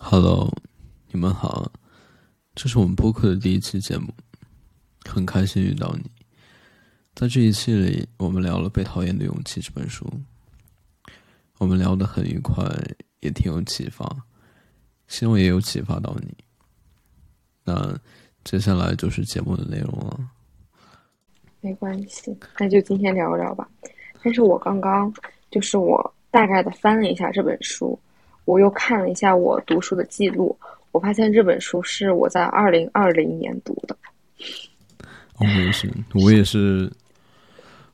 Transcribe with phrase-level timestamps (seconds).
[0.00, 0.48] Hello，
[1.10, 1.70] 你们好，
[2.54, 4.14] 这是我们播客的第一期节目，
[5.04, 6.08] 很开心遇到你。
[7.16, 10.08] 在这一期里，我们聊了《被讨厌的勇气》这本书，
[11.58, 12.64] 我们聊得很愉快，
[13.20, 14.08] 也挺有启发，
[15.08, 16.32] 希望也有启发到你。
[17.64, 17.98] 那
[18.44, 20.30] 接下来就是节目的内容了。
[21.60, 23.68] 没关系，那就今天聊聊吧。
[24.22, 25.12] 但是我刚刚
[25.50, 27.98] 就是我大概的翻了一下这本书。
[28.48, 30.58] 我又看了一下我读书的记录，
[30.90, 33.94] 我发现这本书是我在二零二零年读的。
[35.38, 36.90] 我也是，我也是，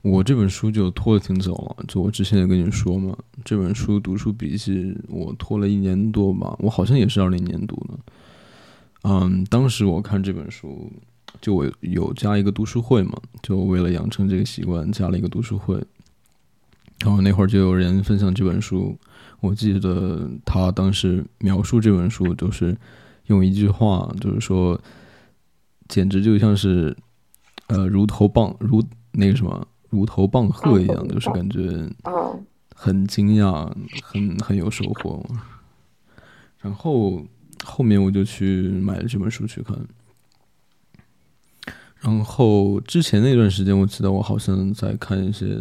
[0.02, 1.84] 我这本书就拖的挺久了。
[1.88, 7.98] 就我之前也跟你说嘛，这本书读书笔记我拖了一年多吧，我好像也是二零年读的。
[9.02, 10.88] 嗯，当时我看这本书，
[11.40, 15.82] 就我有加一个读书会嘛，就为了养成这个习惯，加了一个读书会。
[17.00, 18.96] 然后那会儿就有人分享这本书。
[19.44, 22.74] 我记得他当时描述这本书，就是
[23.26, 24.80] 用一句话，就是说，
[25.86, 26.96] 简直就像是，
[27.66, 31.86] 呃，如头棒如那个什么，如头棒喝一样，就是感觉
[32.74, 33.70] 很惊讶，
[34.02, 35.22] 很很有收获。
[36.60, 37.22] 然后
[37.62, 39.78] 后面我就去买了这本书去看。
[42.00, 45.58] 然后之前那段时间，我记得我好像在看一些。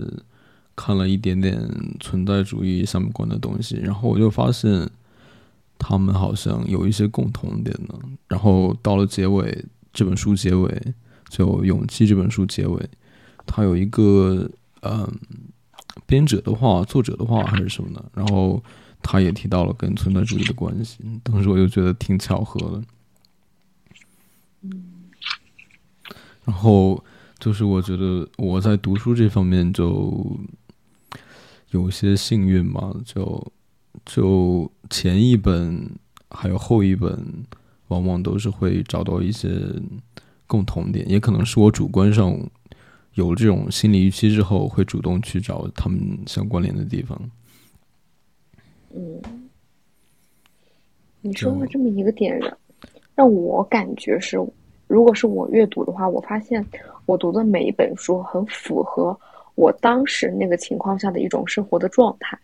[0.76, 1.62] 看了一点点
[2.00, 4.90] 存在主义相关的东西，然后我就发现
[5.78, 7.94] 他们好像有一些共同点呢。
[8.28, 9.64] 然后到了结尾，
[9.94, 10.94] 这本书结尾
[11.30, 12.90] 就《勇气》这本书结尾，
[13.46, 14.50] 它有一个
[14.82, 15.08] 嗯
[16.08, 18.60] 编者的话、作者的话还是什么的，然后
[19.04, 20.98] 他也提到了跟存在主义的关系。
[21.22, 22.84] 当时我就觉得挺巧合的。
[26.46, 27.04] 然后
[27.38, 30.36] 就是我觉得我在读书这方面就。
[31.74, 33.52] 有些幸运嘛，就
[34.06, 35.90] 就前一本
[36.30, 37.20] 还有后一本，
[37.88, 39.50] 往往都是会找到一些
[40.46, 42.40] 共同点，也可能是我主观上
[43.16, 47.20] 有这种心理预期之后，会主动去找他们相关联的地方。
[48.94, 49.20] 嗯，
[51.22, 52.39] 你说的这么一个点，
[53.16, 54.38] 让我感觉是，
[54.86, 56.64] 如果是我阅读的话，我发现
[57.08, 59.20] 我读的每一本书很符合。
[59.55, 62.39] 我当时那个情况下的一种生活的状态，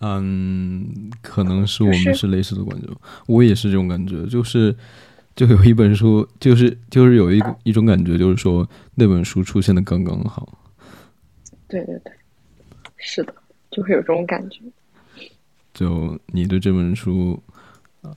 [0.00, 2.88] 嗯，可能是我们是类似的感觉，
[3.26, 4.76] 我也是这种感觉，就是
[5.34, 10.58] 就有一本书，就是就是有一一种感觉，就是说那本书出现的刚刚好。
[11.66, 12.12] 对对对，
[12.96, 13.34] 是的，
[13.70, 14.60] 就会有这种感觉。
[15.72, 17.42] 就你对这本书，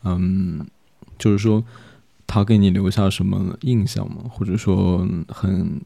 [0.04, 0.66] 嗯，
[1.18, 1.64] 就是说
[2.28, 4.24] 他给你留下什么印象吗？
[4.30, 5.82] 或者说很。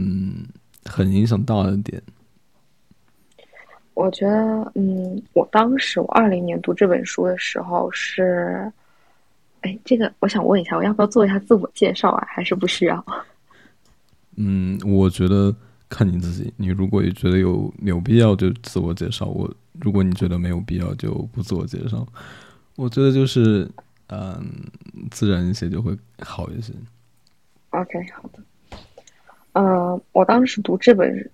[0.00, 0.46] 嗯，
[0.86, 2.02] 很影响大的点。
[3.92, 8.72] 我觉得，嗯，我当时我二零年读这本书的时候是，
[9.60, 12.26] 哎，这个我想问一下，我要不要做一下自我介绍啊？
[12.26, 13.04] 还是不需要？
[14.36, 15.54] 嗯，我觉得
[15.90, 16.50] 看你自己。
[16.56, 22.06] 你如果也觉得有有必要，就自我介绍；我如果你觉得没有必要，就不自我介绍。
[22.76, 23.70] 我觉得就是，
[24.06, 24.42] 嗯，
[25.10, 26.72] 自然一些就会好一些。
[27.70, 28.42] OK，好的。
[29.52, 31.30] 嗯，我当时读这本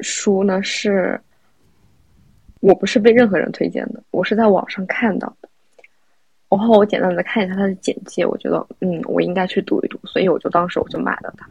[0.00, 1.20] 书呢，是
[2.60, 5.48] 我不是被任何人推荐的，我是在网上看到的。
[6.48, 11.46] 然后我简单的看一下它的简介，我觉得嗯，我应该去读一读，所以我就当时我就买了它。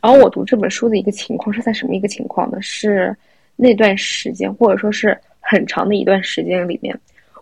[0.00, 2.62] 然后我读这本书的一个情况是在什么一个情况呢？
[2.62, 3.14] 是
[3.56, 6.98] 那段时间，或者说是很长的一段时间里面，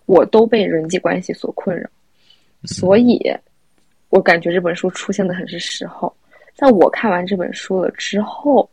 [0.06, 1.88] 我都被人际关系所困扰，
[2.64, 3.20] 所以
[4.08, 6.12] 我感觉这本书出现的很是时候。
[6.58, 8.68] 在我看完这本书了之后，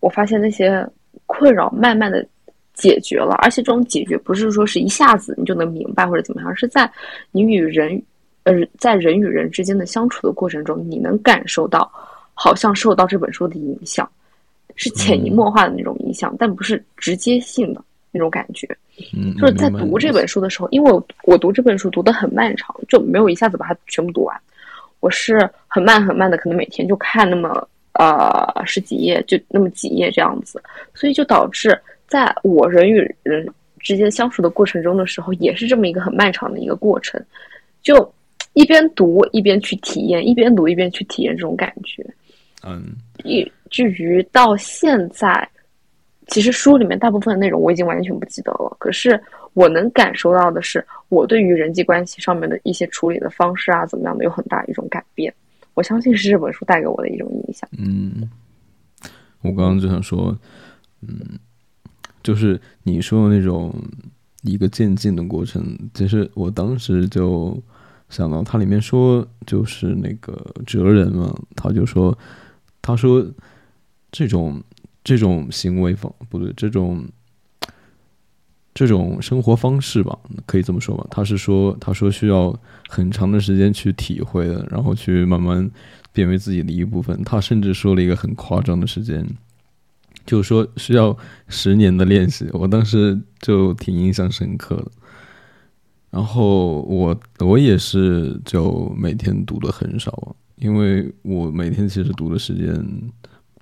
[0.00, 0.84] 我发现那些
[1.24, 2.26] 困扰慢慢的
[2.74, 6.90] 解决了，而且这种解决不是说是一下子你就能明白或者怎么样，是在
[7.30, 8.02] 你与人，
[8.42, 11.88] 呃，在人与人之间的相处的过程中，你能感受到
[12.34, 14.10] 好像受到这本书的影响，
[14.74, 18.66] 是潜移默化的那种影响，但不是直接性的那种感觉。
[19.16, 24.36] 嗯，就是在读这本书的时候，因为我我读这本书读的很漫长，就没有一下子把它全部读完。
[24.98, 31.76] 我是很慢很慢的，可能每天就看那么呃十几页，就那么几页这样子，所以就导致
[32.06, 33.48] 在我人与人
[33.78, 37.18] 之间相处的过程中的时候，也是这么一个很漫长的一个过程，
[37.82, 38.14] 就
[38.52, 42.04] 一边读一边去体验，一边读一边去体验这种感觉，
[42.62, 42.92] 嗯，
[43.24, 45.48] 以至于到现在，
[46.26, 49.18] 其实书里面大部分的内容我已经完全不记得了，可是。
[49.54, 55.30] 我能感受到的是，我对于人际关系上面的一些处理的方式啊，怎么样的有很大一种改变。
[55.74, 57.68] 我相信是这本书带给我的一种影响。
[57.78, 58.28] 嗯，
[59.40, 60.38] 我刚刚就想说，
[61.00, 61.38] 嗯，
[62.22, 63.74] 就是你说的那种
[64.42, 65.76] 一个渐进的过程。
[65.94, 67.62] 其实我当时就
[68.08, 72.16] 想到，它里面说就是那个哲人嘛，他就说，
[72.80, 73.26] 他说
[74.10, 74.62] 这种
[75.02, 77.04] 这种行为方不对，这种
[78.74, 81.06] 这种生活方式吧，可以这么说吧。
[81.10, 82.58] 他是说，他说需要
[82.88, 85.70] 很长的时间去体会的，然后去慢慢
[86.12, 87.22] 变为自己的一部分。
[87.24, 89.26] 他甚至说了一个很夸张的时间。
[90.24, 91.16] 就是说需要
[91.48, 94.86] 十年的练习，我当时就挺印象深刻的。
[96.10, 102.86] 然后我我也是就每天读的很少，因为我每天其实读的时间，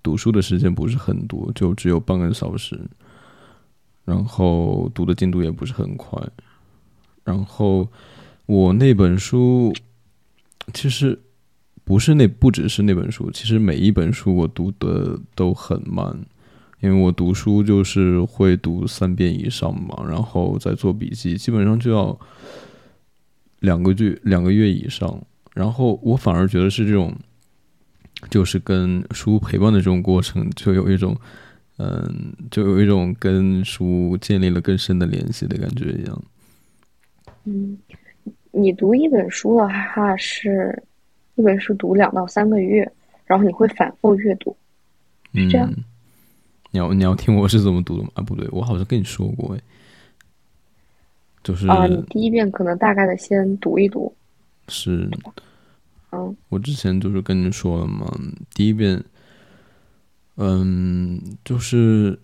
[0.02, 2.78] 读书的时间不是很多，就只有半个小时。
[4.04, 6.20] 然后读的进度也不是很快。
[7.24, 7.88] 然后
[8.46, 9.72] 我那本书
[10.72, 11.18] 其实
[11.84, 16.18] 不是那不只是那本书，其实每一本书我读的都很慢。
[16.80, 22.18] 因为我读书就是会读三遍以上嘛，然后再做笔记，基本上就要
[23.58, 25.22] 两个月两个月以上。
[25.52, 27.14] 然后我反而觉得是这种，
[28.30, 31.14] 就是跟书陪伴的这种过程，就有一种，
[31.82, 36.22] 嗯，就有一种跟书建立了更深的联系的感觉一样。
[37.44, 37.78] 嗯，
[38.50, 40.82] 你读一本书的话，是
[41.36, 42.80] 一本书读两到三个月，
[43.24, 44.54] 然后你会反复阅读，
[45.32, 45.72] 是这样。
[46.70, 48.10] 你要你要听我是怎么读的吗？
[48.14, 49.60] 啊，不对，我好像跟你说过哎，
[51.42, 54.14] 就是啊，你第一遍可能大概的先读一读，
[54.68, 55.08] 是，
[56.12, 58.06] 嗯，我之前就是跟你说了嘛，
[58.52, 59.02] 第一遍，
[60.42, 62.18] 嗯，就是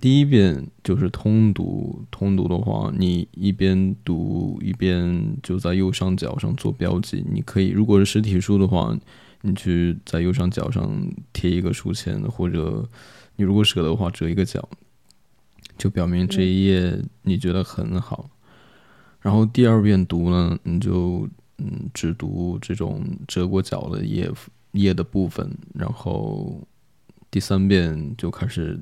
[0.00, 8.98] 第一遍就是通读，通读的话，你一边读一边就在右上角上做标记，你可以，如果是实体书的话，
[9.42, 10.90] 你去在右上角上
[11.32, 12.88] 贴一个书签或者。
[13.36, 14.68] 你如果舍得的话，折一个角，
[15.76, 18.30] 就表明这一页你觉得很好。
[19.20, 21.28] 然后第二遍读呢，你就
[21.58, 24.30] 嗯只读这种折过角的页
[24.70, 25.50] 页的部分。
[25.74, 26.62] 然后
[27.34, 28.78] 第三遍就开始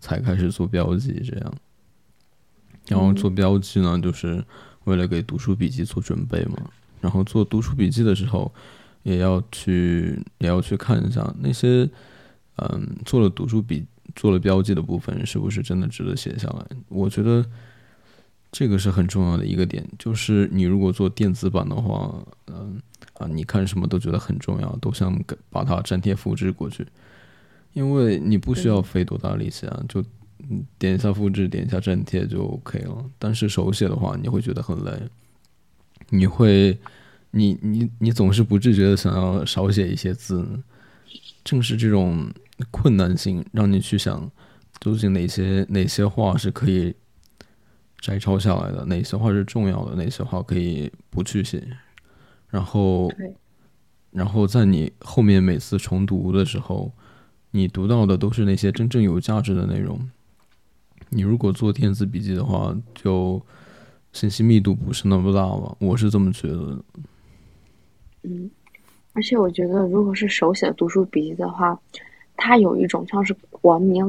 [0.00, 1.54] 才开始做标记，这样。
[2.88, 4.44] 然后做标记呢，就是
[4.82, 6.56] 为了给读书笔记做准备嘛。
[7.00, 8.52] 然后做读书笔记的时候，
[9.04, 11.88] 也要去也要去看一下那些。
[12.56, 13.86] 嗯，做了读书笔，
[14.16, 16.66] 做了标记的部分，是不是真的值得写下来？
[16.88, 17.46] 我觉得
[18.50, 19.88] 这个是很重要的一个点。
[20.00, 22.12] 就是你如果做电子版的话，
[22.48, 22.82] 嗯
[23.20, 25.16] 啊，你看什么都觉得很重要，都想
[25.48, 26.84] 把它粘贴复制过去，
[27.74, 30.02] 因为你不需要费多大力气啊，就
[30.78, 33.04] 点一下复制，点一下粘贴就 OK 了。
[33.18, 34.90] 但是手写的话，你会觉得很累，
[36.08, 36.78] 你会，
[37.32, 40.46] 你你你总是不自觉的想要少写一些字，
[41.44, 42.32] 正是这种。
[42.70, 44.30] 困难性让你去想，
[44.78, 46.94] 究竟哪些哪些话是可以
[47.98, 51.66] 摘抄下来的，哪些话是重要的，哪些话可以不去写。
[52.48, 53.10] 然后，
[54.12, 56.92] 然后在你后面每次重读的时候，
[57.54, 59.98] 你读到的都是那些真正有价值的内容。
[61.10, 63.40] 你如果做电子笔记的话，就
[64.12, 65.76] 信息密度不是那么大吧？
[65.78, 66.84] 我是这么觉得。
[68.24, 68.50] 嗯，
[69.12, 71.80] 而且我觉得，如果是手写读书笔记的话。
[72.36, 74.02] 它有一种像是往你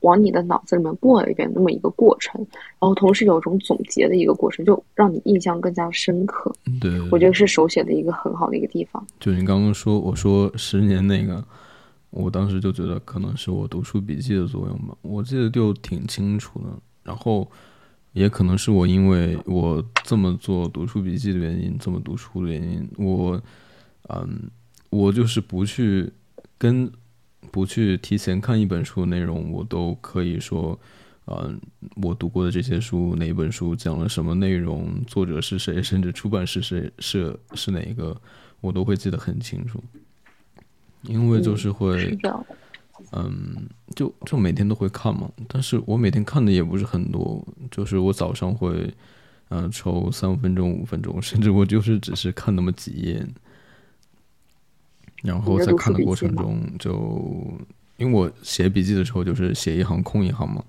[0.00, 2.38] 往你的脑子里面过了一遍那么一个过程，
[2.78, 6.54] 然后同时有一种总结的一个过程，就让你印象更加深刻。
[6.78, 9.04] 对，我觉得是手写的一个很好的一个地方。
[9.18, 11.42] 就你刚刚说，我说十年那个，
[12.12, 16.66] 我当时就觉得可能是我读书笔记的作用吧，我记得就挺清楚的。
[17.02, 17.50] 然后
[18.12, 23.42] 也可能是我因为我这么做读书笔记的原因，这么读书的原因，我
[24.08, 24.48] 嗯，
[24.90, 26.12] 我就是不去
[26.56, 26.88] 跟。
[27.50, 30.78] 不去提前看一本书的内容，我都可以说，
[31.26, 31.60] 嗯，
[31.96, 38.18] 我读过的这些书，哪本书讲了什么内容，作者是谁，甚至出版是谁，是是哪一个，
[38.62, 39.82] 我都会记得很清楚。
[41.02, 42.16] 因为就是会，
[43.12, 45.30] 嗯，就就每天都会看嘛。
[45.48, 48.92] 但是我每天看的也不是很多，就是我早上会，
[49.48, 53.26] 嗯，抽三分钟、五分钟，甚至我就是只是看那么几页。
[55.22, 57.56] 然后在看的过程中，就
[57.96, 60.64] 因为我写笔记的时候，就是写一行空一行嘛，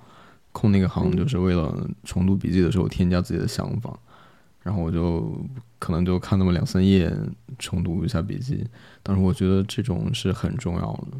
[0.51, 3.97] 空那个行就是为了重读笔记的时候添加自己的想法。
[4.63, 5.31] 然后我就
[5.77, 7.11] 可能就看那么两三页，
[7.59, 8.65] 重读一下笔记。
[9.03, 11.19] 但是我觉得这种是很重要的，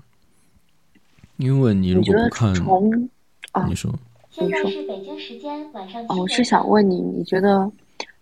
[1.38, 2.53] 因为你如果不看，
[3.67, 3.93] 你说，
[4.31, 7.71] 现在是北京时间晚上哦，我是想问你，你觉得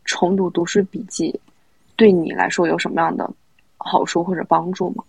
[0.03, 1.39] 重读读书笔记
[1.95, 3.31] 对你来说有什么样的？
[3.77, 5.03] 好处或者帮助吗？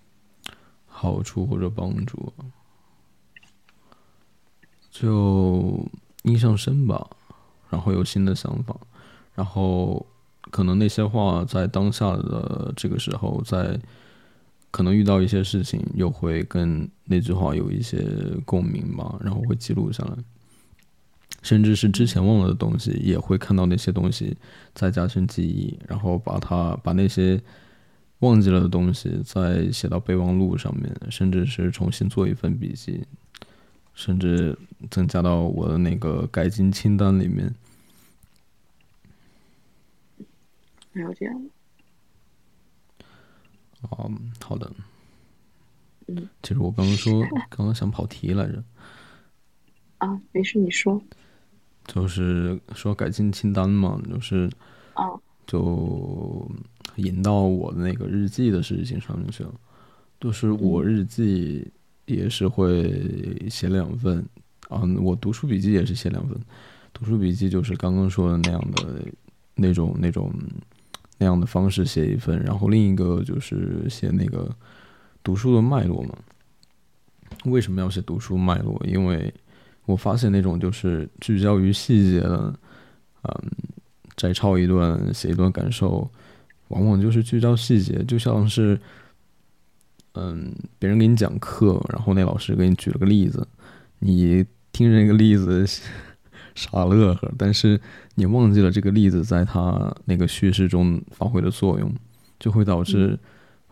[0.87, 2.33] 好处或者帮助，
[4.91, 5.85] 就
[6.23, 7.09] 印象深吧。
[7.69, 8.77] 然后有新的想法，
[9.35, 10.05] 然后
[10.51, 13.79] 可能那些话在当下的这个时候，在
[14.71, 18.05] 可能遇到一些事情，又会跟那句话有一些
[18.45, 20.17] 共鸣吧，然后会记录下来，
[21.43, 24.37] 甚至是之前忘了的东西，也会看到那些东西
[24.75, 27.41] 再加深记忆，然后把它把那些。
[28.23, 33.05] 忘记了的东西，再写到备忘录上面，甚至是重新做一份笔记，
[33.95, 34.57] 甚至
[34.93, 37.53] 增加到我的那个改进清单里面。
[40.93, 41.41] 了解了。
[43.91, 44.71] 哦，好的。
[46.07, 46.29] 嗯。
[46.43, 47.21] 其实我刚刚说，
[47.51, 48.63] 刚刚想跑题来着。
[49.99, 51.03] 啊，没事，你说。
[51.87, 54.51] 就是说改进清单嘛，就是。
[54.95, 55.05] 啊。
[55.47, 56.51] 就。
[56.97, 59.55] 引到我的那个日记的事情上面去了，
[60.21, 61.67] 就是我日记
[62.05, 64.23] 也是会写两份
[64.69, 66.39] 啊，我读书笔记也是写两份。
[66.93, 69.07] 读书笔记就是刚刚说的那样的
[69.55, 70.31] 那种那种
[71.23, 74.51] 那样的方式写一份，然后另一个就是写那个
[75.23, 76.19] 读书的脉络嘛。
[77.45, 78.77] 为什么要写读书脉络？
[78.85, 79.33] 因为
[79.87, 82.53] 我发现那种就是聚焦于细节的，
[83.23, 83.51] 嗯，
[84.17, 86.11] 摘抄一段写一段感受。
[86.69, 88.81] 往往就是聚焦细节，就像是，
[90.15, 93.47] 嗯，别人给你讲课，然后那老师给你举了个例子，
[94.01, 95.65] 你听着那个例子
[96.55, 97.81] 傻乐呵，但是
[98.15, 101.93] 你忘记了这个例子在他那个叙事中发挥的作用，
[102.39, 103.19] 就会导致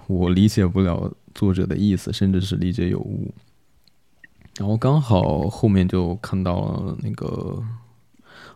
[0.07, 3.33] 我理解不了作者的意思，甚至是理解有误。
[4.59, 7.63] 然后刚好后面就看到了那个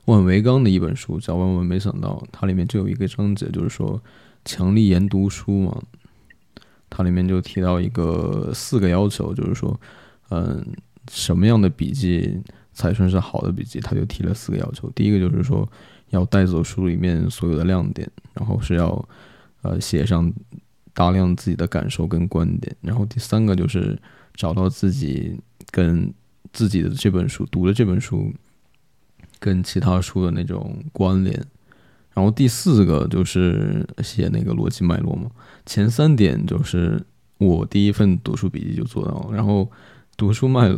[0.06, 4.00] 万维刚的一本书，叫《万万没想到》，它里面就有一个章节，就是说。
[4.46, 5.82] 强力研读书嘛，
[6.90, 9.80] 它里面就提到一个四个要求，就是说，
[10.28, 10.62] 嗯，
[11.10, 12.42] 什么样的笔记
[12.74, 13.80] 才算是好的笔记？
[13.80, 14.90] 他就提了四个要求。
[14.90, 15.66] 第一个就是说，
[16.10, 19.08] 要带走书里面所有的亮点，然后是要，
[19.62, 20.30] 呃，写上
[20.92, 22.76] 大量自己的感受跟观点。
[22.82, 23.98] 然后第三个就是
[24.34, 25.40] 找到自己
[25.70, 26.12] 跟
[26.52, 28.32] 自己的这本书读的这本书
[29.38, 31.34] 跟其他书的那种关联。
[32.12, 35.28] 然后第四个就是写那个逻辑脉络嘛，
[35.66, 37.04] 前三点就是
[37.38, 39.34] 我第一份读书笔记就做到了。
[39.34, 39.68] 然后
[40.16, 40.72] 读书脉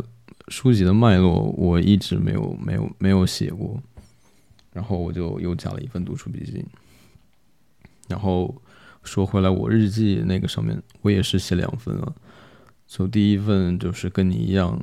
[0.49, 3.83] 书籍的脉络我一直没有没有没有写过，
[4.73, 6.65] 然后我就又加了一份读书笔记。
[8.09, 8.55] 然后
[9.03, 12.15] 说回来，我日记那个上面我也是写两份啊，
[12.87, 14.81] 就第一份就是跟你一样，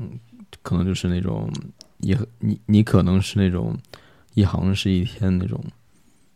[0.62, 1.50] 可能就是那种
[2.00, 3.77] 一你你可能是那种
[4.34, 5.63] 一行是一天那种。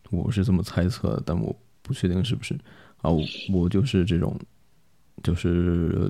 [0.09, 2.57] 我是这么猜测，但我不确定是不是
[3.01, 3.11] 啊。
[3.11, 4.39] 我我就是这种，
[5.21, 6.09] 就是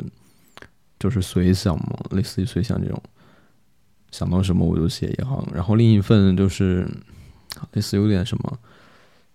[0.99, 3.01] 就是随想嘛，类似于随想这种，
[4.11, 5.47] 想到什么我就写一行。
[5.53, 6.87] 然后另一份就是
[7.73, 8.59] 类似有点什么，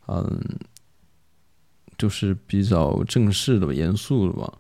[0.07, 0.41] 嗯，
[1.97, 4.53] 就是比较正式的、严肃的吧。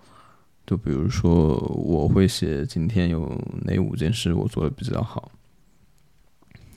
[0.65, 5.31] 就比如说，我会写今天有哪五件事我做的比较好，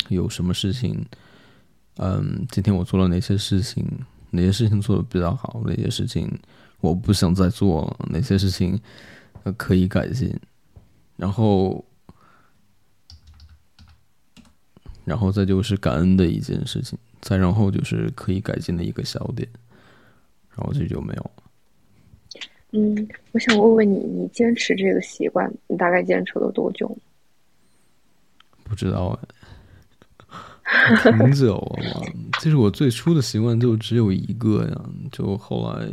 [0.10, 1.06] 有什么事情。
[1.98, 3.86] 嗯，今天我做了哪些事情？
[4.32, 5.62] 哪些事情做的比较好？
[5.66, 6.30] 哪些事情
[6.82, 7.96] 我不想再做？
[8.10, 8.78] 哪些事情
[9.54, 10.34] 可以改进？
[11.18, 11.84] 然后，
[15.04, 19.48] 然后再就是感恩的一件事情，再然后就是可以改进的一个小点，
[20.56, 21.32] 然后这就没有。
[22.72, 26.98] 嗯，我想问问你，你坚持这个习惯，你大概坚持了多久？
[28.64, 29.28] 不知道哎。
[31.04, 32.04] 挺久了，
[32.40, 35.88] 其实我最初的习惯就只有一个呀，就后来，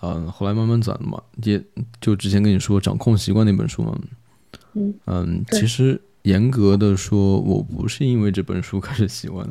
[0.00, 1.22] 嗯，后来慢慢攒的嘛。
[1.42, 1.62] 也
[2.00, 3.98] 就之前跟你说《掌控习惯》那本书嘛，
[4.74, 9.46] 嗯嗯，其实严格的说，我不是因为这本书开始喜欢，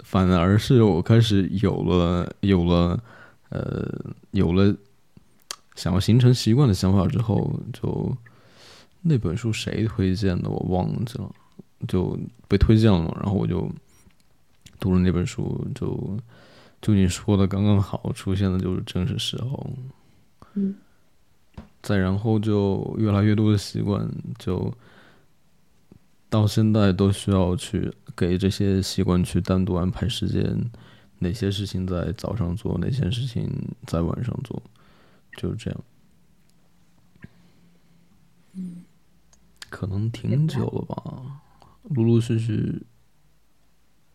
[0.00, 3.02] 反而是我开始有了有了
[3.50, 3.86] 呃
[4.32, 4.74] 有了
[5.74, 8.16] 想要形成习惯的想法之后，就
[9.02, 11.30] 那本书谁推荐的我忘记了。
[11.86, 12.18] 就
[12.48, 13.70] 被推荐了嘛，然后我就
[14.80, 16.16] 读了那本书，就
[16.84, 19.70] 就你说的刚刚好，出现的就是正是时候。
[20.52, 20.74] 嗯，
[21.80, 24.06] 再然后就越来越多的习惯，
[24.38, 24.70] 就
[26.28, 30.70] 到现在都需要去给这些习惯去单独安排时间，
[31.20, 33.50] 哪些事情在早上做，哪些事情
[33.86, 34.62] 在晚上做，
[35.38, 35.80] 就是这样。
[38.52, 38.84] 嗯，
[39.70, 41.40] 可能挺久了吧。
[41.84, 42.82] 陆陆续续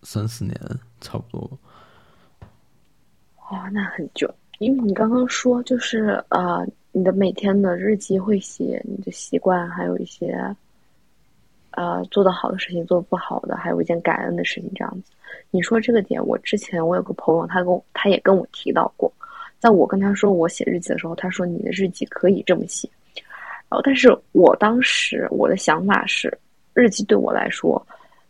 [0.03, 1.59] 三四年，差不多。
[3.49, 10.37] 哦，那很久，因为你刚刚说，就是呃，你的每天的日记会写你的习惯，还有一些
[11.71, 15.11] 呃，做的好的事情，做的不好的，还有一件感恩的事情，这样子。
[15.49, 19.11] 你说这个点，我之前我有个朋友，他跟我他也跟我提到过，
[19.57, 22.87] 在我跟他说我写日记的时候，他说你的日记可以这么写。
[23.67, 26.35] 然后，但是我当时我的想法是，
[26.73, 27.83] 日记对我来说，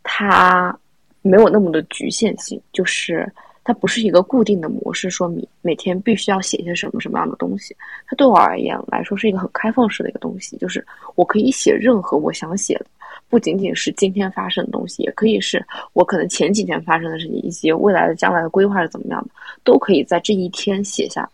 [0.03, 0.77] 它
[1.21, 3.29] 没有那么的局限性，就是
[3.69, 7.75] 它不是一个固定的模式，说每每天必须要写一些什么什么样的东西。
[8.07, 10.83] 它对我而言来说是一个很开放式的一个东西，就是
[11.13, 12.87] 我可以写任何我想写的，
[13.29, 19.29] 不仅仅是今天发生的东西，也可以是我可能前几天发生的事情，以及未来的将来的规划是怎么样的，
[19.63, 21.29] 都可以在这一天写下来。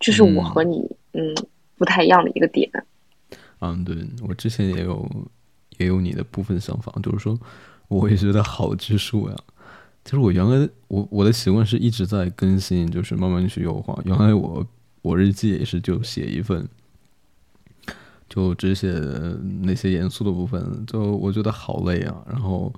[0.00, 1.36] 这是我和你嗯
[1.76, 2.70] 不太一样的一个点。
[3.60, 3.94] 嗯，对
[4.26, 5.06] 我之前也有
[5.76, 7.38] 也有你的部分想法，就是说
[7.88, 9.36] 我也觉得好拘束呀。
[10.08, 13.94] 其实我原来我我的习惯是一直在更新，就是慢慢去优化。
[14.06, 14.66] 原来我
[15.02, 16.66] 我日记也是就写一份，
[18.26, 18.90] 就只写
[19.60, 22.16] 那些严肃的部分，就我觉得好累啊。
[22.26, 22.72] 然后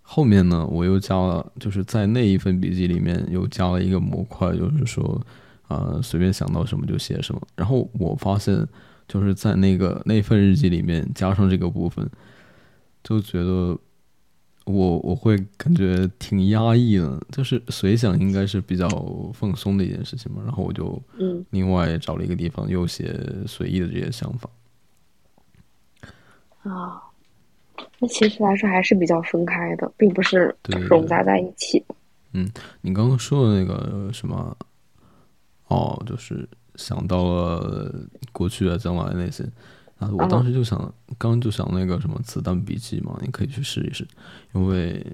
[0.00, 5.20] 后面呢，我又加了，就是在那一份笔记里面又加了一个模块，就是说
[5.66, 7.42] 啊随便想到什么就写什么。
[7.56, 8.64] 然后我发现。
[9.08, 12.04] 就是在那个那份日记里面加上这个部分，
[13.04, 13.78] 就觉得
[14.66, 17.18] 我我会感觉挺压抑的。
[17.32, 18.88] 就是随想应该是比较
[19.32, 24.50] 放松的一件事情嘛，然后我就嗯，另外找了一个地方又写随意的这些想法。
[26.62, 27.00] 啊，
[28.00, 31.84] 那其实来说还是比较分开的，并不是对融杂在一起。
[32.32, 34.56] 嗯，你刚刚说的那个什么，
[35.68, 37.94] 哦，就是想到了
[38.32, 39.44] 过去啊、将来那些
[39.98, 40.78] 啊，我当时就想，
[41.18, 44.06] 刚刚就想那个什么子弹笔记嘛，你可以去试一试，
[44.54, 45.04] 因为，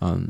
[0.00, 0.28] 嗯，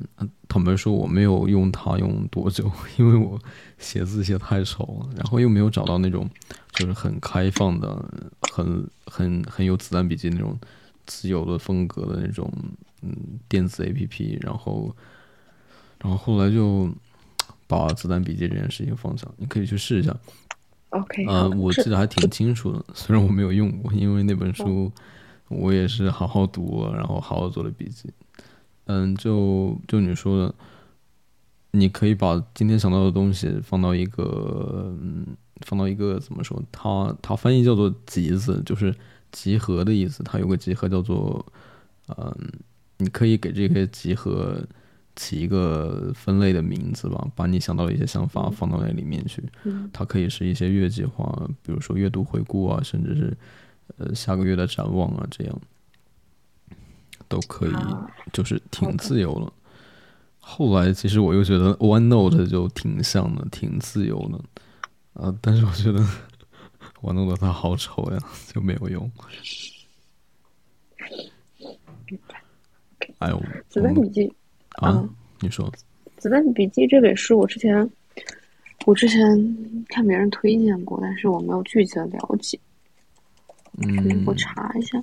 [0.49, 3.39] 坦白说我没有用它用多久，因为我
[3.79, 6.29] 写字写太丑了，然后又没有找到那种
[6.73, 8.05] 就是很开放的、
[8.53, 10.59] 很很很有子弹笔记那种
[11.07, 12.53] 自由的风格的那种
[13.03, 13.15] 嗯
[13.49, 14.95] 电子 A P P，然后。
[16.01, 16.89] 然后后来就
[17.67, 20.17] 把子弹笔记这件事情放下，你可以去试一下。
[20.91, 24.91] OK，呃好，的是我记得还挺清楚的，虽然我没有用过，因为那本书
[25.49, 28.11] 我也是好好读了，然后好好做了笔记。
[28.87, 30.55] 嗯，就就你说的，
[31.73, 35.27] 你可以把今天想到的东西放到一个，嗯，
[35.67, 36.63] 放到一个怎么说？
[36.73, 38.95] 它它翻译叫做“集子”，就是
[39.31, 40.23] 集合的意思。
[40.23, 41.45] 它有个集合叫做，
[42.17, 42.35] 嗯，
[42.97, 44.59] 你可以给这个集合
[45.19, 49.43] 起一个分类的名字吧，把你想到的一些想法放到那里面去。
[49.65, 53.37] 嗯它可以是一些月计划，比如说月度回顾啊，甚至是
[53.99, 55.61] 呃下个月的展望啊，这样
[57.29, 59.53] 都可以，啊就是挺自由了。
[60.39, 64.39] 后来其实我又觉得 OneNote 就挺像的，挺自由的，
[65.23, 66.03] 啊，但是我觉得
[67.03, 68.19] OneNote 它好丑呀，
[68.55, 69.11] 就没有用。
[73.19, 74.33] 哎呦，子弹笔记，
[74.79, 75.09] 啊嗯，
[75.41, 75.73] 你说，
[76.17, 77.89] 子弹笔记这本书，我之前
[78.87, 79.19] 我之前
[79.89, 82.59] 看别人推荐过，但是我没有具体的了解，
[83.79, 85.03] 嗯我，查一下。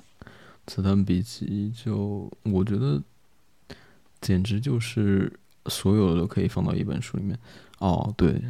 [0.66, 3.00] 子弹笔记就我觉得
[4.20, 5.32] 简直就是
[5.66, 7.38] 所有的都可以放到一本书里面。
[7.78, 8.42] 哦，对，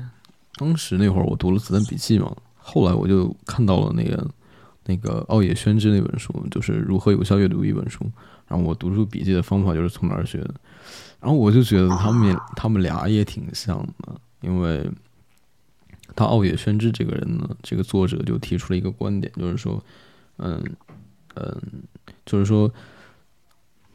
[0.54, 4.30] 当时那会儿我读了子弹笔记嘛，后来我就看到了那个
[4.84, 8.04] 那个奥野宣之那本书，就是如何有效阅读一本书。
[8.48, 10.54] 然后我读书笔记的方法就是从哪儿学的，
[11.20, 14.88] 然后我就觉得他们也他们俩也挺像的，因为
[16.14, 19.82] 他奥野宣之这个人呢，这个作者就提出了一个观点，就是说，
[20.38, 20.62] 嗯
[21.34, 21.60] 嗯，
[22.24, 22.72] 就是说，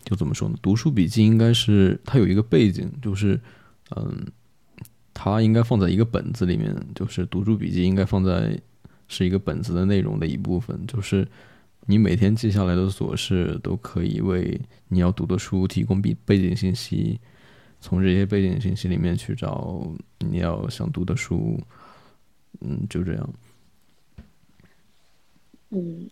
[0.03, 0.55] 就怎么说呢？
[0.61, 3.39] 读书笔记应该是它有一个背景，就是
[3.95, 4.27] 嗯，
[5.13, 8.59] 它应该放在一个本子里面，就是读书笔记应该放在
[9.07, 11.27] 是一个本子的内容的一部分，就是
[11.87, 17.19] 你每天记下来的琐事都可以为你要读的书提供背背景信息，
[17.79, 19.85] 从这些背景信息里面去找
[20.19, 21.59] 你要想读的书，
[22.59, 23.33] 嗯，就这样。
[25.69, 26.09] 嗯，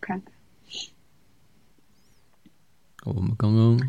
[0.00, 0.32] 看看
[3.04, 3.80] 我们刚刚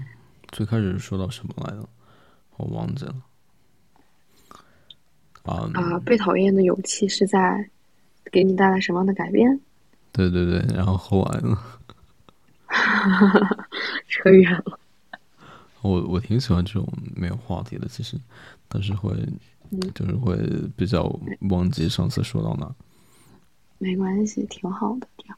[0.49, 1.89] 最开始说到什么来着？
[2.57, 3.15] 我忘记了。
[5.43, 7.69] 啊、啊，被讨厌的勇气是在
[8.31, 9.59] 给你带来什么样的改变？
[10.19, 11.57] 对对对，然后喝完了？
[14.09, 14.77] 扯远了。
[15.81, 18.17] 我我挺喜欢这种没有话题的，其实，
[18.67, 19.11] 但是会
[19.71, 20.35] 嗯就是会
[20.75, 21.03] 比较
[21.49, 22.69] 忘记上次说到哪。
[23.77, 25.37] 没关系，挺好的，这样。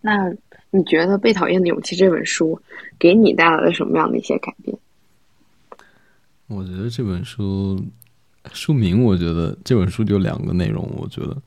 [0.00, 0.30] 那
[0.70, 2.58] 你觉得《被讨厌的勇气》这本书
[2.98, 4.76] 给你带来了什么样的一些改变？
[6.46, 7.82] 我觉得这本书
[8.52, 11.40] 书名，我觉得这本书就两个内容，我觉得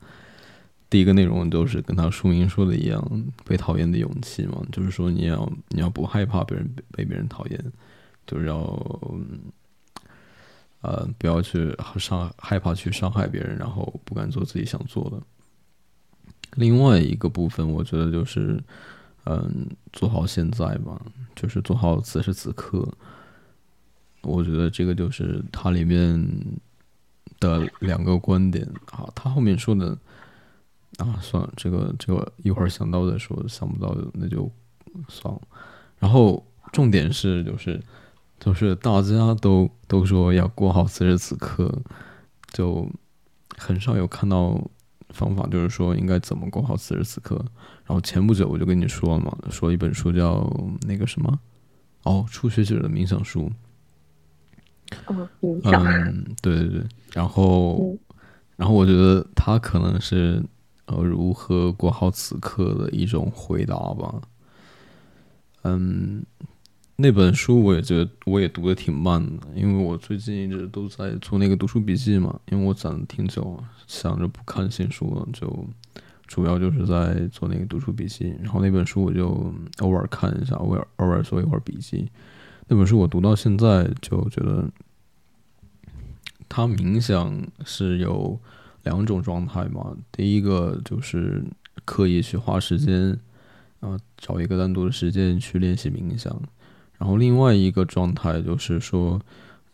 [0.88, 7.72] 第一个内容就是跟他书名说的一样，被讨厌的勇气嘛，就是说你要你要不害怕别人被别人讨厌，
[8.26, 8.56] 就是要
[10.80, 15.20] 呃不要去伤害怕去伤害别人，然后不敢做自己想做的。
[16.54, 18.58] 另外一个部分，我觉得就是
[19.24, 20.98] 嗯做好现在吧，
[21.34, 22.88] 就是做好此时此刻。
[24.22, 26.18] 我觉得这个就是它里面
[27.40, 29.08] 的两个观点啊。
[29.14, 29.96] 他后面说的
[30.98, 34.50] 啊，算了，这个这个一会儿想到再说，想不到那就
[35.08, 35.40] 算了。
[35.98, 37.82] 然后重点是，就是
[38.38, 41.82] 就是大家都都说要过好此时此刻，
[42.52, 42.88] 就
[43.56, 44.58] 很少有看到
[45.10, 47.36] 方法，就是说应该怎么过好此时此刻。
[47.84, 50.50] 然后前不久我就跟你说了嘛，说一本书叫
[50.82, 51.38] 那个什么
[52.02, 53.50] 哦，初学者的冥想书。
[55.08, 55.28] 嗯，
[55.64, 57.96] 嗯，对对对，然后，
[58.56, 60.42] 然后我觉得他可能是
[60.86, 64.22] 呃，如何过好此刻的一种回答吧。
[65.64, 66.24] 嗯，
[66.94, 75.68] 那本书我也觉得我也读的挺慢的，因为我最近一直都在做那个读书笔记嘛，因为我攒了挺久，想着不看新书了，就
[76.28, 78.32] 主要就是在做那个读书笔记。
[78.40, 82.08] 然后那本书我就偶尔看一下，偶尔偶尔做一会儿笔记。
[82.68, 84.68] 那本书我读到现在就觉得，
[86.48, 88.36] 他冥想是有
[88.82, 89.96] 两种状态嘛。
[90.10, 91.44] 第一个就是
[91.84, 93.16] 刻意去花时间，
[93.78, 96.36] 啊，找一个单独的时间去练习冥想。
[96.98, 99.20] 然后另外一个状态就是说，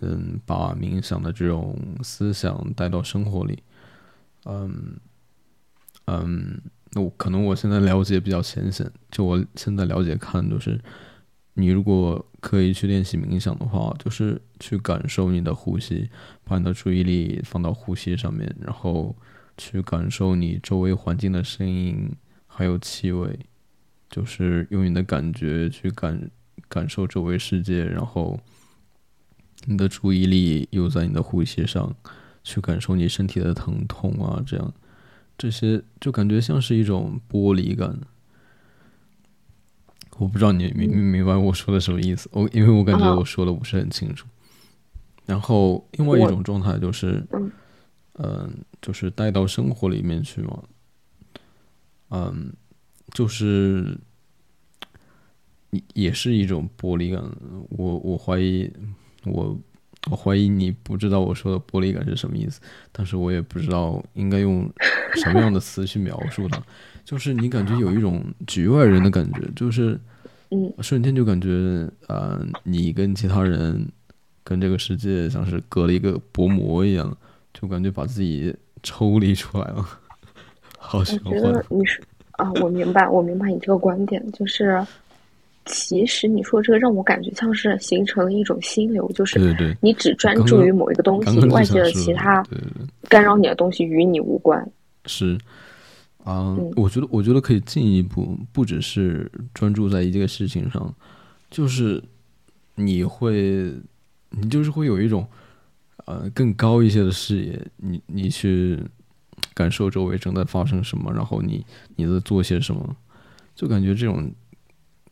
[0.00, 3.62] 嗯，把冥想的这种思想带到生活里。
[4.44, 4.96] 嗯
[6.04, 10.78] 嗯，那我可能我现在了解比较浅显，就我现在了解看就是。
[11.54, 16.08] 你如果可以去练习冥想的话，就是去感受你的呼吸，
[16.44, 19.14] 把你的注意力放到呼吸上面，然后
[19.58, 22.10] 去感受你周围环境的声音，
[22.46, 23.38] 还有气味，
[24.08, 26.30] 就是用你的感觉去感
[26.68, 28.40] 感受周围世界，然后
[29.66, 31.94] 你的注意力又在你的呼吸上，
[32.42, 34.72] 去感受你身体的疼痛啊，这样
[35.36, 37.98] 这些就感觉像是一种剥离感。
[40.22, 44.24] 我不知道你明明明白我说的什么意思，我因为我感觉我说的不是很清楚。
[45.26, 47.26] 然后另外一种状态就是，
[48.14, 50.62] 嗯，就是带到生活里面去嘛，
[52.10, 52.52] 嗯，
[53.12, 53.98] 就是
[55.70, 57.20] 也也是一种玻璃感。
[57.70, 58.72] 我我怀疑
[59.24, 59.58] 我
[60.08, 62.60] 我怀疑你不知道我说的玻璃感是什么意思，
[62.92, 64.72] 但是我也不知道应该用
[65.16, 66.62] 什么样的词去描述它。
[67.04, 70.00] 就是你感觉有一种局外人的感觉，就是，
[70.54, 71.48] 嗯，瞬间就感觉，
[72.08, 73.88] 呃，你跟其他人，
[74.44, 77.16] 跟这个世界像是隔了一个薄膜一样，
[77.54, 79.88] 就感觉把自己抽离出来了。
[80.76, 81.32] 好玄幻。
[81.32, 84.86] 我觉得你是啊，我明白，我明白你这个观点，就是
[85.64, 92.44] 其实你说这个让我感觉像是形成了一种心流，就是你只专注于某一个东西，外界的其他
[93.08, 94.70] 干扰你的东西与你无关。
[95.06, 95.38] 是。
[96.24, 100.94] 啊，我觉得，我觉得可以进一步，不只是专注在一件事情上，
[101.50, 102.02] 就是
[102.76, 103.74] 你会，
[104.30, 105.26] 你就是会有一种，
[106.06, 108.78] 呃，更高一些的视野，你你去
[109.52, 112.96] 感受周围正在发生什么，然后你你在做些什么，
[113.54, 114.32] 就感觉这种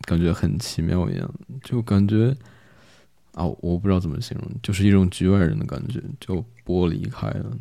[0.02, 2.36] 感觉很奇妙一样，就感觉
[3.34, 7.56] 啊，我不知道怎么形容，就是一种局外人的感觉，就剥离开了。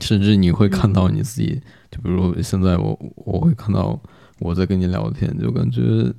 [0.00, 3.98] 甚至你会看到你自己，就比如现在我我会看到
[4.38, 6.12] 我在跟你聊天，就感觉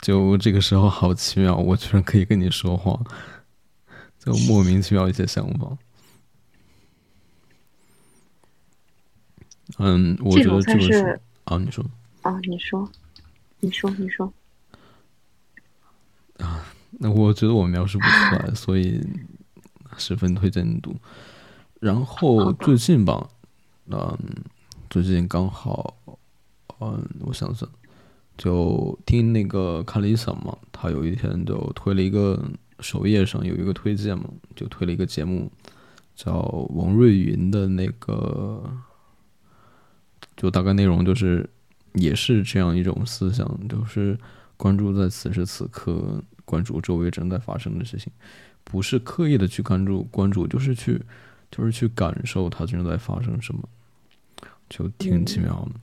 [0.00, 3.00] 就这个时候好奇妙，我居然可以跟你说话，
[4.18, 5.76] 就莫名其妙一些想法。
[9.78, 11.84] 嗯，我觉得这个是啊，你说
[12.22, 12.88] 啊，你说，
[13.60, 14.32] 你说，你说
[16.38, 16.64] 啊，
[16.98, 19.00] 那我觉得我描述不出来，所以
[19.96, 20.94] 十分推荐你读。
[21.80, 23.28] 然后最近吧，
[23.88, 24.18] 嗯，
[24.90, 25.96] 最近刚好，
[26.80, 27.68] 嗯，我想想，
[28.36, 32.44] 就听那个卡丽桑嘛，他有一天就推了一个
[32.80, 34.24] 首页上有一个推荐嘛，
[34.56, 35.48] 就推了一个节目，
[36.16, 36.32] 叫
[36.70, 38.60] 王瑞云的那个，
[40.36, 41.48] 就大概内容就是
[41.94, 44.18] 也是这样一种思想，就是
[44.56, 48.12] 关注在此时此刻，关注周围正在发生的事情，
[48.64, 51.00] 不是刻意的去关注关注，就是去。
[51.48, 53.62] 就是去感受它正在发生什么，
[54.68, 55.80] 就挺奇妙的。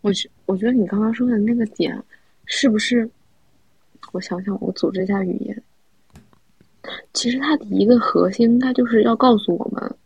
[0.00, 2.02] 我觉我觉得你刚刚说的那个点，
[2.46, 3.08] 是不是
[4.12, 5.62] 我想想，我组织一下语言。
[7.12, 9.96] 其实它的一个核心，它就是要告诉我们，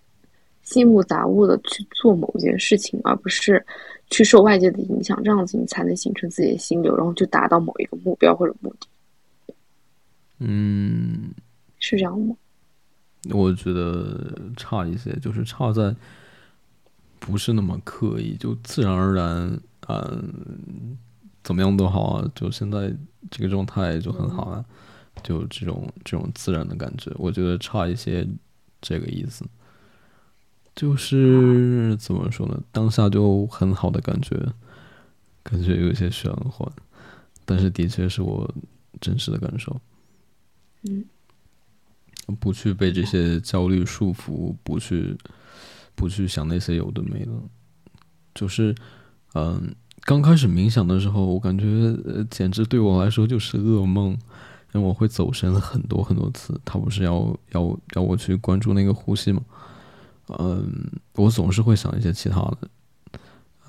[0.62, 3.64] 心无杂物的去做某件事情，而不是
[4.08, 9.54] 去受外界的影响，这样子你才能形成自己的心流，然后就达到某一个目标或者目的。
[10.38, 11.32] 嗯，
[11.78, 12.34] 是这样吗？
[13.30, 15.94] 我觉得差一些，就是差在
[17.18, 20.96] 不是那么刻意，就自然而然，嗯，
[21.44, 22.92] 怎么样都好啊，就现在
[23.30, 24.64] 这个状态就很好啊。
[25.22, 28.26] 就这种这种自然的感觉，我觉得差一些
[28.80, 29.44] 这个意思。
[30.74, 32.58] 就是怎么说呢？
[32.72, 34.34] 当下就很好的感觉，
[35.42, 36.66] 感觉有些玄幻，
[37.44, 38.50] 但是的确是我
[39.02, 39.78] 真实的感受。
[40.84, 41.04] 嗯，
[42.40, 45.16] 不去被这些焦虑束缚，不去
[45.94, 47.32] 不去想那些有的没的。
[48.34, 48.74] 就是，
[49.34, 51.96] 嗯，刚开始冥想的时候，我感觉
[52.30, 54.18] 简直对我来说就是噩梦。
[54.74, 59.42] 因为我会走神很多很多次，他不是要要要我去关注那个呼吸吗？
[60.38, 60.66] 嗯，
[61.12, 62.58] 我总是会想一些其他的，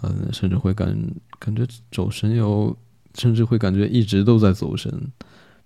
[0.01, 0.97] 嗯，甚至会感
[1.39, 2.73] 感觉走神有，
[3.15, 5.11] 甚至会感觉一直都在走神，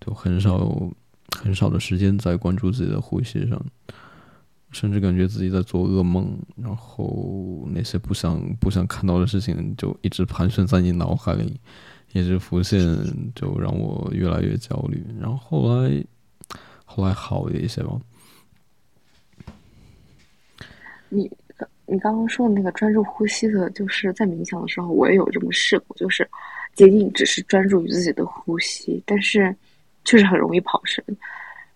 [0.01, 0.57] 就很少
[1.35, 3.63] 很少的时间在关注自己的呼吸上，
[4.71, 11.59] 甚至感觉自己在做噩梦，然后那些不想不想看到的事情就一直盘旋在你脑海里。
[12.13, 12.79] 一直浮现，
[13.35, 15.05] 就让我越来越焦虑。
[15.19, 16.03] 然后后来，
[16.85, 17.99] 后来好了一些吧。
[21.09, 21.29] 你
[21.85, 26.27] 你刚刚说的那个专注呼吸的，就是在冥想的时候，我也有这么试过，就是
[26.75, 29.53] 仅仅只是专注于自己的呼吸，但是
[30.07, 31.03] 确实很容易跑神。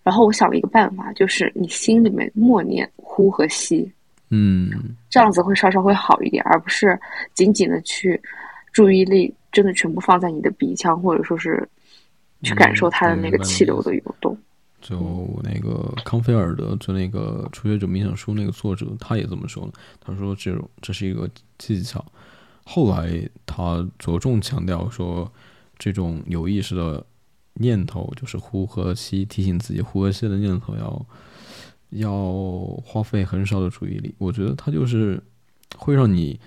[0.02, 3.88] 然后我想了一个办法，就是你心里面默念呼和吸，
[4.30, 6.98] 嗯，这样子会稍稍会好一点，而不是
[7.34, 8.20] 紧紧的去
[8.72, 9.32] 注意力。
[9.52, 11.68] 真的全部放在你的鼻腔，或者说是
[12.42, 14.34] 去感受它的那个气流的涌动。
[14.80, 19.72] 就那个康菲尔德，就那个初学者冥想书那个作者，他也这么说了。
[20.00, 22.02] 他说这种这是一个技巧。
[22.64, 25.30] 后来他着重强调说，
[25.78, 27.04] 这种有意识的
[27.54, 31.06] 念头，就是呼和吸，提醒自己呼和吸的念头，要
[31.90, 34.14] 要花费很少的注意力。
[34.18, 35.22] 我觉得他就是
[35.76, 36.38] 会让你。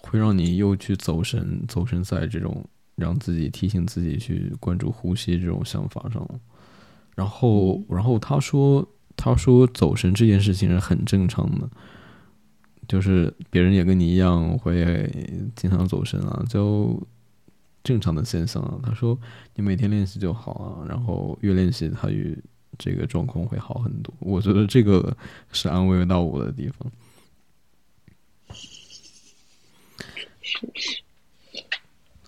[0.00, 6.26] 会让你又去走神，走神在这种让自己提醒自己去关注呼吸这种想法上。
[7.16, 11.68] 然后，然后他说，他说走神这件事情是很正常的，
[12.86, 15.12] 就是别人也跟你一样会
[15.56, 16.98] 经常走神啊，就
[17.88, 18.78] 正常的现象啊。
[18.82, 19.18] 他说
[19.54, 22.36] 你每天练习就好啊，然后越练习，他越
[22.76, 24.12] 这个状况会好很多。
[24.18, 25.16] 我觉得这个
[25.52, 26.92] 是安慰到我的地方。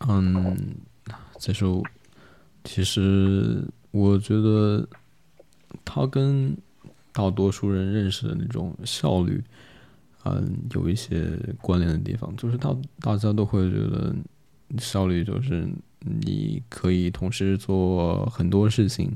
[0.08, 0.56] 嗯，
[1.38, 1.82] 再说，
[2.64, 4.88] 其实我觉得
[5.84, 6.56] 他跟
[7.12, 9.44] 大多数人认识的那种效率，
[10.24, 12.34] 嗯，有一些关联的地方。
[12.36, 14.14] 就是他大家都会觉得
[14.78, 15.68] 效率就是
[16.00, 19.10] 你可以同时做很多事情，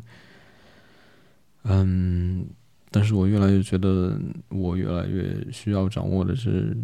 [1.65, 2.47] 嗯，
[2.91, 6.77] 但是我越来越觉得，我越来越需要掌握的是。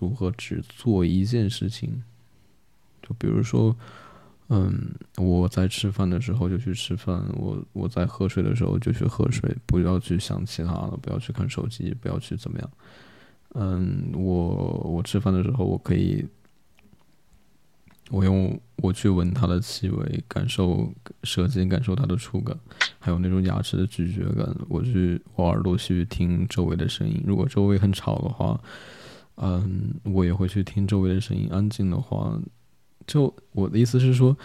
[0.00, 2.02] 如何只做一件事情？
[3.02, 3.76] 就比如说，
[4.48, 12.70] 嗯，我在吃饭的时候就去吃饭，我我在喝水的时候就去喝水，不要去想其他的，不要去看手机，不要去怎么样。
[13.50, 14.24] 嗯，我
[14.84, 16.26] 我吃饭的时候，我可以，
[18.10, 22.56] 我用我去闻它的气味，感受舌尖感受它的触感，
[22.98, 24.54] 还有那种牙齿的咀嚼感。
[24.68, 28.60] 我去我耳朵去听周围的声音，如果周围很吵的话。
[29.36, 31.48] 嗯，我也会去听周围的声音。
[31.50, 32.40] 安静的话，
[33.04, 34.36] 就我的意思是说，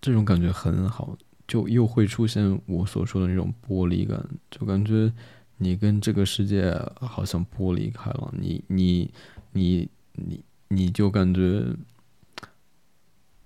[0.00, 5.12] 这种感觉很好，就又会出现我所说的那种剥离感，就感觉
[5.58, 9.08] 你跟这个世界好像剥离开了，你你
[9.52, 11.64] 你你你就感觉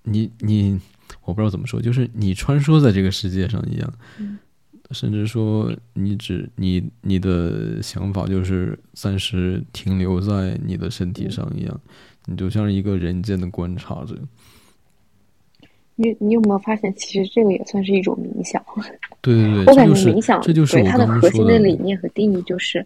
[0.03, 0.79] 你你
[1.23, 3.93] 我不知道怎么说，就是你穿梭在这个世界上一样。
[4.91, 11.81] 甚至说，你只你你的想法就是暂时停留在你的身体上一样，
[12.25, 14.15] 你就像一个人间的观察者。
[15.95, 18.63] 你你有没有发现，其实这个也算是一种冥想？
[19.21, 22.85] 对对对，我感觉冥想这就是它的核心的理念和定义，就是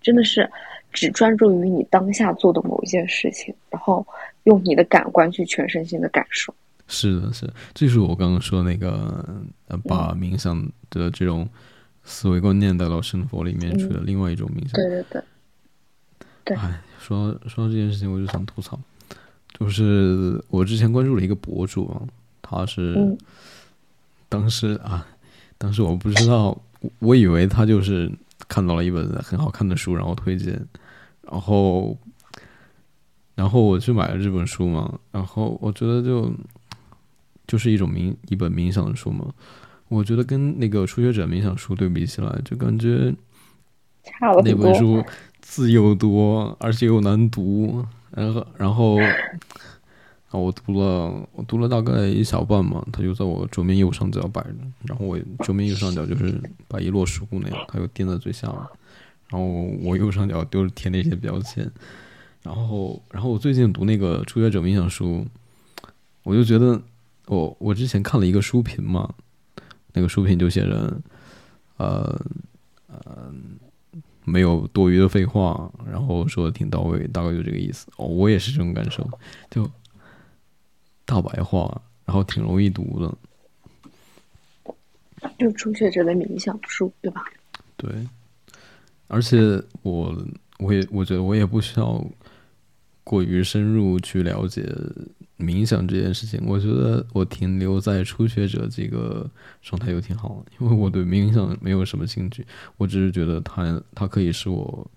[0.00, 0.48] 真的是
[0.92, 4.06] 只专注于你当下做的某一件事情，然后
[4.50, 6.52] 用你的感官去全身心的感受。
[6.88, 9.24] 是的，是，这是我刚刚说那个，
[9.68, 10.60] 呃，把冥想
[10.90, 11.48] 的这种
[12.02, 14.72] 思维观念带到生活里面去的另外一种冥想。
[14.72, 15.22] 对对对。
[16.42, 16.56] 对。
[16.56, 18.76] 哎，说说到这件事情，我就想吐槽，
[19.56, 22.02] 就是我之前关注了一个博主啊，
[22.42, 23.16] 他是
[24.28, 25.06] 当时啊，
[25.58, 26.60] 当时我不知道，
[26.98, 28.10] 我以为他就是
[28.48, 30.60] 看到了一本很好看的书，然后推荐，
[31.22, 31.96] 然后，
[33.34, 36.32] 然后我去买了这本书嘛，然后我觉得就
[37.46, 39.26] 就是一种冥一本冥想的书嘛，
[39.88, 43.14] 我觉得跟那个初学者冥想书对比起来，就感觉
[44.02, 45.02] 差了那本书
[45.40, 48.98] 字又多，而且又难读，然后然后。
[50.30, 54.54] 啊，我读了，我读了大概一小半嘛，它就在我桌面右上角摆着，
[54.86, 58.56] 然后我桌面右上角就是把一摞书那样，它又垫在最下面，
[59.28, 59.44] 然后
[59.82, 61.68] 我右上角就是贴那些标签，
[62.42, 65.26] 然后，然后我最近读那个初学者冥想书，
[66.22, 66.80] 我就觉得，
[67.26, 69.12] 我我之前看了一个书评嘛，
[69.92, 71.00] 那个书评就写着，
[71.76, 72.20] 呃，
[72.86, 73.32] 呃，
[74.24, 77.86] 没有多余的废话，然后说的挺到位，大概就这个意思。
[77.96, 79.08] 哦，我也是这种感受，
[79.50, 79.70] 就。
[81.06, 83.12] 大白话，然后挺容易读的，
[85.40, 87.24] 就初学者的冥想书，对吧？
[87.76, 87.90] 对，
[89.08, 90.16] 而且我
[90.60, 92.00] 我也我觉得我也不需要
[93.10, 94.64] 过于深入去了解
[95.36, 96.40] 冥想这件事情。
[96.46, 99.28] 我觉得我停留在初学者这个
[99.60, 102.46] 状态又挺好的，因为我对冥想没有什么兴趣，
[102.76, 104.88] 我只是觉得它它可以是我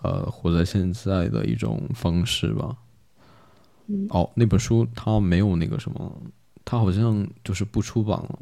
[0.00, 2.74] 呃活在现在的一种方式吧。
[4.08, 6.22] 哦，那本书它没有那个什么，
[6.64, 8.38] 它好像就是不出版了。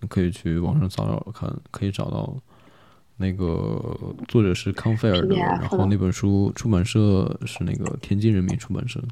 [0.00, 2.36] 你可以去网上找找看，可以找到
[3.18, 9.02] 那个作者是康菲尔的，然后那本书出版社是那个天津人民出版社。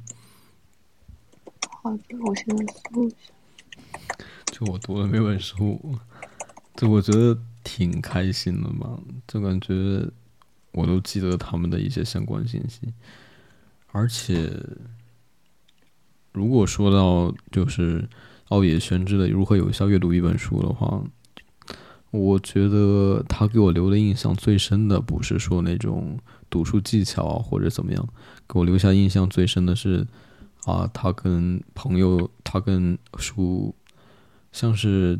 [1.82, 3.16] 好的，我现在搜一下。
[4.46, 5.98] 就我读了那本书，
[6.76, 10.08] 就我觉得挺开心的嘛，就感觉
[10.72, 12.94] 我都记得他们的一些相关信息，
[13.92, 14.50] 而且。
[16.32, 18.06] 如果说到就是
[18.48, 21.02] 奥野宣之的如何有效阅读一本书的话，
[22.10, 28.08] 我觉得他给我留的印象最深的不是说那种读书技巧或者怎么样，
[28.48, 30.06] 给我留下印象最深的是
[30.64, 33.74] 啊，他跟朋友，他跟书
[34.52, 35.18] 像是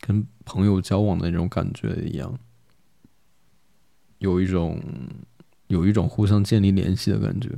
[0.00, 2.38] 跟朋友交往的那种感觉一样，
[4.18, 4.80] 有一种
[5.68, 7.48] 有一种互相建立联系的感觉。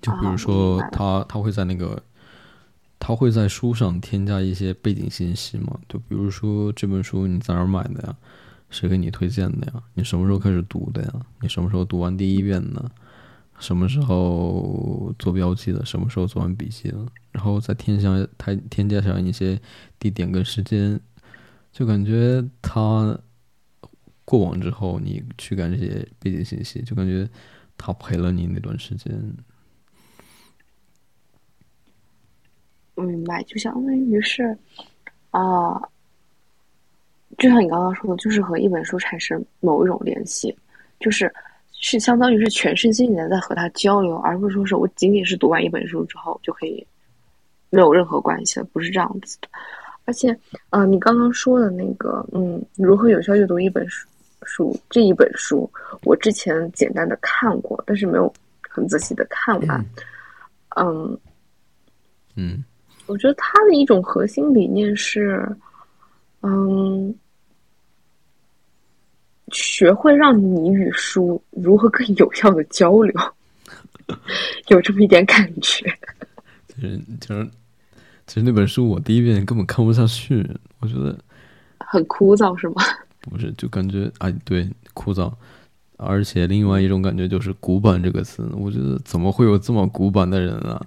[0.00, 2.00] 就比如说，他他会在那个，
[2.98, 5.78] 他会在书上添加一些背景信息嘛？
[5.88, 8.16] 就比如说这本书你在哪儿买的呀？
[8.68, 9.82] 谁给你推荐的呀？
[9.94, 11.12] 你什么时候开始读的呀？
[11.40, 12.90] 你什么时候读完第一遍呢？
[13.58, 15.84] 什么时候做标记的？
[15.84, 16.98] 什么时候做完笔记的？
[17.32, 19.60] 然后再添加他添加上一些
[19.98, 21.00] 地点跟时间，
[21.72, 23.18] 就感觉他
[24.24, 27.28] 过往之后，你去干这些背景信息，就感觉
[27.78, 29.32] 他陪了你那段时间。
[32.96, 34.56] 我明白，就相当于是，
[35.30, 35.78] 啊，
[37.38, 40.56] 就像你刚刚说的，就是和一本书产生某一种联系，
[40.98, 41.32] 就是
[41.72, 46.84] 是相当于是全身心的在和他交流，而不是说是我仅仅是读完一本书之后就可以
[47.68, 49.48] 没有任何关系了，不是这样子的。
[50.06, 50.34] 而且，
[50.70, 54.08] 呃，你刚刚说的那个，嗯，如何有效阅读一本书，
[54.44, 55.70] 书这一本书，
[56.04, 58.32] 我之前简单的看过，但是没有
[58.70, 59.84] 很仔细的看完，
[60.76, 61.18] 嗯，
[62.36, 62.64] 嗯。
[63.06, 65.48] 我觉得他的一种核心理念是，
[66.42, 67.14] 嗯，
[69.52, 73.14] 学会让你与书如何更有效的交流，
[74.68, 75.86] 有这么一点感觉。
[76.68, 77.50] 其实，其实，
[78.26, 80.44] 其实那本书我第一遍根本看不下去，
[80.80, 81.16] 我觉得
[81.78, 82.82] 很枯燥，是吗？
[83.22, 85.32] 不是，就感觉哎，对，枯燥。
[85.96, 90.78] 而且另外一种感觉就是“古板”这个词，我觉得怎么会有这么古板的人啊？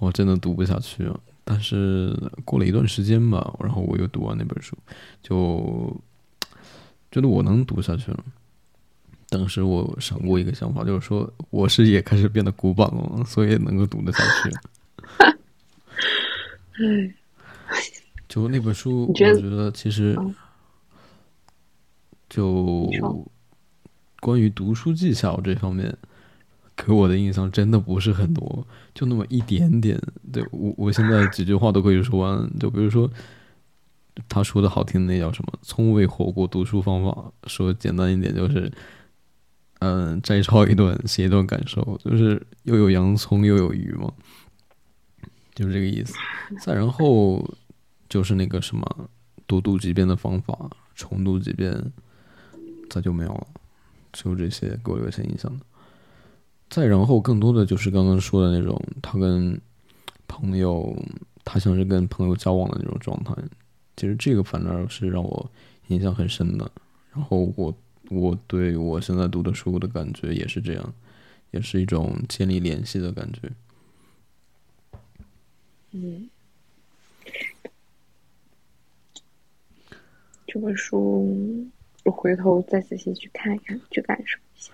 [0.00, 1.16] 我真的读不下去啊。
[1.44, 4.76] 但是过了一段时间吧，然后我又读完那本书，
[5.20, 6.00] 就
[7.10, 8.24] 觉得我能读下去了。
[9.28, 14.50] 当时我闪过一个想法，就是说我是也开始变得古板了，所以能够读得下去。
[16.78, 17.14] 嗯，
[18.28, 20.16] 就那本书，我觉得其实
[22.28, 22.88] 就
[24.20, 25.96] 关于读书技巧这方面。
[26.76, 30.00] 给我的印象真的不是很多，就那么一点点。
[30.32, 32.50] 对我，我现在几句话都可以说完。
[32.58, 33.10] 就比如说，
[34.28, 35.52] 他说的好听那叫什么？
[35.62, 37.32] 从未火过读书方法。
[37.46, 38.72] 说简单一点就是，
[39.80, 44.12] 嗯，摘抄一段，写一段感受，就是又有洋葱又有鱼嘛，
[45.54, 46.14] 就是这个意思。
[46.60, 47.48] 再然后
[48.08, 49.10] 就是那个什么，
[49.46, 51.92] 多读几遍的方法，重读几遍，
[52.88, 53.46] 再就没有了。
[54.12, 55.64] 就这些给我留下印象的。
[56.72, 59.60] 再然后，更多的就是刚刚说的那种，他跟
[60.26, 60.96] 朋友
[61.44, 63.34] 他像是跟朋友交往的那种状态。
[63.94, 65.50] 其实这个反而是让我
[65.88, 66.70] 印象很深的。
[67.12, 67.76] 然后我
[68.08, 70.94] 我对我现在读的书的感觉也是这样，
[71.50, 73.52] 也是一种建立联系的感觉。
[75.90, 76.26] 嗯，
[80.46, 81.68] 这本书
[82.04, 84.72] 我回头再仔细去看一看，去感受一下。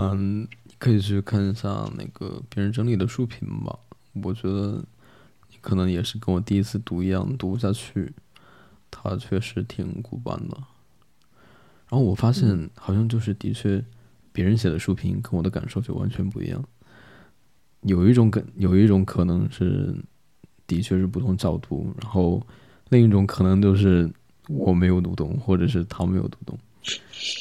[0.00, 0.46] 嗯，
[0.78, 3.78] 可以去看一下那个别人整理的书评吧。
[4.22, 4.84] 我觉得
[5.50, 8.12] 你可能也是跟我第一次读一样，读不下去。
[8.90, 10.56] 它确实挺古板的。
[11.90, 13.84] 然后我发现，好像就是的确，
[14.32, 16.64] 别人写的书评跟我的感受就完全不一样。
[17.82, 19.94] 有一种可有一种可能是，
[20.66, 21.94] 的确是不同角度。
[22.00, 22.44] 然后
[22.88, 24.10] 另一种可能就是
[24.48, 26.58] 我没有读懂，或者是他没有读懂。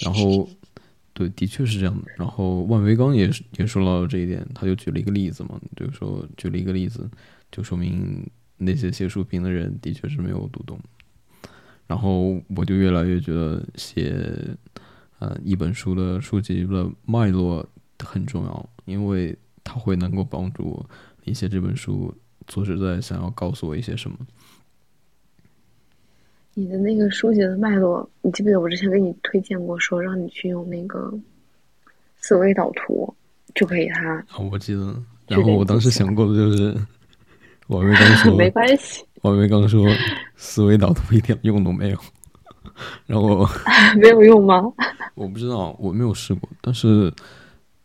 [0.03, 0.47] 然后，
[1.17, 2.03] 对，的确是这样的。
[2.15, 7.09] 然后万维刚也也说到了这一点，他就举了一个例子嘛，就是说举了一个例子，
[7.51, 8.23] 就说明
[8.57, 10.79] 那些写书评的人的确是没有读懂。
[11.87, 14.15] 然后我就越来越觉得写，
[15.17, 20.89] 呃，一本书的书籍的脉络很重要，因为它会能够帮助我
[21.23, 22.13] 理解这本书
[22.45, 24.17] 作者在想要告诉我一些什么。
[26.59, 31.13] 你的那个书写的脉络，你记不记得我之前给你推荐过，说让你去用那个
[32.15, 33.13] 思维导图
[33.53, 34.15] 就可以它。
[34.15, 34.99] 啊，我记得。
[35.27, 36.75] 然后我当时想过的就是，
[37.67, 39.05] 我没刚说，没关系。
[39.21, 39.85] 我以为刚说
[40.35, 41.97] 思维导图一点用都没有，
[43.05, 43.47] 然后
[44.01, 44.63] 没有用吗？
[45.13, 46.49] 我不知道，我没有试过。
[46.59, 47.13] 但是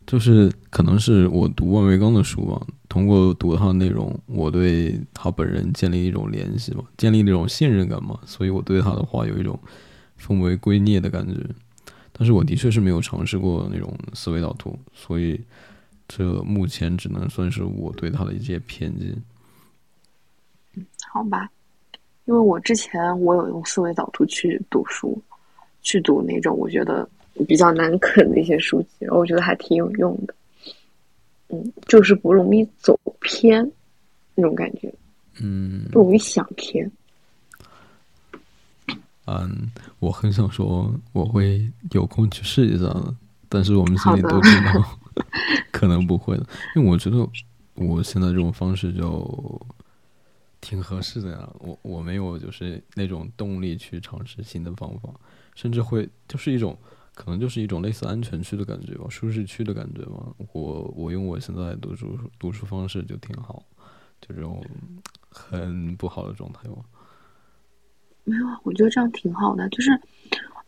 [0.07, 2.59] 就是可能是我读万维刚的书吧，
[2.93, 9.59] 通过读他的内容，我对他本人建立一种联系嘛，建立那种信任感嘛，所以我对他的话有一种
[10.15, 11.33] 奉为圭臬的感觉。
[12.11, 15.41] 但是我的确是没有尝试过那种思维导图，所以
[16.07, 19.19] 这目前只能算是我对他的一些偏见。
[21.11, 21.49] 好吧，
[22.25, 25.19] 因为我之前我有用思维导图去读书，
[25.81, 27.09] 去读那种我觉得
[27.47, 30.35] 比较难啃的一些书籍，我觉得还挺有用的。
[31.53, 33.69] 嗯，就是不容易走偏
[34.35, 34.93] 那种感觉，
[35.39, 36.89] 嗯，不容易想偏。
[39.25, 43.15] 嗯，我很想说我会有空去试一下的，
[43.47, 44.97] 但是我们心里都知道
[45.71, 46.45] 可能不会的，
[46.75, 47.17] 因为我觉得
[47.75, 49.61] 我现在这种方式就。
[50.65, 55.09] 挺合适的呀，我我没有就是那种动力去尝试新的方法，
[55.55, 56.73] 甚至会就是一种
[57.13, 60.33] 可能就是一种类似安全区的感觉吧，舒适区的感觉吧。
[60.51, 63.63] 我我用我现在读书读书方式就挺好，
[64.21, 64.63] 就这种
[65.29, 66.77] 很不好的状态吧。
[68.23, 69.91] 没有啊，我觉得这样挺好的，就是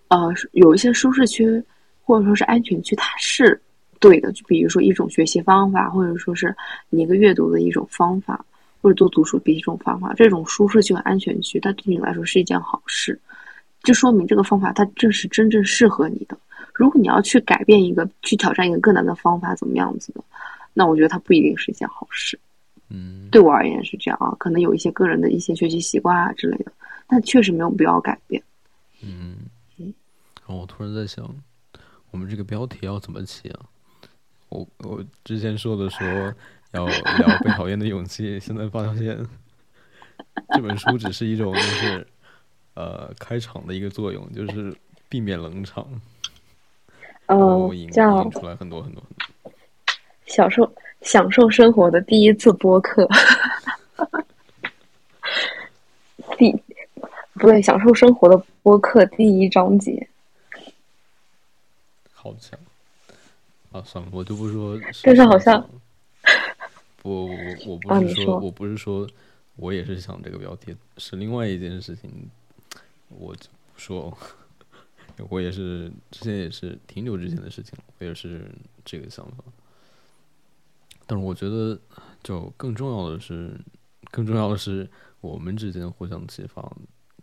[0.10, 1.64] 呃有一些舒适区
[2.04, 3.60] 或者说是安全区，它是
[4.00, 4.32] 对的。
[4.32, 6.56] 就比如说一种学习方法，或者说是
[6.90, 8.46] 你一个阅读的一种方法。
[8.82, 13.20] 或者多读书，比这种方法，这种舒适区和安全区，它对你来说是一件好事，
[13.86, 16.38] 就说明这个方法它正是真正适合你的。
[16.74, 20.22] 如果你要去改变一个，去挑战一个更难的方法，怎么样子的，
[20.74, 22.38] 那我觉得它不一定是一件好事。
[22.90, 26.72] 嗯，对我而言是这样啊，可能有一些个人的一些学习习惯啊之类的，
[27.08, 28.44] 但确实没有必要改变。
[29.02, 29.38] 嗯
[29.78, 29.94] 嗯，
[30.42, 31.34] 然后我突然在想，
[32.12, 33.60] 我们这个标题要怎么起啊？
[34.50, 36.34] 我我之前说的说。
[36.72, 39.18] 要聊被讨厌的勇气，现在发现
[40.50, 42.06] 这本书只是一种就是
[42.76, 44.76] 呃开场的一个作用，就是
[45.10, 45.88] 避免冷场。
[47.26, 49.02] 嗯，这样出来很多很多。
[50.28, 50.72] 享受
[51.02, 53.08] 享受生活的第一次播客，
[56.38, 56.52] 第
[57.34, 60.08] 不对，享受生活的播客第一章节。
[62.14, 62.60] 好强
[63.72, 63.82] 啊！
[63.86, 64.80] 算了，我就不说。
[65.04, 65.68] 但是好像。
[67.04, 67.36] 我我
[67.68, 69.08] 我不是说，我不是说，
[69.58, 72.10] 我也是想这个标题，是另外一件事情，
[73.10, 74.18] 我就不说，
[75.30, 78.50] 我也是之前也是挺久之前的事情，我也是
[78.84, 79.44] 这个想法。
[81.06, 81.80] 但是我觉得，
[82.24, 83.60] 就更重要的是，
[84.12, 84.90] 更重要的是
[85.22, 86.76] 我们之间互相启发，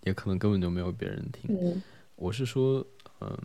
[0.05, 1.83] 也可能根本就没有别人听。
[2.16, 2.87] 我是说，
[3.20, 3.37] 嗯。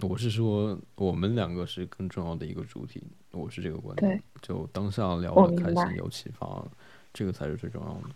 [0.00, 3.00] 我是说，我们两个是更重要的一个主体，
[3.30, 4.20] 我是这个观点。
[4.40, 6.66] 就当下聊的开心，有启发，
[7.14, 8.12] 这个才是最重要的。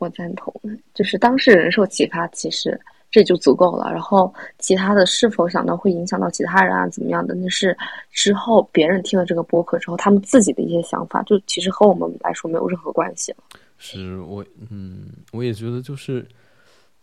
[0.00, 0.52] 我赞同，
[0.92, 2.80] 就是当事人受启发，其实
[3.10, 3.92] 这就足够了。
[3.92, 7.76] 然后其他的是否想到会影响到其他人啊，怎么样的，那是
[8.10, 13.38] 之后别人听了这个播客之后，他们自己的一些想法，就其实和我们来说没有任何关系了。
[13.78, 16.26] 是我，嗯，我也觉得就是。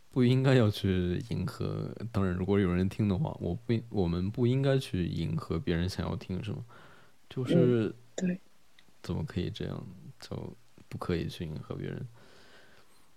[0.09, 6.57] 不应该要去迎合，当然，如果有人听的话，我不，我们不应该去迎合别人想要听什么，
[7.29, 8.39] 就是对，
[9.03, 9.85] 怎么可以这样？
[10.19, 10.35] 就
[10.89, 12.03] 不可以去迎合别人。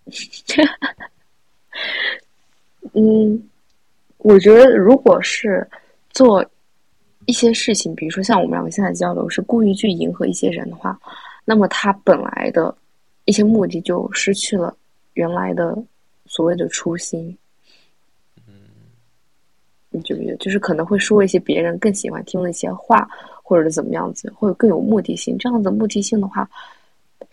[2.94, 3.48] 嗯，
[4.18, 5.66] 我觉得如果是
[6.10, 6.44] 做
[7.26, 10.98] 一些事情，比如说像我们两个现在交流，是故意去迎合一些人的话，
[11.44, 12.74] 那么他本来的
[13.26, 14.74] 一些目的就失去了
[15.14, 15.76] 原来的
[16.26, 17.36] 所谓的初心。
[18.48, 18.54] 嗯，
[19.90, 20.36] 你觉不觉得？
[20.38, 23.08] 就是可能会说一些别人更喜欢听的一些话，
[23.42, 25.38] 或者是怎么样子，会更有目的性。
[25.38, 26.48] 这样子目的性的话，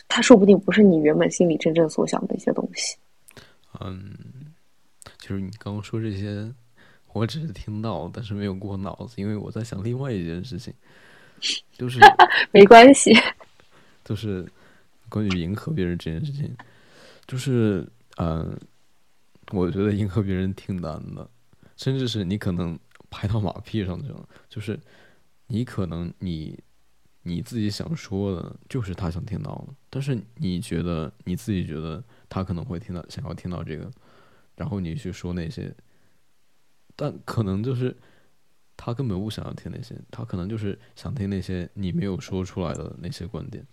[0.07, 2.97] 他说不定不是你原本心里真正所想的一些东西。
[3.79, 4.15] 嗯。
[5.19, 6.53] 就是你刚刚说这些，
[7.11, 10.73] 我只是听到，但是没有过脑子，因为我在想另外一件事情，
[11.73, 11.99] 就是
[12.51, 13.11] 没关系，
[14.05, 14.47] 就是
[15.09, 16.55] 关于迎合别人这件事情，
[17.25, 17.85] 就是
[18.17, 18.57] 嗯，
[19.51, 21.27] 我觉得迎合别人挺难的，
[21.75, 22.77] 甚至是你可能
[23.09, 24.79] 拍到马屁上这种，就是
[25.47, 26.57] 你可能你
[27.27, 33.91] 你自己想说的，就是他想听到的，但是你觉得你自己觉得他可能会听到，想要听到这个。
[34.55, 35.75] 然后你去说那些，
[36.95, 37.95] 但可能就是
[38.77, 43.65] 他根本不想要听那些，他可能就是想听那些你没有说出来的那些观点。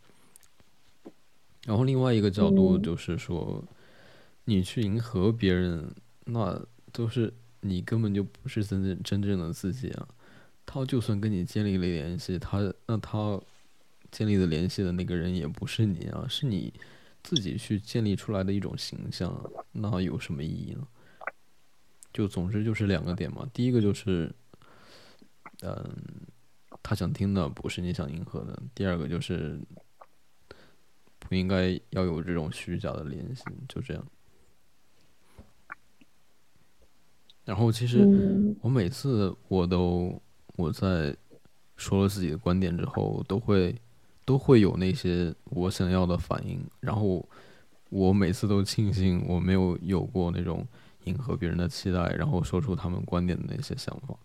[1.65, 3.65] 然后另外一个角度就是说，
[4.45, 5.95] 你去迎合别人，
[6.25, 6.61] 那
[6.93, 10.09] 都是你根本就不是真正真正的自己啊。
[10.67, 13.41] 他就算跟你建立了联系，他那他
[14.11, 16.73] 建立的联系的那个人也不是你啊，是你。
[17.27, 20.87] 自己去建立出来的一种形象，那有什么意义呢？
[22.13, 23.49] 就总之就是两个点嘛。
[23.51, 24.31] 第一个就是，
[25.63, 25.83] 嗯，
[26.83, 29.59] 他想听的不是你想迎合的；第二个就是
[31.19, 34.07] 不应该要有这种虚假的联系，就这样。
[37.47, 40.21] 然后其实我每次我都
[40.57, 41.17] 我在
[41.77, 43.75] 说了自己的观点之后，都会。
[44.27, 47.23] 都会有那些我想要的反应，然后
[47.91, 50.67] 我每次都庆幸我没有有过那种
[51.03, 54.17] 迎合别人的期待，然后说出他们观点的那些想法，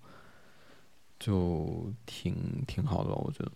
[1.19, 2.33] 就挺
[2.65, 3.15] 挺好的吧？
[3.17, 3.51] 我觉得。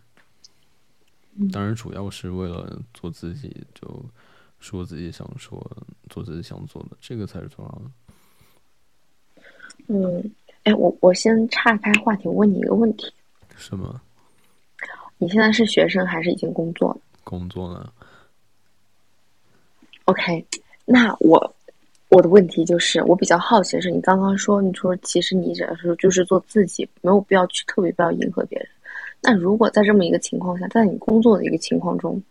[1.49, 4.05] 当然，主要是为了做自己，就
[4.59, 5.65] 说自己想说，
[6.09, 9.45] 做自己想做的，这个才是重要的。
[9.87, 13.11] 嗯，哎，我我先岔开话题，问你一个问题。
[13.55, 13.99] 什么？
[15.17, 16.97] 你现在是学生还是已经工作了？
[17.23, 17.93] 工作了。
[20.05, 20.45] OK，
[20.85, 21.55] 那我
[22.09, 28.67] 我的问题就是，我比较好奇的是，你刚刚说，你说其实你只是就是做自己，没有必要去特别不要迎合别人。
[29.21, 32.21] 那如果在这么一个情况下，在你工作的一个情况中，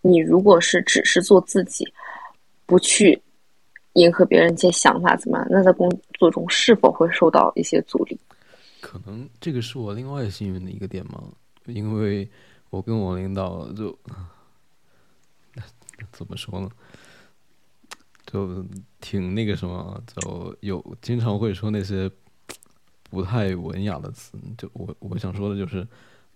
[0.00, 1.84] 你如果是只是做自己，
[2.66, 3.20] 不去
[3.98, 5.46] 迎合别人一些想法，怎么样？
[5.50, 5.88] 那在工
[6.18, 8.18] 作中是否会受到一些阻力？
[8.80, 11.22] 可能这个是我另外幸运的一个点吗？
[11.66, 12.28] 因为
[12.70, 13.96] 我跟我领导就
[16.12, 16.70] 怎么说呢，
[18.24, 18.64] 就
[19.00, 22.10] 挺那个什么，就有经常会说那些
[23.10, 24.38] 不太文雅的词。
[24.56, 25.86] 就我我想说的就是，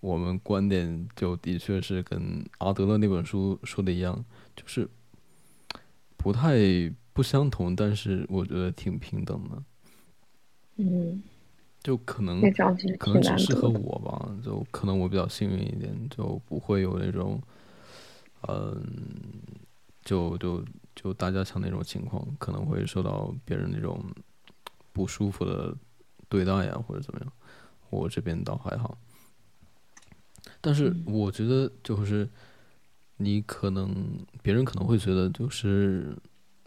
[0.00, 4.24] 我们观点就的确是跟阿德勒那本书说的一样，
[4.56, 4.88] 就是
[6.16, 6.56] 不太
[7.12, 9.62] 不相同，但是我觉得挺平等的。
[10.76, 11.22] 嗯。
[11.82, 12.40] 就可能
[12.96, 17.42] 可能只适合我吧，就可能我比较幸运一点，就不会有那种，
[18.46, 18.80] 嗯，
[20.04, 24.00] 就就就大家像那种情况，可能会受到别人那种
[24.92, 25.76] 不舒服的
[26.28, 27.32] 对待呀，或者怎么样。
[27.90, 28.96] 我这边倒还好，
[30.60, 32.30] 但是我觉得就是
[33.16, 36.16] 你可能别人可能会觉得就是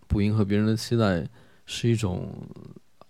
[0.08, 1.28] 不迎合别人的期待
[1.66, 2.30] 是一种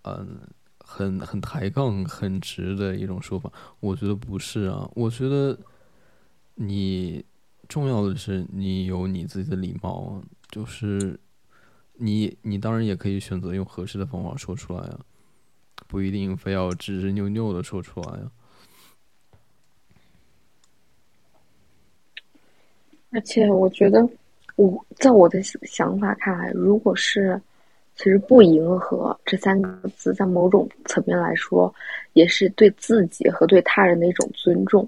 [0.03, 0.39] 嗯。
[0.87, 4.87] 很很抬杠、很直的一种说法，我觉得不是啊。
[4.93, 5.57] 我觉得
[6.53, 7.25] 你
[7.67, 10.21] 重要的是你有你自己的礼貌，
[10.51, 11.19] 就是
[11.95, 14.99] 你你当然也可以选择用合适的方法说出来啊，
[15.87, 18.31] 不一定非要直直扭扭的说出来啊。
[23.09, 24.07] 而且我觉得，
[24.55, 27.39] 我在我的想法看来，如果是。
[27.97, 31.73] 其实“不迎合”这三个字，在某种层面来说，
[32.11, 34.85] 也是对自己和对他人的一种尊重。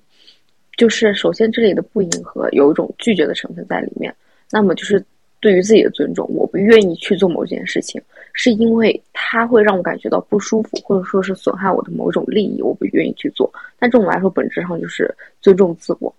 [0.75, 4.13] 就是首先，这里的“不迎合”有一种拒绝的成分在里面。
[4.51, 5.01] 那么，就是
[5.39, 8.01] 对于自己的尊重，我不愿意去做某件事情，
[8.33, 13.49] 是因为它会让我感觉到不舒服，或者说是损害我的某种利益，我不愿意去做。
[13.79, 15.09] 但这种来说，本质上就是
[15.39, 16.13] 尊重自我。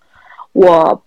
[0.53, 1.05] 我，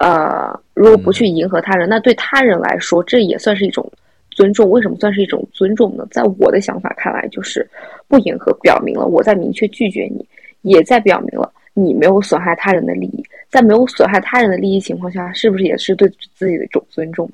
[0.00, 3.88] 呃，如果不去迎合他人，那对他人来说，这也算是一种。
[4.32, 6.06] 尊重为什么算是一种尊重呢？
[6.10, 7.68] 在我的想法看来，就是
[8.06, 10.24] 不迎合，表明了我在明确拒绝你，
[10.62, 17.28] 也在表明了你没有损害他人的利益，在没有损害他人的利益情况下，是不是也是对自己的一种尊重？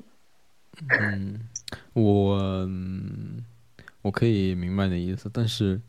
[0.99, 1.39] 嗯，
[1.93, 2.67] 我
[4.01, 5.79] 我可以明白你的意思，但是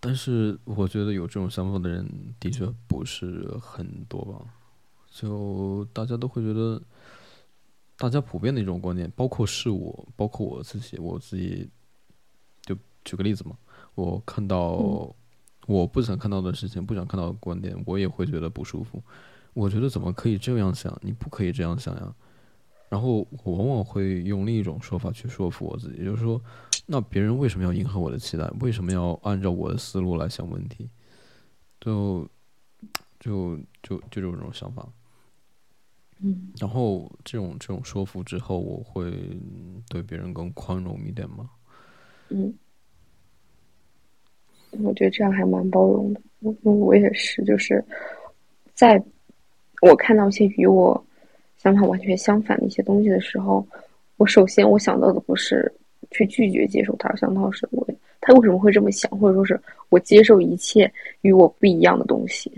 [0.00, 2.04] 但是我觉得有这种想法的人
[2.40, 4.44] 的确不是很多吧。
[5.18, 6.78] 就大家都会觉得，
[7.96, 11.66] 大家普遍的一种观点，包括是我，包括我自己，我自己
[12.60, 13.56] 就举个例子嘛，
[13.94, 15.16] 我看到
[15.66, 19.02] 我不想看到的事情，不想看到的观点，我也会觉得不舒服。
[19.54, 20.94] 我觉得怎么可以这样想？
[21.00, 22.14] 你不可以这样想呀。
[22.90, 26.38] 然后我往往会用另一种说法去说服我自己，就是说，
[26.84, 28.46] 那别人为什么要迎合我的期待？
[28.60, 30.90] 为什么要按照我的思路来想问题？
[31.80, 32.28] 就
[33.18, 34.86] 就就就这种想法。
[36.18, 39.12] 嗯，然后这种这种说服之后，我会
[39.88, 41.50] 对别人更宽容一点吗？
[42.30, 42.52] 嗯，
[44.82, 46.20] 我觉得这样还蛮包容的。
[46.40, 47.84] 我我也是，就是
[48.74, 49.02] 在
[49.82, 51.06] 我看到一些与我
[51.58, 53.66] 想法完全相反的一些东西的时候，
[54.16, 55.70] 我首先我想到的不是
[56.10, 57.86] 去拒绝接受他，想到是我
[58.20, 59.60] 他为什么会这么想，或者说是
[59.90, 60.90] 我接受一切
[61.20, 62.50] 与我不一样的东西，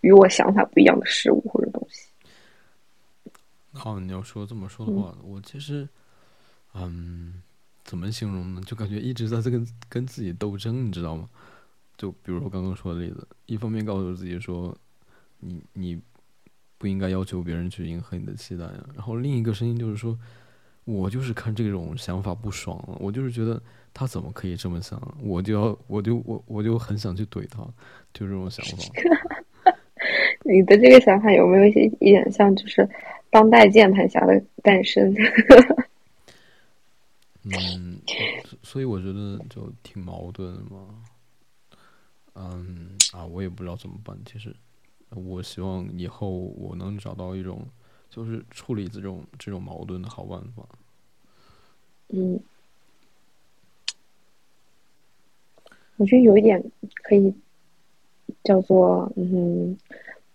[0.00, 2.03] 与我想法不一样的事物或者东西。
[3.82, 5.88] 哦，你要说这么说的话，我其实，
[6.74, 7.42] 嗯，
[7.84, 8.62] 怎么形容呢？
[8.64, 11.28] 就感觉一直在这跟跟自己斗争，你知道吗？
[11.96, 14.76] 就比如说刚刚说的例子，一方面告诉自己说，
[15.40, 16.00] 你你
[16.76, 20.18] 不应该要求别人去迎合你的期待呀，然后另一个声音就是说，
[20.84, 23.62] 我就是看这种想法不爽了，我就是觉得
[23.92, 27.62] 他怎么可以这么想，我就要我就我我就很想去怼他，
[28.12, 28.84] 就这种想法。
[30.44, 32.86] 你的这个想法有没有一些一点像，就是
[33.34, 35.12] 当代键盘侠的诞生？
[37.42, 37.98] 嗯，
[38.62, 41.04] 所以我觉得就挺矛盾的嘛。
[42.36, 44.16] 嗯啊，我也不知道怎么办。
[44.24, 44.54] 其实，
[45.10, 47.66] 我希望以后我能找到一种，
[48.08, 50.64] 就是处理这种这种矛盾的好办法。
[52.10, 52.38] 嗯，
[55.96, 56.62] 我觉得有一点
[57.02, 57.34] 可以
[58.44, 59.76] 叫做嗯。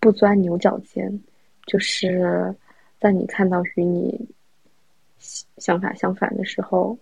[0.02, 1.20] 不钻牛角尖，
[1.66, 2.56] 就是
[3.00, 4.28] 在你看到与你
[5.20, 6.98] 想法相反的时候，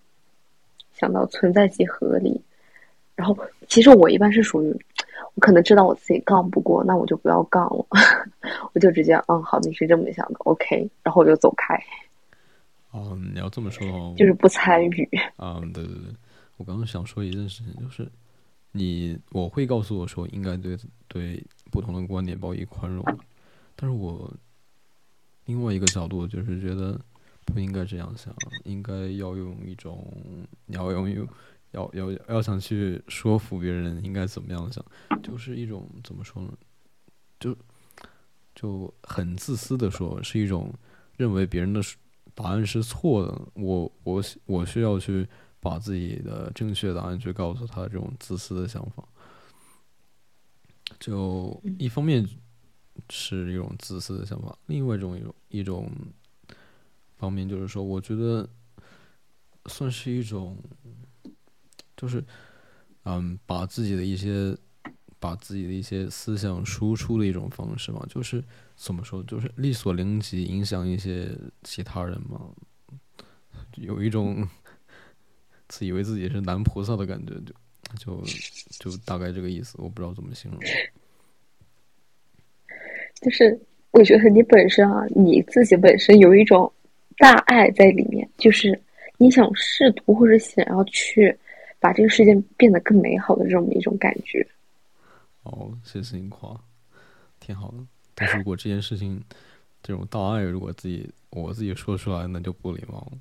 [0.93, 2.39] 想到存在即合理。
[3.15, 3.35] 然后，
[3.67, 4.69] 其实我一般是属于，
[5.33, 7.85] 我可能知道我自己杠不过，那我就不要杠了，
[8.73, 11.75] 我就直接嗯，好，你是这么想的，OK，然后我就走开。
[12.91, 15.09] 哦，你要这么说就是不参与。
[15.37, 16.13] 嗯，对对对，
[16.57, 18.07] 我刚刚想说一件事情，就是
[18.71, 20.77] 你我会告诉我说，应该对
[21.07, 21.43] 对。
[21.69, 23.03] 不同的观点报以宽容，
[23.75, 24.33] 但是我
[25.47, 26.97] 另外一个角度就是觉得
[27.43, 28.33] 不应该这样想，
[28.63, 30.13] 应该要用一种
[30.67, 31.27] 要用用
[31.71, 34.85] 要要要想去说服别人应该怎么样想，
[35.21, 36.53] 就是一种怎么说呢？
[37.39, 37.55] 就
[38.55, 40.73] 就很自私的说，是一种
[41.15, 41.81] 认为别人的
[42.33, 45.27] 答案是错的，我我我需要去
[45.59, 49.03] 把自己的正确答案去告诉他，这种自私的想法。
[50.99, 52.27] 就一方面
[53.09, 55.91] 是一种自私的想法，另外一种一种一种
[57.17, 58.47] 方面就是说，我觉得
[59.65, 60.57] 算是一种，
[61.95, 62.23] 就是
[63.03, 64.57] 嗯，把自己的一些
[65.19, 68.43] 把自己的一些思想输出的一种方式嘛，就是
[68.75, 72.49] 怎么说，就是力所能及影响一些其他人嘛，
[73.75, 74.47] 有一种
[75.67, 77.53] 自以为自己是男菩萨的感觉，就。
[77.97, 80.59] 就就大概这个意思，我不知道怎么形容。
[83.21, 83.59] 就是
[83.97, 86.71] 我觉得你本身啊，你自己本身有一种
[87.17, 88.79] 大爱在里面，就是
[89.17, 91.35] 你想试图或者想要去
[91.79, 94.45] 把这个世界变得更美好的这么一种感觉。
[95.41, 96.55] 哦，谢谢你夸，
[97.39, 97.77] 挺好的。
[98.13, 99.19] 但是如果这件事情
[99.81, 103.17] 这种大爱，如果自己我自己说出来，那就不礼貌了。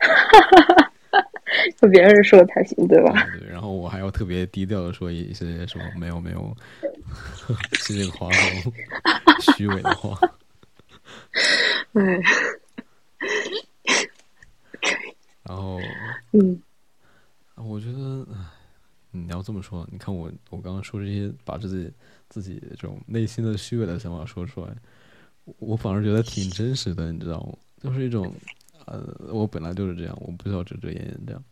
[1.80, 3.12] 和别人说才行，对吧？
[3.38, 6.56] 对，然后我还要特别低调的说一些什么没有没有，
[7.72, 8.72] 这些话种
[9.40, 10.18] 虚伪的话。
[11.94, 12.02] 哎，
[15.44, 15.80] 然后，
[16.32, 16.60] 嗯，
[17.56, 18.26] 我觉得，
[19.10, 21.92] 你要这么说，你看我我刚刚说这些，把自己
[22.28, 24.74] 自己这种内心的虚伪的想法说出来，
[25.58, 27.52] 我反而觉得挺真实的，你知道吗？
[27.80, 28.32] 就是一种。
[28.86, 31.44] 呃，我本来就是这样，我不需要遮遮掩掩这样，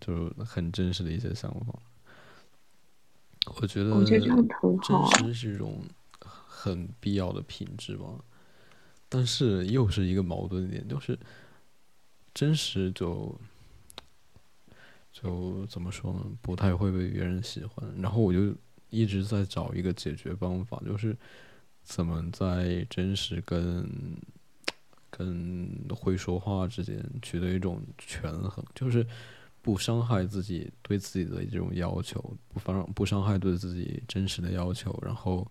[0.00, 1.78] 就是很真实的一些想法。
[3.60, 4.20] 我觉得真
[5.18, 5.82] 实是一种
[6.18, 8.06] 很必要的品质吧，
[9.08, 11.18] 但是又是一个矛盾点，就是
[12.34, 13.34] 真实就
[15.12, 16.24] 就怎么说呢？
[16.42, 17.84] 不太会被别人喜欢。
[18.00, 18.54] 然后我就
[18.90, 21.16] 一直在找一个解决方法，就是
[21.82, 23.88] 怎么在真实跟
[25.08, 29.04] 跟会说话之间取得一种权衡，就是
[29.62, 35.46] 不伤害自己对自己的这种要求，不放不伤害对自己真实的要求，然后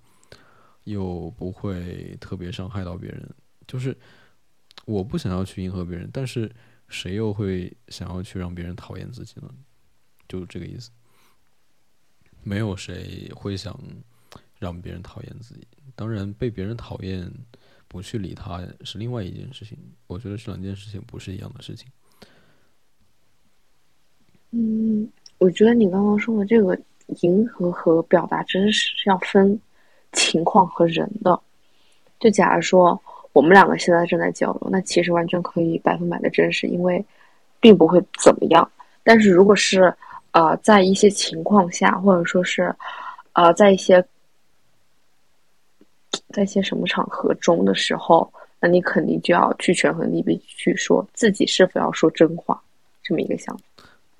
[0.86, 3.30] 又不会特别伤害到别人。
[3.68, 3.96] 就是
[4.86, 6.52] 我不想要去迎合别人，但是
[6.88, 9.54] 谁又会想要去让别人讨厌自己呢？
[10.28, 10.90] 就这个意思。
[12.42, 13.78] 没有谁会想
[14.58, 17.32] 让别人讨厌自己，当然被别人讨厌，
[17.88, 19.78] 不去理他是另外一件事情。
[20.08, 21.88] 我觉得这两件事情不是一样的事情。
[24.52, 26.78] 嗯，我觉得你刚刚说的这个
[27.22, 29.60] 迎合和表达真实是要分
[30.12, 31.40] 情况和人的。
[32.20, 33.00] 就假如说
[33.32, 37.04] 我们两个现在正在交流，那其实完全可以百分百的真实，因为
[37.60, 38.70] 并不会怎么样。
[39.04, 39.94] 但是如果是
[40.32, 42.76] 呃，在一些情况下，或者说是，
[43.34, 44.04] 呃，在一些，
[46.30, 52.62] 在一些什么场合中的时候，那你肯定就要去权衡利弊，去说自己是否要说真话，
[53.02, 53.64] 这么一个想法。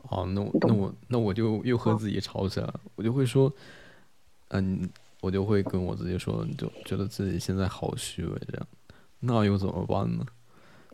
[0.10, 3.52] 哦，那我那我那我就又和自己吵起来了，我就会说，
[4.50, 4.90] 嗯，
[5.22, 8.68] 我就会跟我自己说，就觉得自己现在好虚伪，这样，
[9.20, 10.26] 那又怎么办呢？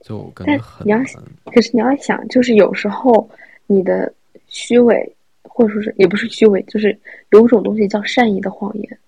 [0.02, 1.04] 就感觉很难。
[1.46, 3.30] 可是你要想，就是有时候
[3.68, 4.14] 你的。
[4.48, 6.98] 虚伪，或者说是也不是虚伪，就是
[7.32, 9.00] 有一种东西叫善意的谎言，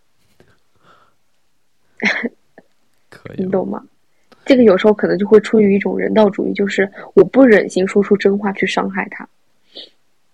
[3.08, 3.86] 可以，你懂吗？
[4.46, 9.30] 这个有时候可能就会出于一种人道主义，就是我不忍心说出真话去伤害他，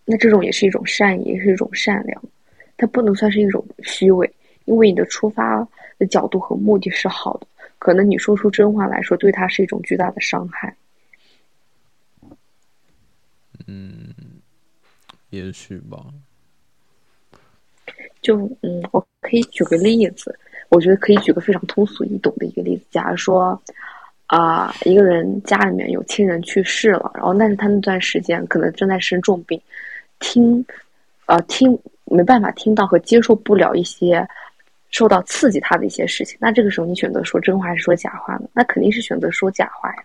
[0.06, 2.24] 那这种也是一种善意，也是一种善良，
[2.78, 4.32] 它不能算是一种虚伪，
[4.66, 7.48] 因为你的出发的角度和目的是好的，
[7.80, 10.76] 可能你说出真话来说，对他是一种巨大的伤害。
[13.68, 14.14] 嗯。
[15.30, 15.98] 也许吧，
[18.22, 20.38] 就嗯，我可以举个例子，
[20.70, 22.86] 我觉得可以举个非常通俗易懂的一个例子。
[22.92, 23.60] 假如说，
[24.28, 29.60] 啊，一个人家里面有亲人去世了，然后但是他那段时间可能正在生重病，
[30.24, 30.66] 听，
[31.26, 34.26] 呃，听没办法听到和接受不了一些
[34.90, 38.48] 受到刺激他的一些事情，那这个时候你选择说真话还是说假话呢？
[38.54, 40.04] 那肯定是选择说假话呀。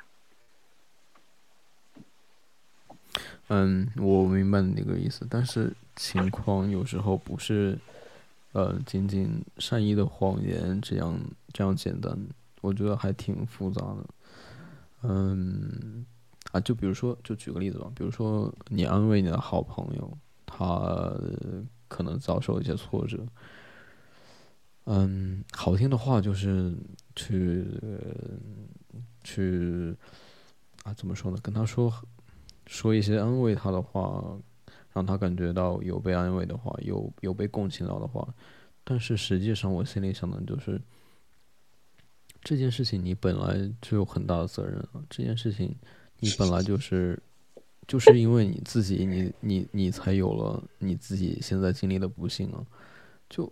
[3.50, 7.78] 嗯，我明白你那个意思，但是情况有时候不是，
[8.52, 11.18] 呃，仅仅善意的谎言这样
[11.52, 12.18] 这样简单，
[12.60, 14.04] 我觉得还挺复杂的。
[15.02, 16.04] 嗯，
[16.52, 21.14] 啊，就比如说，就举个例子吧，比如说你安慰你的好朋友，他
[21.88, 23.26] 可能遭受一些挫折，
[24.84, 26.74] 嗯，好听的话就是
[27.14, 27.66] 去
[29.22, 29.96] 去
[30.84, 31.38] 啊，怎么说呢？
[31.42, 31.92] 跟他说。
[32.70, 34.38] 说一些安慰他的话，
[34.92, 38.28] 让他感觉到有被安慰的话，有有被共情到的话，
[38.84, 40.78] 但是实际上我心里想的就是，
[42.42, 45.00] 这件事情你本来就有很大的责任啊！
[45.08, 45.74] 这件事情
[46.20, 47.18] 你本来就是，
[47.86, 52.60] 就是因为你自己，你你你才有了你自己现在经历的不幸啊！
[53.28, 53.50] 就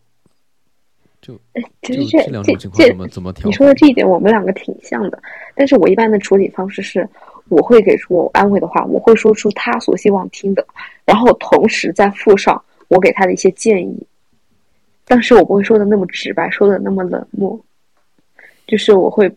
[1.21, 1.39] 就
[1.83, 3.47] 其实这两种情况怎么怎么调？
[3.49, 5.23] 你说的这一点我们两个挺像的，
[5.55, 7.09] 但是我一般的处理方式是。
[7.49, 10.67] 我会给出我安慰的话，我会说出他所希望听的，
[11.05, 14.05] 然后同时再附上我给他的一些建议。
[15.05, 17.57] 但是我不会说的那么直白，说的那么冷漠，
[18.67, 19.33] 就是我会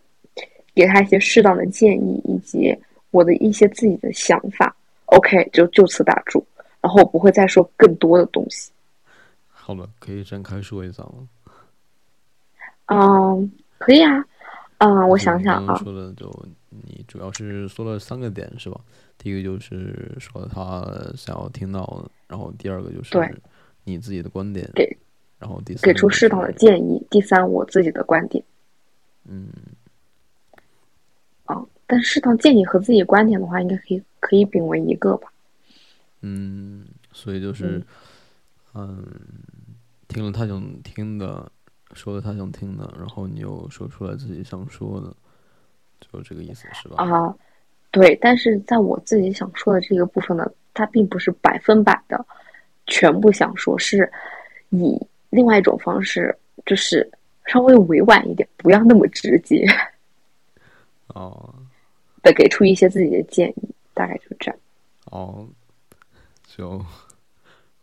[0.74, 2.76] 给他一些适当的建议，以及
[3.10, 4.74] 我的一些自己的想法。
[5.06, 6.44] OK，就就此打住，
[6.80, 8.70] 然后我不会再说更多的东西。
[9.48, 11.14] 好了，可以展开说一下了。
[12.86, 14.24] 嗯，可以啊。
[14.78, 15.74] 嗯，我想想啊。
[15.76, 16.30] 说的就。
[16.86, 18.80] 你主要是说了三个点是吧？
[19.18, 20.86] 第一个就是说他
[21.16, 23.18] 想要听到，然后第二个就是
[23.82, 24.88] 你自己的观点，给，
[25.40, 28.42] 然后第三给出适当的建议，第三我自己的观点。
[29.28, 29.79] 嗯，哦，
[31.90, 35.28] 但适当建议和自己观点的话，应该可以可以并为一个吧？
[36.20, 37.84] 嗯，所以就是，
[38.74, 39.04] 嗯，
[40.06, 41.50] 听了他想听的，
[41.94, 45.12] 说了他想听的，然后你又说出来自己想说的。
[46.00, 47.02] 就这个意思是吧？
[47.02, 47.34] 啊，
[47.90, 52.24] 对，但是在我自己想说的这个部分呢，它并不是百分百的
[52.86, 54.10] 全部想说，是
[54.70, 56.34] 以另外一种方式，
[56.64, 57.10] 就是
[57.46, 59.66] 稍微委婉一点，不要那么直接。
[61.08, 61.52] 哦，
[62.22, 64.60] 的给出一些自己的建议，大概就这样。
[65.06, 65.48] 哦，
[66.46, 66.84] 就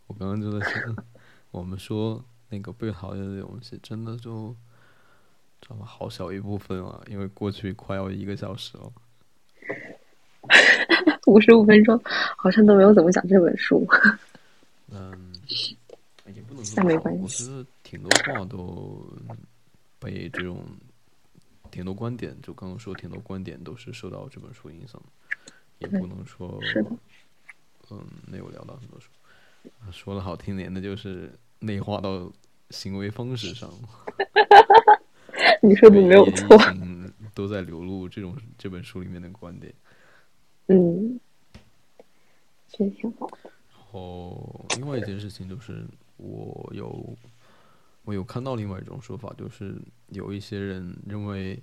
[0.06, 0.96] 我刚刚就在想，
[1.50, 4.54] 我们说那个被讨厌的东西，真的就。
[5.60, 5.84] 这么？
[5.84, 8.92] 好小一部分啊，因为过去快要一个小时了，
[11.26, 12.00] 五十五分钟，
[12.36, 13.84] 好像都没有怎么讲这本书。
[14.88, 15.34] 嗯，
[16.32, 17.44] 也不能那没关系。
[17.44, 19.04] 我觉得挺多话都
[19.98, 20.64] 被这种
[21.78, 25.00] 挺多观点，就刚刚说挺多观点都是受到这本书影响，
[25.78, 26.58] 也不能说
[27.88, 29.08] 嗯，没有聊到很多书，
[29.92, 32.32] 说的好听点那就是内化到
[32.70, 33.72] 行为方式上。
[35.62, 39.72] 你说的没有错，嗯，都在流露这种这本书里面的观点。
[40.66, 41.20] 嗯，
[42.66, 43.28] 确实挺好。
[43.44, 47.16] 然后另外一件事情就是，我有
[48.08, 49.78] 我有看到另外一种说法，就是
[50.08, 51.62] 有一些人认为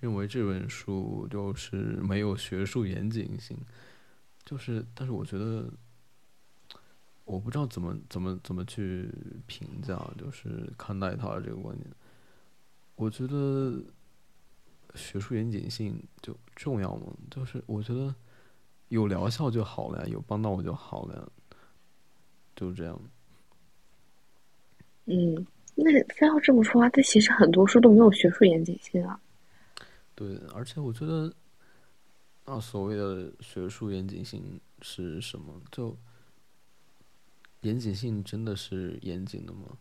[0.00, 3.54] 认为这本书就是没有学术严谨性，
[4.46, 5.70] 就是但是我觉得
[7.26, 9.12] 我不知道怎么怎么怎么去
[9.46, 11.86] 评价，就是看待他的这个观点。
[12.96, 13.78] 我觉得
[14.94, 17.12] 学术严谨性就重要吗？
[17.30, 18.14] 就是我觉得
[18.88, 21.28] 有疗效就好了呀，有帮到我就好了呀，
[22.56, 22.98] 就这样。
[25.04, 26.90] 嗯，那非要这么说啊？
[26.92, 29.20] 但其实很多书都没有学术严谨性啊。
[30.14, 31.32] 对，而且我觉得，
[32.44, 35.60] 那所谓的学术严谨性是什么？
[35.72, 35.96] 就
[37.62, 39.76] 严谨性真的是严谨的吗？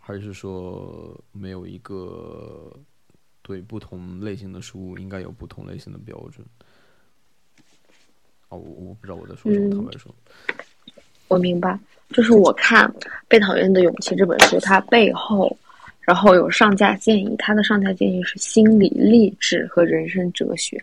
[0.00, 2.72] 还是说没有一个
[3.42, 6.46] 对不同类型的书应该有不同类型的标准？
[8.48, 10.14] 哦，我我不知道我在说什么，坦白说。
[11.28, 11.78] 我明白，
[12.10, 12.88] 就是我看
[13.28, 15.56] 《被讨厌的勇气》这本书，它背后
[16.00, 20.80] 然后有上架建议，它的上架建议是心理励志和人生哲学。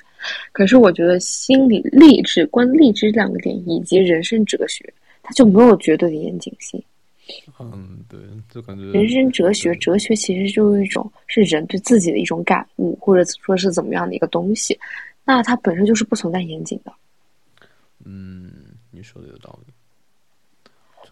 [0.51, 6.81] 可是我觉得心理励志、关励志两个点以及人生哲学，它就没有绝对的严谨性。
[7.57, 8.19] 嗯，对，
[8.49, 14.77] 就感觉人生哲学，哲学其实就是一种是人对自己的一种感悟，或者说是怎么样的一个东西，
[15.23, 16.91] 那它本身就是不存在严谨的。
[18.03, 18.51] 嗯，
[18.91, 19.72] 你说的有道理。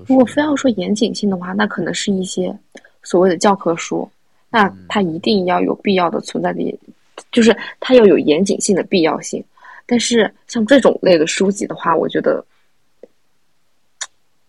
[0.08, 2.58] 如果非要说严谨性的话，那可能是一些
[3.04, 4.10] 所谓的教科书，
[4.49, 6.80] 那它一定要有必要的存在的，
[7.32, 9.43] 就是它要有严谨性的必要性。
[9.86, 12.45] 但是像这种类的书籍的话，我觉得。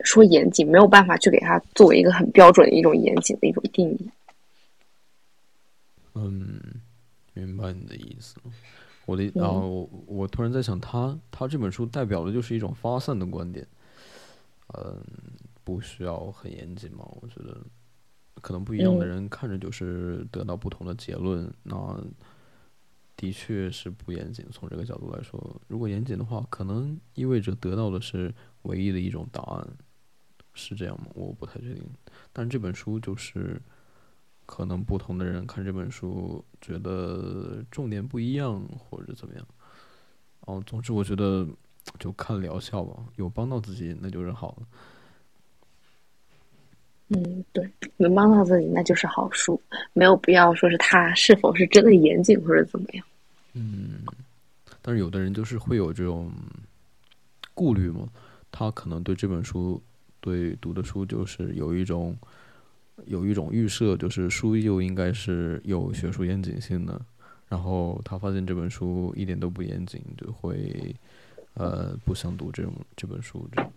[0.04, 4.10] 说严谨没有办法去给它作为一个很标准的一种严谨的一种定义。
[6.14, 6.60] 嗯，
[7.34, 8.34] 明白你的意思。
[9.06, 13.64] 我的啊，我我突然在想，他他这本书代表的就是一种发散的观点。
[14.74, 15.00] 嗯，
[15.64, 17.04] 不需要很严谨嘛？
[17.20, 17.56] 我觉得
[18.40, 21.52] 可能不一样的人看着就是得到不同的结论。
[21.62, 22.02] 那
[23.16, 24.46] 的确是不严谨。
[24.50, 29.68] 从这个角度来说，如果严谨的话，可能意味着得到的是唯一的一种答案。
[30.54, 31.06] 是这样吗？
[31.14, 31.82] 我不太确定。
[32.30, 33.58] 但这本书就是，
[34.44, 39.46] 可能不同的人看这本书，觉得重点不一样，或者怎么样。
[40.40, 41.48] 哦，总之我觉得
[41.98, 44.66] 就看疗效吧，有帮到自己那就是好了。
[47.14, 49.60] 嗯，对，能帮到自己那就是好书，
[49.92, 53.04] 没有必要说是他是否是真的严谨或者怎么样。
[53.54, 54.00] 嗯，
[54.80, 56.30] 但是有的人就是会有这种
[57.54, 58.08] 顾虑嘛，
[58.50, 59.80] 他可能对这本书。
[60.24, 62.16] 对读的书就是有一种，
[63.06, 67.00] 有一种预设，就是书就应该是有学术严谨性的。
[67.48, 70.94] 然后他发现这本书一点都不严谨，就会
[71.54, 73.44] 呃不想读这种这本书。
[73.50, 73.68] 这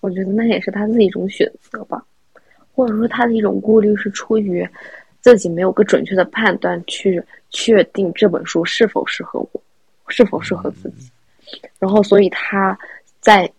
[0.00, 2.04] 我觉得那也是他自己一种选择吧，
[2.74, 4.68] 或者说他的一种顾虑是出于
[5.20, 9.62] 自己没有个准确的判断去确定这本书是否适合我，
[10.08, 11.10] 是否适合自己。
[11.78, 12.78] 然后所以他
[13.20, 13.50] 在。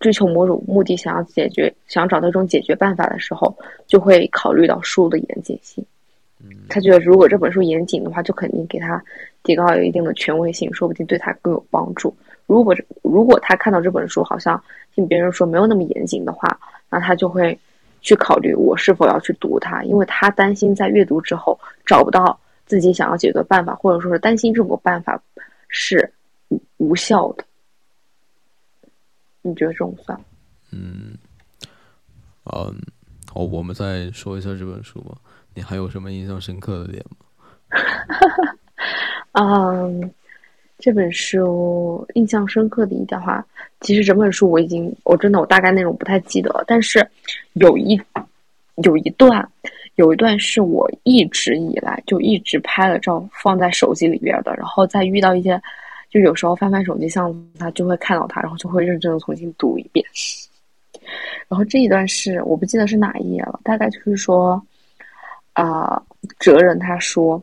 [0.00, 3.52] 追求某种目的，想要解决，想要找到一种解决办法的时候，
[3.88, 5.84] 就会考虑到书的严谨性。
[6.68, 9.02] 他觉得如果这本书严谨的话，就肯定给他
[9.42, 12.16] 提高有一定的权威性，说不定对他更有帮助。
[12.48, 14.60] 如果如果他看到这本书好像
[14.94, 16.58] 听别人说没有那么严谨的话，
[16.90, 17.56] 那他就会
[18.00, 25.20] 去考虑我是否要去读它，因为他担心在阅读之后找不到自己想要解决办法，或者说是担心这种办法
[25.68, 26.10] 是
[26.48, 27.44] 无无效的。
[29.42, 30.18] 你觉得这种算？
[30.72, 31.16] 嗯，
[32.44, 32.74] 嗯，
[33.32, 35.16] 好，我们再说一下这本书吧。
[35.54, 37.26] 你还有什么印象深刻的点吗？
[39.32, 40.14] 嗯，
[40.78, 43.44] 这本书印象深刻的一点话，
[43.80, 47.06] 其实整本书我已经，我真的我大概内容不太记得了，但是
[47.54, 48.00] 有一
[48.76, 49.46] 有一段，
[49.96, 55.60] 有一段是我一直以来就一直拍了照放在手机里边的，然后再遇到一些。
[56.10, 60.02] 就有时候翻翻手机相他就会看到它，然后就会认真的重新读一遍。
[61.48, 64.58] 然后这一段是我不记得是哪一页了，大概就是说，
[65.52, 66.02] 啊，
[66.38, 67.38] 哲人他说，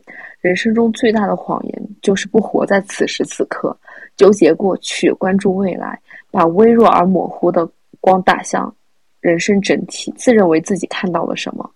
[0.46, 3.76] 人生中最大的谎言就是不活在此时此刻，
[4.16, 7.68] 纠结过去，关注未来，把微弱而模糊的
[8.00, 8.72] 光打向
[9.20, 11.68] 人生整体，自认为自己看到了什么。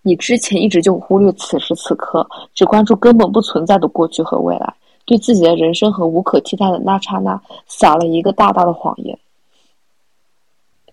[0.00, 2.24] 你之前一直就忽略此时此刻，
[2.54, 4.72] 只关注根本不存在的过去和未来，
[5.04, 9.18] 对自己的人生和无可替代的那刹那撒了一个大大的谎言。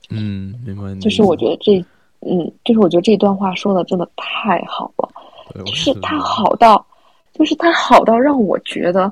[0.10, 1.00] 嗯，明白。
[1.00, 1.78] 就是我觉得这，
[2.22, 5.08] 嗯，就是我觉得这段话说的真的太好了，
[5.74, 6.86] 是他好到，
[7.34, 9.12] 就是他好到让我觉得。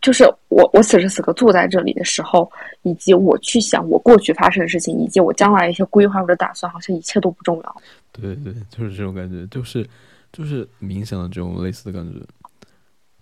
[0.00, 2.52] 就是我，我此时此刻坐在这里的时候，
[2.82, 7.82] 以及我去想我过去发生的事情，以及我将来一些规划或者打算，好像一切都不重要。
[8.12, 9.88] 对对，就是这种感觉，就是
[10.30, 12.20] 就是冥想的这种类似的感觉，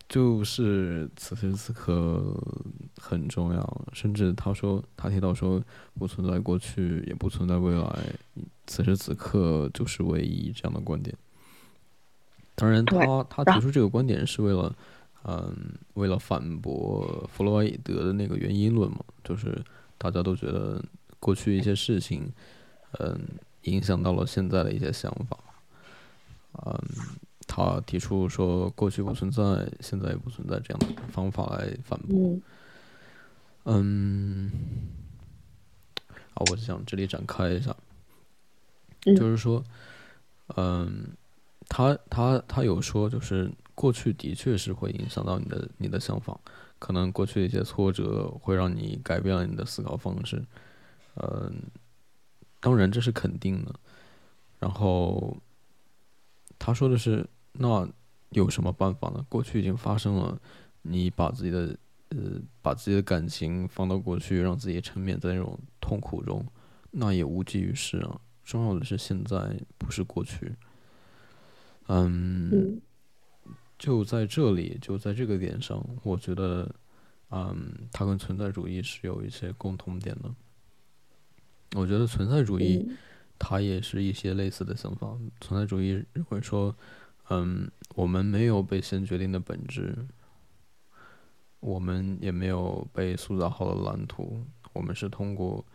[0.09, 2.21] 就是此时此刻
[3.01, 3.87] 很重要。
[3.93, 5.63] 甚至他说，他提到说，
[5.97, 7.97] 不存在过去，也不存在未来，
[8.67, 11.15] 此时此刻就是唯一这样的观点。
[12.55, 14.75] 当然，他他提出这个观点是为了。
[15.25, 15.55] 嗯，
[15.95, 19.57] 为了反驳弗洛伊德的那个原因论嘛，就是
[19.97, 20.85] 大家都觉得
[21.21, 22.29] 过去一些事情，
[22.99, 23.17] 嗯，
[23.63, 25.39] 影响到了现在的一些想法。
[26.67, 26.77] 嗯，
[27.47, 32.37] 他提出说过去不存在，现在也不存在这样的方法来反驳。
[33.67, 34.51] 嗯，
[36.35, 37.77] 啊，我就想这里展开一下，
[39.05, 39.63] 就是说，
[40.57, 41.11] 嗯，
[41.69, 43.51] 他他他有说就是。
[43.75, 46.39] 过去的确是会影响到你的你的想法，
[46.79, 50.45] 可能过去的一些挫折会让你改变了你的思考方式，
[51.17, 51.51] 嗯，
[52.61, 53.75] 当然这是肯定的。
[54.61, 55.35] 然后
[56.59, 57.89] 他说的是，那
[58.29, 59.25] 有什么办法呢？
[59.31, 60.39] 过去已经发生了，
[60.83, 61.75] 你把自己的
[62.11, 66.47] 呃把自己的感情放到过去，让自己沉湎在那种痛苦中，
[66.91, 68.21] 那也无济于事啊。
[68.45, 70.55] 重要的是现在，不是过去。
[71.89, 72.81] 嗯。
[73.79, 76.73] 就在这里，就在这个点上，我觉得，
[77.31, 80.33] 嗯，它跟存在主义是有一些共同点的。
[81.75, 82.89] 我觉得存在主义，
[83.41, 85.19] 它也是一些类似的想法。
[85.41, 86.73] 存在主义认为说，
[87.29, 90.07] 嗯，我们没有被先决定的本质，
[91.59, 95.67] 我们也没有被塑造好的蓝图，我们是通过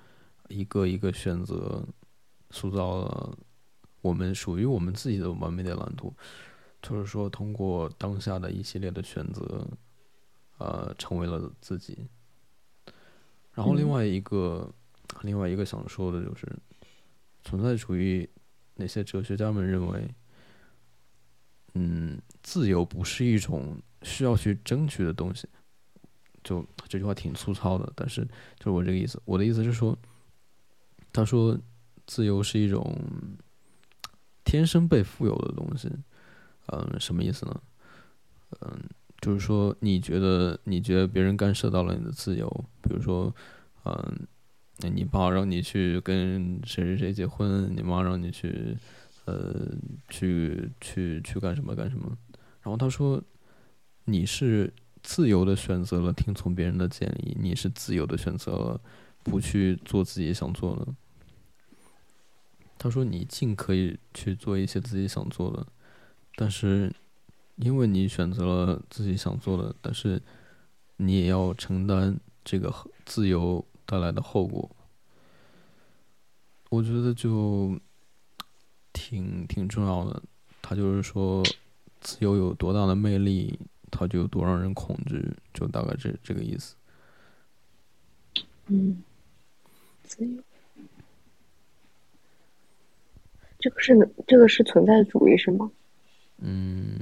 [0.47, 1.85] 一个一个选择，
[2.51, 3.37] 塑造了
[4.01, 6.13] 我们属于我们自己的完美的蓝图。
[6.79, 9.67] 就是说，通过当下的一系列的选择，
[10.59, 12.07] 呃，成为了自己。
[13.53, 14.71] 然后，另外一个，
[15.23, 16.47] 另外一个想说的就是，
[17.43, 18.29] 存在主义
[18.75, 20.07] 那些哲学家们认为，
[21.73, 25.49] 嗯，自由不是一种需要去争取的东西。
[26.43, 28.23] 就这句话挺粗糙的，但是
[28.57, 29.19] 就是我这个意思。
[29.25, 29.97] 我的意思是说，
[31.11, 31.59] 他说，
[32.05, 32.95] 自由是一种
[34.47, 35.91] 天生被富有的东西。
[36.67, 37.61] 嗯，什么意思呢？
[38.61, 38.79] 嗯，
[39.19, 42.49] 就是说，你觉得你觉得别人干涉到了你的自由，
[42.81, 43.33] 比如说，
[43.83, 44.27] 嗯，
[44.93, 48.77] 你爸让你去跟谁谁谁结婚，你妈让你去，
[49.25, 49.67] 呃，
[50.07, 52.17] 去去去干什么干什么，
[52.61, 53.21] 然后他说，
[54.05, 54.73] 你是
[55.03, 58.81] 自由的选择了听从别人的建议，你是自由的选择了
[59.23, 60.87] 不去做自己想做的。
[62.77, 65.65] 他说，你尽可以去做一些自己想做的。
[66.35, 66.93] 但是，
[67.55, 70.21] 因为你选择了自己想做的，但是
[70.97, 72.73] 你也要承担这个
[73.05, 74.69] 自由带来的后果。
[76.69, 77.79] 我觉得就
[78.93, 80.21] 挺挺重要的。
[80.61, 81.43] 他就是说，
[82.01, 83.57] 自由有多大的魅力，
[83.89, 86.75] 它就有多让人恐惧，就大概这这个意思。
[88.67, 89.01] 嗯，
[90.03, 90.43] 自由，
[93.67, 95.69] 这个是这个是存在主义是吗？
[96.37, 96.97] 嗯，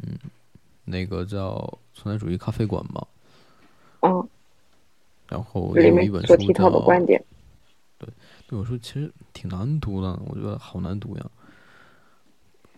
[0.84, 3.08] 那个叫存在主义咖啡馆吧。
[4.02, 4.28] 嗯。
[5.30, 7.20] 然后有一本书叫《观点》。
[8.00, 8.10] 对，
[8.50, 11.26] 那本书其实挺难读的，我觉得好难读呀。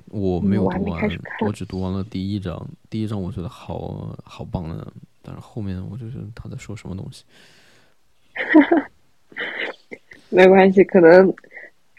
[0.07, 1.09] 我没有读完，
[1.45, 2.67] 我只读完了第一章。
[2.89, 4.85] 第一章我觉得好好棒的，
[5.21, 7.23] 但是后面我就觉得他在说什么东西。
[10.29, 11.33] 没关系，可能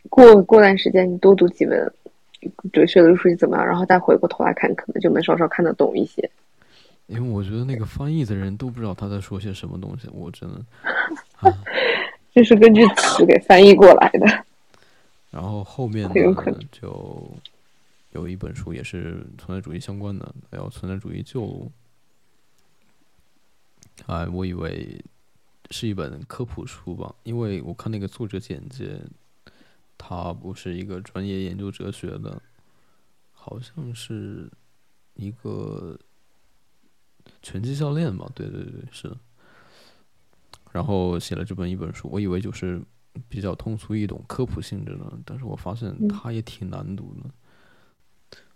[0.09, 1.93] 过过段时间你多读几本。
[2.73, 3.67] 哲学的书籍怎么样？
[3.67, 6.31] 然后再回过头来看，可能就能稍稍看得懂一些。
[7.09, 10.65] 因为我觉得那个翻译的人都不知道他在说些什么东西，我真的。
[12.33, 14.45] 这是根据词给翻译过来的。
[15.33, 16.15] 然后后面呢，
[16.71, 17.29] 就
[18.13, 21.73] 有一本书也是存在主义相关的，叫《存在主义旧路》。
[24.15, 25.05] 哎，我以为
[25.73, 29.01] 是一本科普书吧，因为我看那个作者简介。
[29.99, 32.41] 他不是一个专业研究哲学的，
[33.33, 34.49] 好像是
[35.15, 35.99] 一个
[37.43, 38.31] 拳击教练吧？
[38.35, 39.13] 对对对，是。
[40.71, 42.81] 然后写了这本一本书，我以为就是
[43.29, 47.31] 比较通俗易懂、科普性质的，但是我发现嗯它也挺难读的。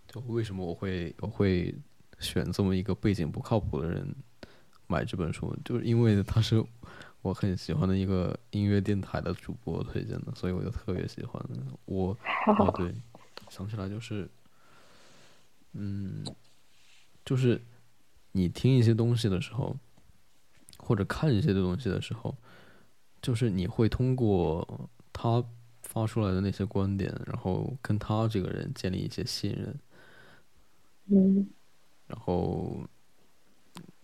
[0.07, 1.74] 就为什么我会我会
[2.18, 4.14] 选这么一个背景不靠谱的人
[4.86, 6.62] 买这本书，就是因为他是
[7.23, 11.43] 我很喜欢的一个音乐电台的主播推荐的，所以我就特别喜欢。
[11.85, 12.16] 我
[12.59, 12.93] 哦对，
[13.49, 14.29] 想起来就是，
[15.73, 16.25] 嗯，
[17.25, 17.61] 就是
[18.33, 19.77] 你听一些东西的时候，
[20.79, 22.37] 或者看一些东西的时候，
[23.23, 25.45] 就是你会通过他
[25.83, 29.79] 发出来的那些观点，然后跟他这个人建立一些信任，
[31.07, 31.49] 嗯
[32.09, 32.87] 然后，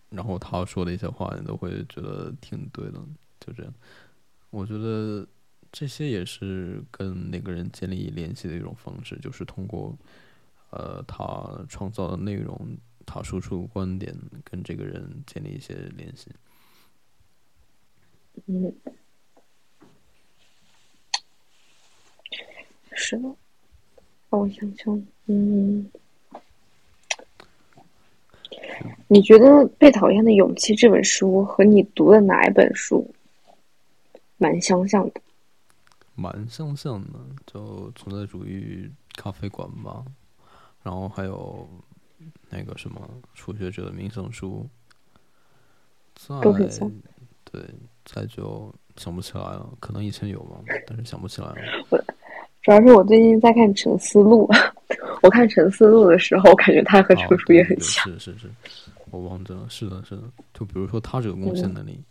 [0.09, 2.99] 然后他说的一些话，你都会觉得挺对的，
[3.39, 3.73] 就这样。
[4.49, 5.27] 我觉得
[5.71, 9.95] 这些也是跟那个人建立联系的一种方式，就是通过
[10.71, 16.31] 呃他创造的内容，他输出观点，跟这个人建立一些联系。
[18.47, 18.73] 嗯，
[22.93, 23.35] 是的。
[24.29, 25.89] 我想想，嗯，
[29.07, 29.45] 你觉得
[29.77, 33.09] 《被讨厌的勇气》这本书和你读的哪一本书
[34.37, 35.21] 蛮相像的？
[36.15, 40.03] 蛮相像的，就存在主义咖啡馆吧，
[40.83, 41.67] 然后还有
[42.49, 43.01] 那个什么
[43.33, 44.67] 初学者的冥想书，
[46.15, 46.91] 再都很像
[47.51, 47.61] 对，
[48.05, 51.55] 再就想不起来了，可能以前有吧，但是想不起来了。
[52.61, 54.45] 主要是我最近在看《沉思录》，
[55.21, 58.03] 我看《陈思路》的时候，我感觉他和这啊本书也很像。
[58.05, 58.49] 是是是，
[59.11, 62.01] 我忘记了，是的，是的，就比如说他这个贡献能力，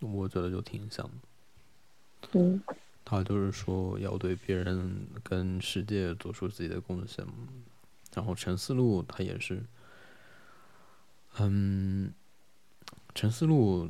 [0.00, 1.12] 我觉得就挺像的。
[2.32, 2.60] 嗯
[3.06, 7.22] 他就是说要对别人跟世界做出自己的贡献。
[8.14, 9.62] 然后陈思路他也是，
[11.38, 12.10] 嗯，
[13.14, 13.86] 陈思路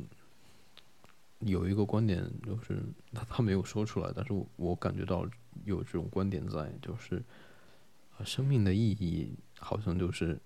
[1.39, 5.25] 有一个观点，就是他他没有说出来，但是我我感觉到
[5.63, 7.23] 有这种观点在，就是啊，
[8.23, 10.39] 生命的意义好像就是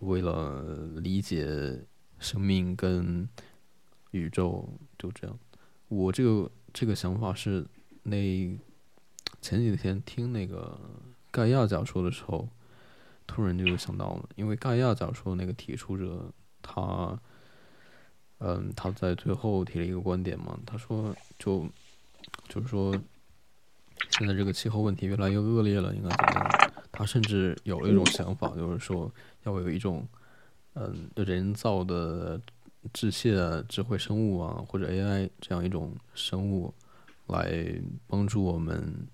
[0.00, 0.62] 为了
[0.96, 1.84] 理解
[2.18, 3.28] 生命跟
[4.12, 4.68] 宇宙，
[4.98, 5.38] 就这样。
[5.88, 7.66] 我这个这个想法是
[8.02, 8.58] 那
[9.40, 10.78] 前几天听那个
[11.30, 12.48] 盖亚假说的时候，
[13.26, 16.32] 突然就想到了，因为盖亚假说那个提出者
[16.62, 17.20] 他，
[18.38, 21.68] 嗯，他在最后提了一个观点嘛，他说就
[22.48, 22.92] 就是说
[24.10, 26.72] 现在这个气候问题越来越恶劣了，应该怎么样？
[26.96, 29.12] 他甚至有了一种想法，就是说
[29.44, 30.08] 要有一种
[30.72, 32.40] 嗯人造的
[32.94, 36.72] 致谢啊智慧生物啊，或者 AI 这样一种生物
[37.26, 39.06] 来帮助我们，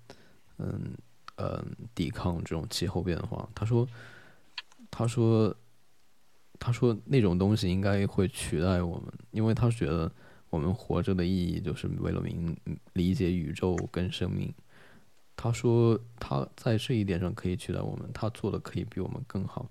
[0.59, 0.93] 嗯
[1.35, 3.49] 嗯抵抗这种气候变化。
[3.53, 3.85] 他说，
[4.89, 5.53] 他说，
[6.57, 10.09] 他说那种东西应该会取代我们，因为他觉得
[10.49, 12.55] 我们活着的意义就是为了明
[12.93, 14.53] 理解宇宙跟生命。
[15.35, 19.65] 他说他在这一点上可以取代我们，他做的可以比我们更好。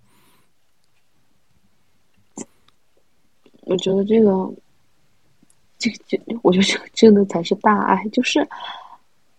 [3.62, 4.52] 我觉得这个，
[5.78, 8.06] 这个这，我觉得这个真的才是大爱。
[8.08, 8.46] 就是，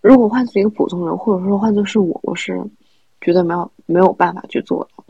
[0.01, 2.59] 如果换做一个普通人，或者说换做是我，我是
[3.21, 5.03] 觉得没有没有办法去做的。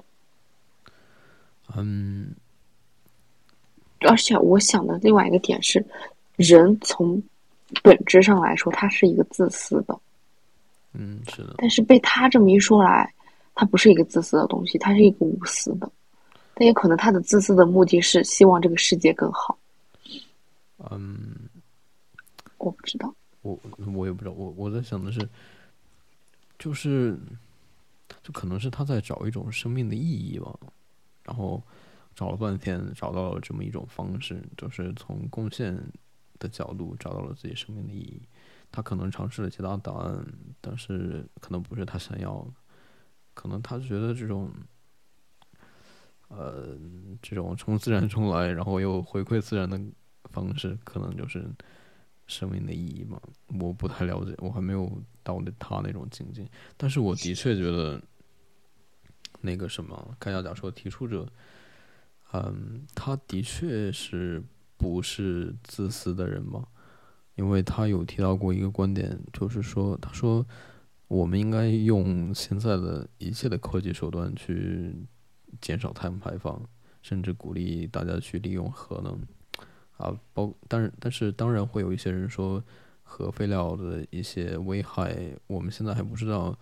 [1.76, 2.36] 嗯
[4.00, 5.86] 而且我想的另外一个点是，
[6.36, 7.22] 人从
[7.82, 9.98] 本质上来说，他是一个自私的。
[10.94, 13.12] 嗯，是的，但是被他这么一说来，
[13.56, 15.92] 他不是一个自私的东西，他是一个无私的。
[16.54, 19.58] 但也可能他的自私的目的是希望这个世界更好。
[20.92, 21.50] 嗯。
[22.60, 23.14] 我不知道。
[23.42, 23.60] 我
[23.94, 25.28] 我也不知道，我我在想的是，
[26.58, 27.20] 就是，
[28.22, 30.58] 就可能是他在找一种生命的意义吧，
[31.26, 31.62] 然后
[32.16, 35.78] 找了半天，找到了这么一种方式，就是从贡献
[36.40, 38.22] 的角度找到了自己生命的意义。
[38.74, 40.26] 他可能尝试了其他答案，
[40.60, 42.52] 但是可能不是他想要的，
[43.34, 44.52] 可能他觉得这种，
[46.28, 46.78] 呃，
[47.22, 49.80] 这种从自然中来，然后又回馈自然的
[50.26, 51.50] 方式，可能就是。
[52.26, 53.22] 生命的意义嘛，
[53.60, 54.90] 我不太了解，我还没有
[55.24, 56.50] 到那他那种境界。
[56.78, 58.02] 但是我的确觉得，
[59.42, 61.28] 那个什么盖亚假说提出者，
[62.32, 64.42] 嗯，他的确是
[64.78, 66.66] 不是自私的人嘛？
[67.36, 70.46] 因为他有提到过一个观点，就是说，他说
[71.08, 74.96] 我们应该用现在的一切的科技手段去
[75.62, 76.62] 减少碳排放，
[77.02, 79.20] 甚至鼓励大家去利用核能。
[79.98, 82.62] 啊，包，但是但是当然会有一些人说
[83.04, 86.58] 核废料的一些危害，我们现在还不知道，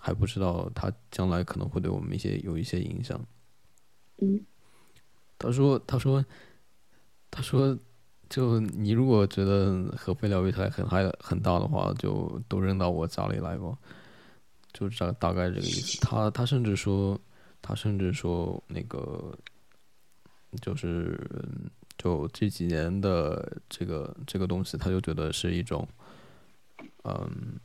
[0.00, 3.20] 还不知道它将来可能会对我们一些有一些影响。
[4.18, 4.40] 嗯，
[5.38, 6.24] 他说，他说，
[7.30, 7.76] 他说，
[8.32, 13.76] 就你如果觉得核废料危害很害很大的话，就都扔到我家里来吧，
[14.72, 16.00] 就大大概这个意思。
[16.00, 17.20] 他他甚至说，
[17.60, 19.36] 他甚至说那个
[20.62, 21.20] 就是
[21.98, 25.86] 就这几年的这个这个东西，他就觉得是一种，
[27.04, 27.60] 嗯，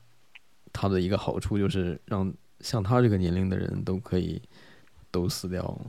[0.73, 2.29] 他的一个好处就是让
[2.59, 4.41] 像他这个年龄的人都可以
[5.11, 5.79] 都死掉，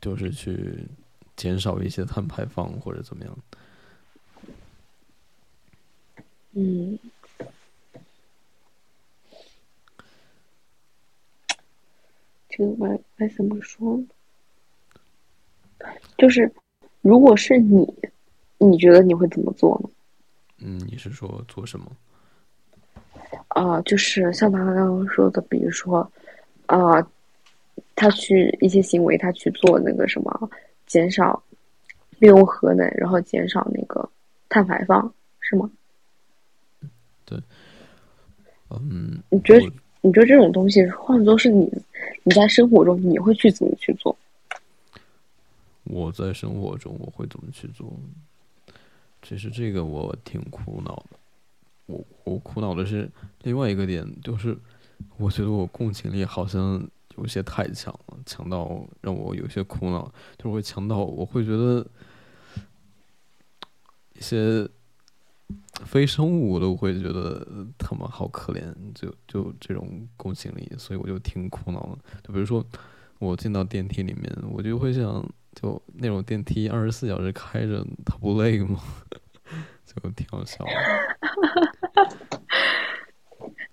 [0.00, 0.86] 就是去
[1.34, 3.36] 减少一些碳排放或者怎么样。
[6.58, 6.98] 嗯，
[12.48, 14.06] 这个该该怎么说呢？
[16.16, 16.50] 就是
[17.02, 17.86] 如果是你，
[18.56, 19.90] 你觉得你会怎么做呢？
[20.60, 21.94] 嗯，你是说做什么？
[23.48, 26.10] 啊、就是像他刚刚说的，比如说，
[26.64, 27.06] 啊、
[27.94, 30.50] 他去一些行为，他去做那个什么，
[30.86, 31.42] 减少
[32.18, 34.08] 利用核能，然后减少那个
[34.48, 35.70] 碳排放，是吗？
[38.70, 41.70] 嗯，你觉得你觉得这种东西换作是你，
[42.24, 44.16] 你在生活中你会去怎么去做？
[45.84, 47.92] 我在生活中我会怎么去做？
[49.22, 51.18] 其实这个我挺苦恼的。
[51.86, 53.08] 我我苦恼的是
[53.42, 54.56] 另外一个点，就是
[55.16, 56.84] 我觉得我共情力好像
[57.16, 61.86] 有些太强了，强到让我有些苦恼，就是会强到我会觉得
[64.14, 64.68] 一些
[65.84, 67.46] 非生物我都会觉得
[67.78, 68.62] 他们好可怜，
[68.94, 71.98] 就就这种共情力，所以我就挺苦恼的。
[72.22, 72.64] 就比如说
[73.18, 75.24] 我进到电梯里面，我就会想，
[75.54, 78.80] 就那种电梯二十四小时开着，它不累吗？
[80.02, 80.70] 就挺好笑的。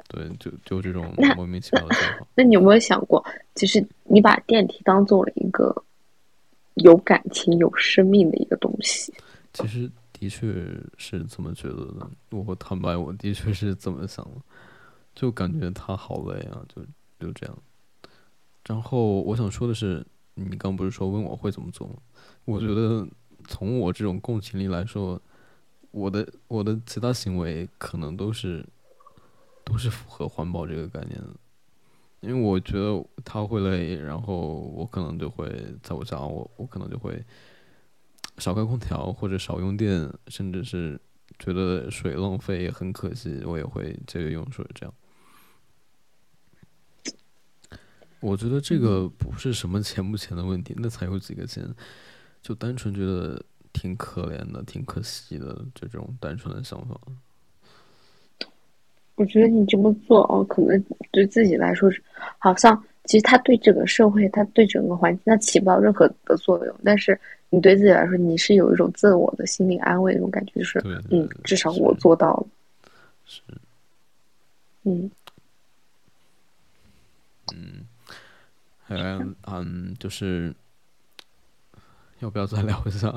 [0.08, 2.26] 对，就就这种莫名其妙的想法。
[2.36, 3.26] 那你有没有想过，
[3.56, 5.84] 其实你把电梯当做了一个
[6.76, 9.14] 有感情、有生命的一个东西？
[9.52, 9.92] 其实
[10.24, 12.10] 的确是这么觉得的。
[12.30, 14.42] 我坦白，我的确是这么想的，
[15.14, 16.82] 就感觉他好累啊，就
[17.20, 17.58] 就这样。
[18.66, 20.06] 然后我想说的是，
[20.36, 21.96] 你刚不是说问我会怎么做吗？
[22.46, 23.06] 我觉得
[23.50, 25.22] 从我这种共情力来说，
[25.92, 28.66] 我的我的其他行为可能都是
[29.66, 31.28] 都是符合环保这个概念的。
[32.22, 35.46] 因为我觉得他会累，然后我可能就会
[35.82, 37.22] 在我家，我我可能就会
[38.38, 41.00] 少开空调或者少用电，甚至是
[41.40, 44.66] 觉得水浪费很可惜，我也会节约用水。
[44.74, 44.94] 这样，
[48.20, 51.68] 我觉得这个不是什么钱不钱的问题，那才有几个钱，
[52.42, 57.00] 就单纯觉得挺可怜的、挺可惜的这种单纯的想法。
[59.16, 62.04] 我觉得你这么做哦，可能对自己来说是，
[62.40, 66.76] 好像其实它对整个社会，它对整个环境，它起不到任何的作用。
[66.84, 67.20] 但是
[67.50, 72.48] 你对自己来说，你是有一种自我的心理安慰那种感觉，就是嗯，至少我做到了。
[73.26, 73.42] 是，
[74.84, 75.10] 嗯，
[78.86, 80.54] 还有嗯，就是
[82.20, 83.14] 要不要再聊一下？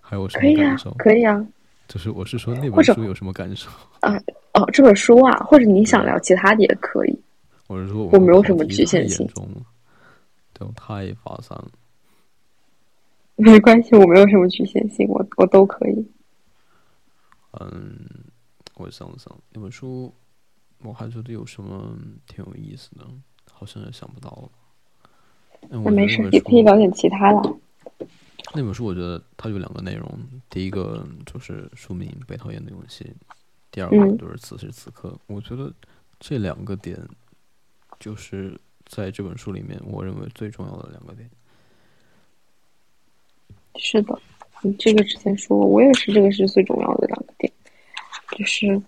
[0.00, 1.46] 还有什么感受？，可以啊。
[1.86, 3.68] 就是我是说那本书有什么感受
[4.00, 4.16] 啊？
[4.54, 7.20] 哦，这本书啊，或者你想聊其他的也可以。
[7.66, 9.26] 我是说我没有什么局限性
[10.52, 11.70] 对，我太发散了。
[13.36, 16.06] 没关系，我没有什么局限性，我我都可以。
[17.58, 17.98] 嗯，
[18.74, 20.12] 我想想，那本书
[20.82, 21.96] 我还觉得有什么
[22.26, 23.04] 挺有意思的，
[23.50, 24.50] 好像也想不到了。
[25.68, 27.56] 那没事，也可以聊点其他的。
[28.54, 30.06] 那本书我觉得它有两个内容，
[30.48, 33.04] 第一个就是书名《被讨厌的勇气》，
[33.72, 35.18] 第二个嗯就是此时此刻。
[35.26, 35.72] 我觉得
[36.20, 36.96] 这两个点
[38.00, 41.28] 就是在这本书里面我认为最重要的两个点。
[43.76, 44.18] 是的，
[44.62, 47.52] 你这个之前说过，我也是，这个是最重要的两个点，
[48.36, 48.80] 就是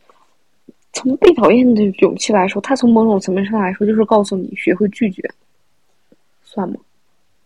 [0.92, 5.28] 从被讨厌的勇气来说，它从某种层面上来说，就是告诉你学会拒绝，
[6.44, 6.76] 算吗？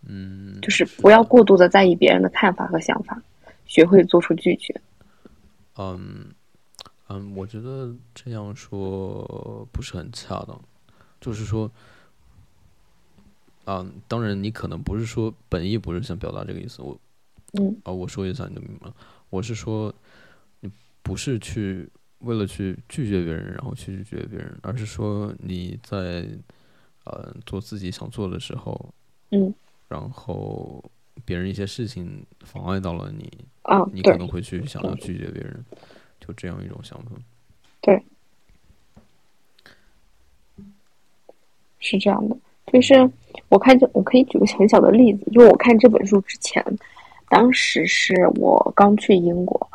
[0.06, 3.20] 嗯，就是不要过度的在意别人的看法和想法，
[3.66, 4.78] 学会做出拒绝。
[5.76, 6.26] 嗯
[7.08, 10.60] 嗯，我觉得这样说不是很恰当，
[11.20, 11.70] 就是说，
[13.64, 16.98] 啊，当然你可能不是说本意不是想表达这个意思，我
[17.52, 18.94] 嗯啊，我说一下你就明白了。
[19.28, 19.94] 我是说，
[20.60, 20.70] 你
[21.02, 21.88] 不是去
[22.20, 26.28] 为了去拒绝别人，然后去拒绝别人，而是说你在
[27.04, 28.94] 呃做自己想做的时候，
[29.30, 29.52] 嗯
[29.88, 30.82] 然后
[31.24, 33.28] 别人一些事情妨碍到了你，
[33.62, 35.64] 啊，对你可能会去想要拒绝别人，
[36.20, 37.10] 就这样一种想法。
[37.80, 38.00] 对，
[41.80, 42.36] 是这样的。
[42.72, 42.94] 就是
[43.48, 46.64] 我看这，我可以举个很小的例子，就是我看这本书之前，
[47.28, 49.68] 当时是我刚去英国，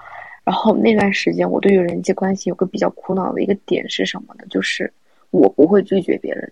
[0.45, 4.45] 然后那段时间，我对于人际关系有个比较苦恼的一个点是什么呢？
[4.49, 4.89] 就是
[5.31, 6.49] 我不会拒绝别人，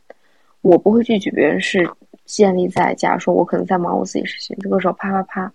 [0.62, 1.90] 我不会拒绝别人是
[2.26, 5.54] 建立在，假如说我可能在忙我自己事情，这个时候啪啪啪，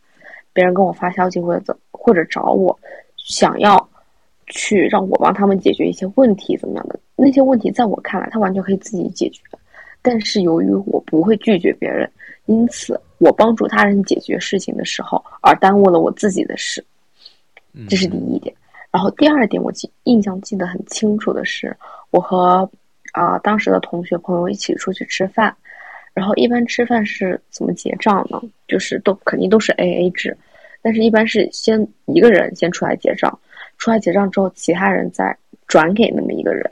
[0.55, 2.79] 别人跟我发消息或者怎或者找我，
[3.17, 3.89] 想要
[4.47, 9.43] 去让我帮他们解决一些问题怎么样的那些问题，在我看来，他完全可以自己解决。
[10.09, 12.11] 但是由于我不会拒绝别人，
[12.47, 16.83] 因此我帮助他人解决事情的时候，而耽误了我自己的事。
[17.91, 18.55] 这是第一点，
[18.91, 21.77] 然后第二点，我记印象记得很清楚的是，
[22.09, 22.67] 我和
[23.13, 25.55] 啊当时的同学朋友一起出去吃饭，
[26.15, 28.41] 然后一般吃饭是怎么结账呢？
[28.67, 30.35] 就是都肯定都是 A A 制，
[30.81, 33.39] 但是一般是先一个人先出来结账，
[33.77, 35.37] 出来结账之后，其他人再
[35.67, 36.65] 转给那么一个人，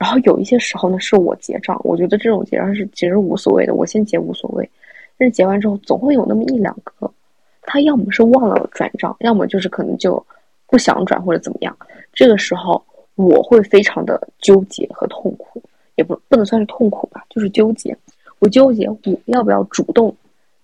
[0.00, 4.68] 然后有一些时候呢是我结账，我觉得这种结账是其实无所谓的，我先结无所谓，
[5.16, 7.08] 但是结完之后总会有那么一两个，
[7.62, 10.20] 他要么是忘了转账，要么就是可能就。
[10.72, 11.76] 不想转或者怎么样，
[12.12, 12.80] 这个时候
[13.16, 15.60] 我会非常的纠结和痛苦，
[15.96, 17.92] 也不不能算是痛苦吧，就是纠结。
[18.38, 20.14] 我纠结我要不要主动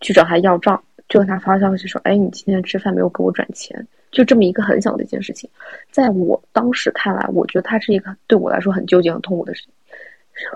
[0.00, 3.84] 去找他要账，就跟他发消息说：“哎，你今天吃饭没有给我转钱？”
[4.16, 5.48] 就这么一个很小的一件事情，
[5.90, 9.70] 在我当时看来，我觉得它是一个对我来说很纠结、很痛苦的事情，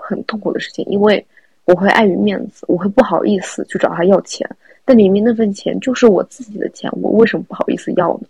[0.01, 1.23] 很痛苦的事情，因为
[1.65, 4.49] 我会碍于面子，我会不好意思去找他要钱，
[4.83, 8.27] 但明明那份钱就是我自己的钱，我为什么不好意思要呢？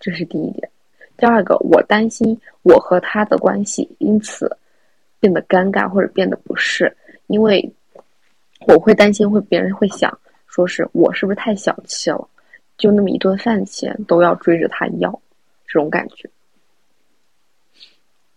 [0.00, 0.68] 这是第一点，
[1.16, 4.50] 第二个，我担心我和他的关系因此
[5.20, 6.92] 变得尴尬或者变得不适，
[7.28, 7.72] 因为
[8.66, 10.18] 我会担心会别人会想
[10.48, 12.28] 说是我是不是太小气了，
[12.78, 15.10] 就那么一顿饭钱都要追着他要，
[15.66, 16.30] 这种感觉。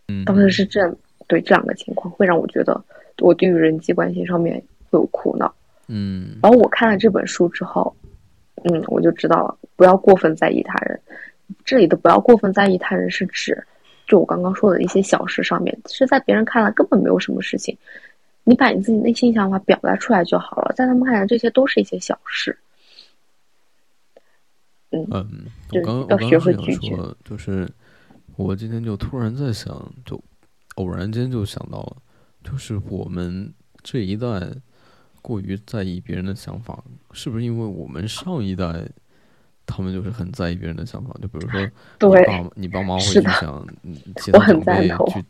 [0.09, 0.93] 嗯，当时是这样
[1.27, 2.83] 对这两个情况会让我觉得
[3.19, 5.53] 我对于人际关系上面会有苦恼。
[5.87, 7.95] 嗯，然后我看了这本书之后，
[8.63, 10.99] 嗯，我就知道了，不要过分在意他人。
[11.63, 13.63] 这里的不要过分在意他人，是指
[14.07, 17.77] 就我刚刚说的一些小事上面，其实，在别人看来根本没有什么事情，
[18.43, 22.57] 你把你自己内心想法表达出来就好了，在他们看来，这些都是一些小事。
[24.91, 27.67] 嗯，我刚我刚刚是想说，就是
[28.35, 30.21] 我今天就突然在想，就
[30.75, 31.97] 偶然间就想到了，
[32.43, 34.27] 就是我们这一代
[35.21, 38.87] 过于在意别人的想法，是不是因为我们上一代？
[39.63, 43.65] 他们就是很在意别人的想法，就比如说，你爸你爸妈会去想，
[44.17, 45.23] 其他长辈去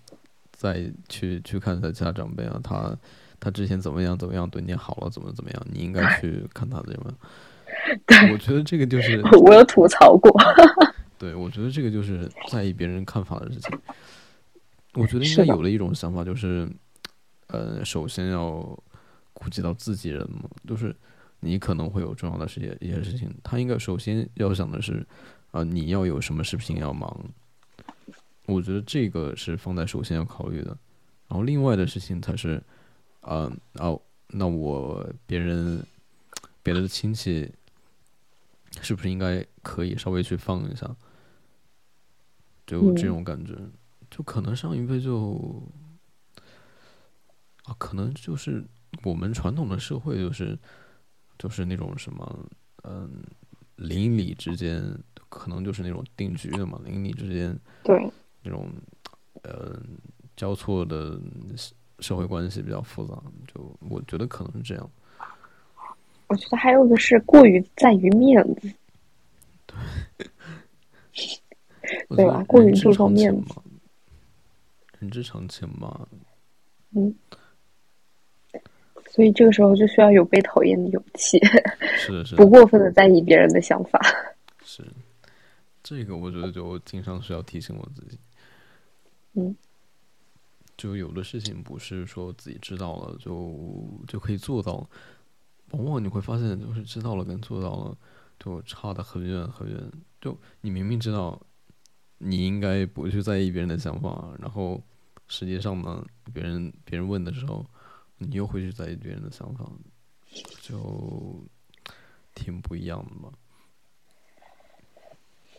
[0.52, 2.98] 再去去看他其他长辈啊，他
[3.40, 7.14] 他之前怎么样怎么样对你好了，怎么怎么样，你应该 去看他怎么。
[8.06, 10.31] 对，我觉得这个就是 我有吐槽过。
[11.18, 13.80] 对，我觉得这个就是在意别人看法的事情。
[14.93, 16.68] 我觉得应该有了一种想法，就是
[17.48, 18.57] 呃，首先要
[19.34, 20.95] 顾及到自己人嘛，就是。
[21.43, 25.03] 你可能会有重要的事情，一些事情，他应该首先要想的是，
[25.49, 27.19] 啊，你要有什么事情要忙。
[28.45, 30.77] 我觉得这个是放在首先要考虑的，
[31.27, 32.61] 然后另外的事情才是，
[33.22, 35.84] 啊，哦，那我别人
[36.61, 37.52] 别的亲戚
[38.81, 40.95] 是不是应该可以稍微去放一下？
[42.65, 43.53] 就这种感觉，
[44.10, 45.61] 就可能上一辈就，
[47.64, 48.64] 啊，可能就是
[49.03, 50.57] 我们传统的社会就是。
[51.39, 52.45] 就是那种什么，
[52.84, 53.23] 嗯，
[53.77, 54.80] 邻里之间
[55.27, 58.11] 可能就是那种定居的嘛，邻里之间对
[58.43, 58.72] 那种，
[59.41, 59.81] 呃，
[60.35, 61.19] 交错的
[61.98, 63.19] 社会关系比较复杂，
[63.52, 64.88] 就我觉得可能是这样。
[66.32, 68.72] 我觉得还有的是过于在于面子，
[72.08, 72.41] 对，对吧？
[72.48, 73.56] 过于注重面子，
[74.99, 76.08] 人之常情嘛。
[76.95, 77.14] 嗯。
[79.10, 81.38] 所以这个时候就需要有被讨厌的勇气，
[81.99, 83.99] 是是，不过分的在意别人的想法。
[84.64, 84.82] 是，
[85.84, 88.18] 这个我觉得就经常需要提醒我自己。
[89.34, 89.53] 嗯，
[90.78, 93.53] 就有的事情不是说自己知道了就
[94.08, 94.90] 就可以做到，
[95.72, 97.98] 往往你会发现，就是知道了跟做到了
[98.39, 99.91] 就差的很远很远。
[100.19, 101.41] 就你明明知道
[102.18, 104.81] 你应该不去在意别人的想法，然后
[105.27, 107.65] 实际上呢，别人别人问的时候。
[108.23, 109.68] 你又会去在意别人的想法，
[110.61, 111.43] 就
[112.35, 113.34] 挺不一样的嘛。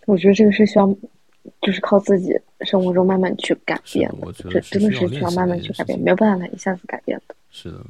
[0.06, 0.86] 我觉得这个是需要，
[1.60, 4.32] 就是靠自己生活中慢慢去改变的。
[4.32, 7.34] 这真的是需要慢慢去改变，没有办法一下子改变的。
[7.50, 7.84] 是的，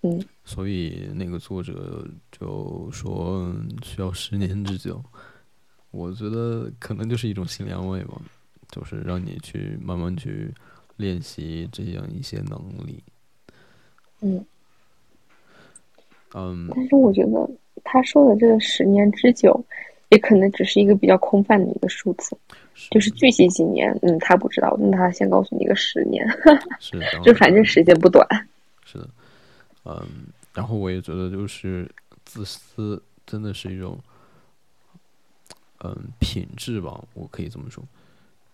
[0.00, 0.24] 嗯。
[0.48, 4.98] 所以那个作者就说需要十年之久，
[5.90, 8.18] 我觉得可能就是一种心理安慰吧，
[8.70, 10.50] 就是让你去慢慢去
[10.96, 13.04] 练习这样一些能力。
[14.22, 14.42] 嗯，
[16.34, 17.50] 嗯，但是我觉得
[17.84, 19.62] 他说的这个十年之久，
[20.08, 22.34] 也可能只是一个比较空泛的一个数字，
[22.90, 26.26] 就是具体几年，嗯，他不知道，那他先告诉你一个十年，
[26.80, 28.26] 是， 就反正时间不短。
[28.86, 29.10] 是的，
[29.84, 30.00] 嗯，
[30.58, 31.88] 然后我也觉得就是
[32.24, 33.96] 自私真的是一种，
[35.84, 37.84] 嗯，品质吧，我可以这么说。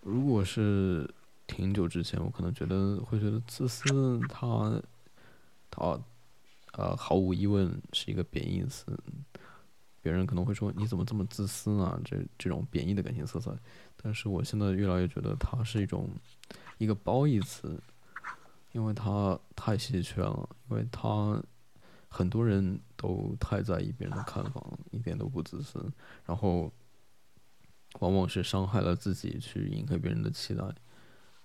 [0.02, 1.08] 如果是
[1.46, 4.78] 挺久之前，我可能觉得会觉得自私，它，
[5.70, 5.98] 它，
[6.72, 8.84] 呃，毫无疑问是一个贬义词。
[10.02, 11.98] 别人可能会说你怎么这么自私呢？
[12.04, 13.50] 这这种贬义的感情色彩。
[13.96, 16.10] 但是我现在越来越觉得它是一种
[16.76, 17.80] 一个褒义词，
[18.72, 21.42] 因为它太稀缺了，因为它
[22.14, 25.84] 很多人都太在意别人的看法，一点都不自私，
[26.24, 26.70] 然后
[27.98, 30.62] 往往是伤害了自己去迎合别人的期待，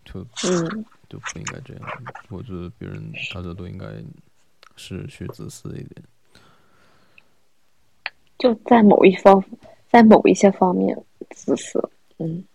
[0.06, 0.24] 就
[1.10, 1.90] 就不应该这样。
[2.30, 3.88] 我觉得别人大家都应该
[4.76, 6.04] 是去自私一点。
[8.38, 9.44] 就在某一方，
[9.90, 10.96] 在某一些方面
[11.32, 11.90] 自私，
[12.20, 12.46] 嗯，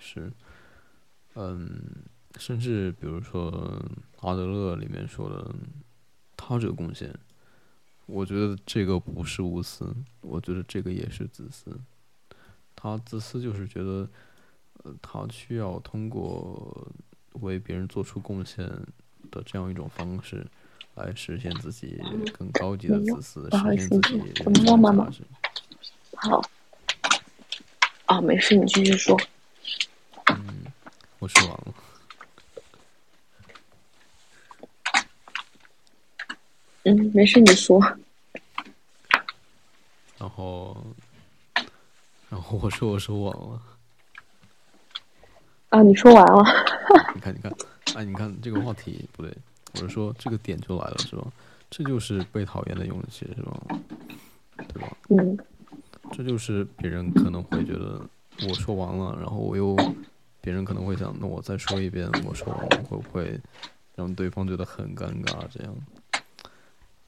[0.00, 0.32] 是，
[1.36, 1.80] 嗯，
[2.36, 3.80] 甚至比如说
[4.22, 5.54] 阿德勒里面说的
[6.36, 7.14] 他这个贡献，
[8.08, 11.70] 我觉得这个不是无私，我觉得这个也是自私。
[12.74, 14.08] 他自私就是觉得，
[14.82, 16.90] 呃，他需要通过
[17.34, 18.66] 为别人做出贡献
[19.30, 20.44] 的这样一种方式。
[20.94, 21.96] 来实现自己
[22.36, 25.08] 更高级的自私，实现自己怎么了，妈妈？
[26.16, 26.42] 好，
[28.06, 29.16] 啊，没事，你继续说。
[30.26, 30.64] 嗯，
[31.20, 31.74] 我说完了。
[36.88, 37.78] 嗯，没事，你说。
[40.16, 40.74] 然后，
[42.30, 43.60] 然后我说我说完了。
[45.68, 46.42] 啊，你说完了。
[47.14, 47.52] 你看，你看，
[47.94, 49.30] 哎，你看这个话题不对。
[49.74, 51.26] 我是说，这个点就来了，是吧？
[51.68, 53.60] 这就是被讨厌的勇气，是吧？
[54.56, 54.96] 对吧？
[55.10, 55.38] 嗯。
[56.12, 58.00] 这就是别人可能会觉得
[58.48, 59.76] 我说完了，然后我又
[60.40, 63.38] 别人可能会想，那我再说一遍，我说完了会不会
[63.94, 65.46] 让对方觉得很尴尬？
[65.50, 65.76] 这样，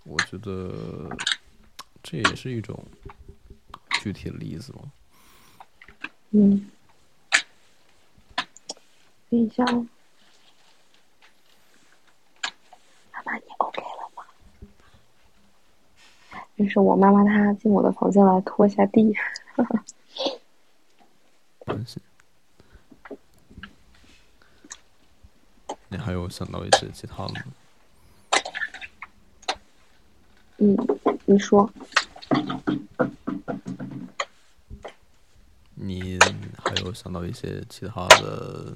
[0.05, 1.14] 我觉得
[2.02, 2.77] 这也是一种
[4.01, 4.81] 具体的例子嘛。
[6.31, 6.68] 嗯。
[9.28, 9.64] 等一下。
[9.64, 9.72] 妈
[13.24, 14.24] 妈，你 OK 了吗？
[16.56, 19.14] 就是我妈妈，她进我的房间来拖一下地。
[21.60, 22.01] 关系。
[25.89, 27.43] 你还有想到一些其他的吗？
[30.61, 30.77] 嗯，
[31.24, 31.70] 你说。
[35.74, 36.19] 你
[36.62, 38.73] 还有想到一些其他的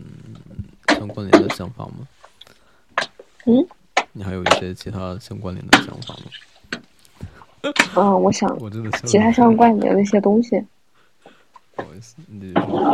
[0.88, 2.08] 相关联的想法吗？
[3.46, 3.66] 嗯。
[4.12, 6.80] 你还有一些其他相关联的想法吗？
[7.96, 10.64] 嗯，我想，我真的其他相关联的一些东西。
[11.74, 12.93] 不好意思，你说。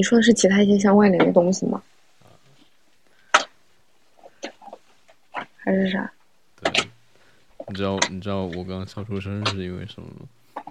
[0.00, 1.82] 你说的是其他一些相关联的东西吗？
[5.58, 6.10] 还是啥？
[6.62, 6.72] 对，
[7.68, 10.08] 你知道你知道我刚刚笑出声是因为什么
[10.54, 10.62] 吗？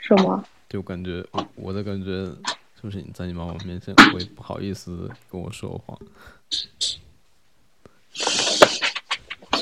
[0.00, 0.44] 什么？
[0.68, 2.24] 就感觉我我的感觉，
[2.74, 5.96] 是不是你在你妈妈面前会不好意思跟我说话？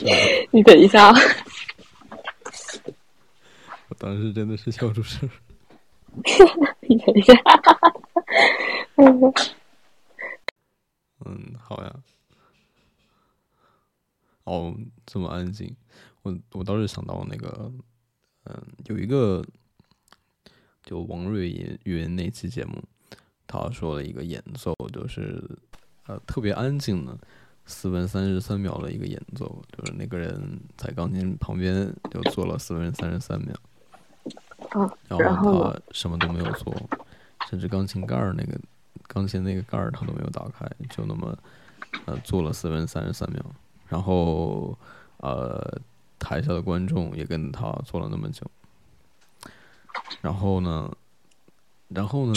[0.51, 1.15] 你等一下，啊
[3.89, 5.28] 我当时真的是笑出声。
[6.81, 7.35] 你等一下，
[11.27, 11.95] 嗯，好呀。
[14.45, 14.74] 哦，
[15.05, 15.77] 这么安静，
[16.23, 17.73] 我我倒是想到那个，
[18.45, 19.45] 嗯，有一个。
[20.85, 22.82] 就王瑞云云那期节目，
[23.47, 25.45] 他说了一个演奏，就是
[26.07, 27.19] 呃特别安静的
[27.66, 33.55] 四分三十三秒的一个演奏，就是那个人在钢琴旁边就坐了四分三十三秒，
[34.70, 36.74] 啊，然后他什么都没有做，
[37.51, 38.59] 甚至钢琴盖儿那个
[39.09, 41.37] 钢琴那个盖儿他都没有打开，就那么
[42.05, 43.45] 呃做了四分三十三秒，
[43.89, 44.79] 然后
[45.17, 45.81] 呃
[46.21, 48.49] 台下的观众也跟他做了那么久。
[50.21, 50.95] 然后呢，
[51.89, 52.35] 然后呢，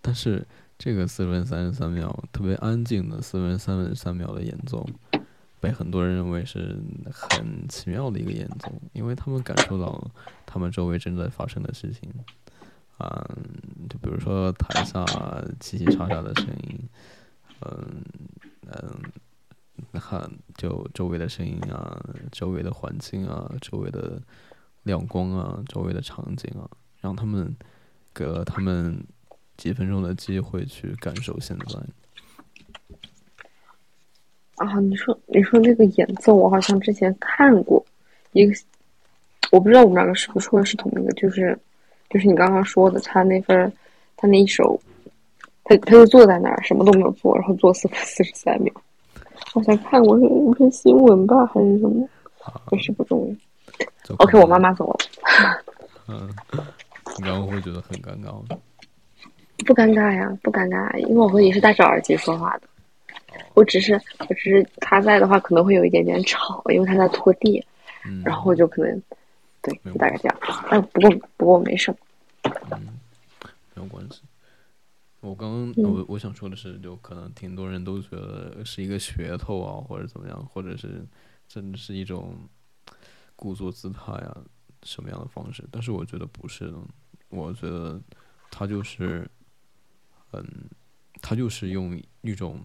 [0.00, 0.46] 但是
[0.78, 4.88] 这个四分三十三秒特别安静的四分三十三秒的演奏，
[5.60, 6.78] 被很多人认为是
[7.12, 10.02] 很奇妙的一个演奏，因为他们感受到
[10.46, 12.10] 他们周围正在发生的事情，
[12.98, 13.28] 啊，
[13.88, 15.04] 就比如说台下
[15.60, 16.78] 叽叽喳喳的声音，
[17.60, 18.02] 嗯
[18.66, 24.20] 嗯，看就周围的声音啊，周围的环境啊，周围的。
[24.86, 26.62] 亮光啊，周围的场景啊，
[27.00, 27.52] 让他们
[28.14, 28.96] 给了他们
[29.56, 31.80] 几分钟的机会去感受现在。
[34.64, 37.84] 啊，你说你说那个演奏，我好像之前看过
[38.30, 38.54] 一个，
[39.50, 41.58] 我不知道我们两个是不是说的是同一个，就是
[42.10, 43.72] 就是你刚刚说的，他那份
[44.16, 44.80] 他那一首，
[45.64, 48.72] 他他就坐在那儿什么都没有做，然后做四分四十三秒，
[49.52, 52.08] 好像看过是一篇新闻吧，还是什么，
[52.66, 54.16] 不是不重要。
[54.18, 54.98] OK，我妈妈走了。
[56.08, 56.28] 嗯，
[57.18, 58.44] 你刚刚会觉得很尴尬吗？
[59.66, 62.68] 不尴尬呀，不尴尬，因为我和你是戴着耳机说话的。
[63.54, 67.62] 我只是，我只是他在的话，可能会有一点点吵，因为他在拖地，
[68.24, 69.02] 然后就可能，
[69.82, 70.38] 对，大概这样。
[70.68, 71.94] 哎不过，不过没事。
[72.70, 72.98] 嗯，
[73.74, 74.22] 没有关系。
[75.20, 81.04] 我刚刚我我想说的是，就可能挺多人都觉得是一个噱头啊，或者怎么样，或者是
[81.48, 82.36] 甚至是一种
[83.34, 84.42] 故作姿态啊，
[84.84, 85.64] 什么样的方式？
[85.70, 86.78] 但是我觉得不是的，
[87.28, 88.00] 我觉得
[88.50, 89.28] 他就是，
[90.32, 90.44] 嗯，
[91.20, 92.60] 他就是用一种。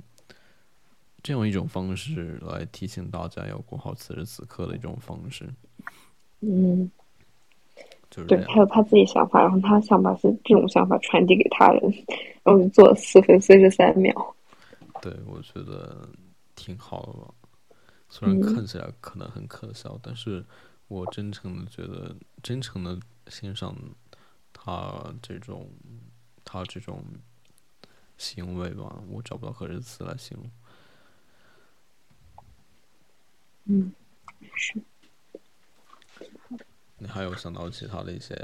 [1.23, 5.47] 这样一种方式来提醒大家要过好此时此刻的一种方式，
[6.41, 6.89] 嗯，
[8.09, 11.81] 就是对，他有他自己想法，然后他想把这这种想法传递给他人，
[12.43, 14.35] 然后就做了四分四十三秒。
[15.01, 16.07] 对，我觉得
[16.55, 17.33] 挺好的吧，
[18.09, 20.43] 虽然看起来可能很可笑，但是
[20.87, 23.75] 我真诚的觉得，真诚的欣赏
[24.51, 25.69] 他这种
[26.43, 27.03] 他这种
[28.17, 30.49] 行为吧，我找不到合适词来形容。
[33.65, 33.93] 嗯，
[34.55, 34.81] 是。
[37.03, 38.35] 你还有想到其他的一些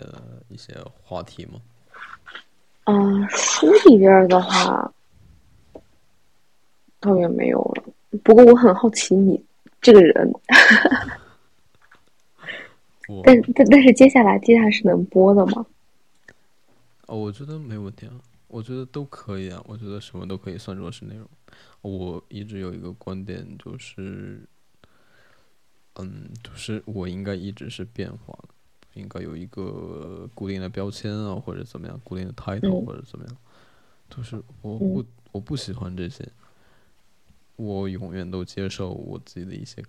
[0.49, 1.61] 一些话题吗？
[2.85, 4.91] 嗯，书里边的话，
[6.99, 7.83] 倒也没有了。
[8.23, 9.39] 不过我很好奇你
[9.79, 10.33] 这个人，
[13.23, 15.63] 但但但是接下来接下来是能播的吗？
[17.05, 18.13] 哦，我觉得没问题啊，
[18.47, 21.29] 我觉得都可以啊，我觉得什么都可以算作是内容。
[21.81, 24.41] 我一直有一个观点就是。
[25.99, 28.49] 嗯，就是我应该一直是变化的，
[28.93, 33.37] 应该有一个固定的标签啊，或者怎么样，固定的 title 或者怎么样，
[34.09, 36.27] 就是我不我不喜欢这些，
[37.55, 39.83] 我永远都接受我自己的一些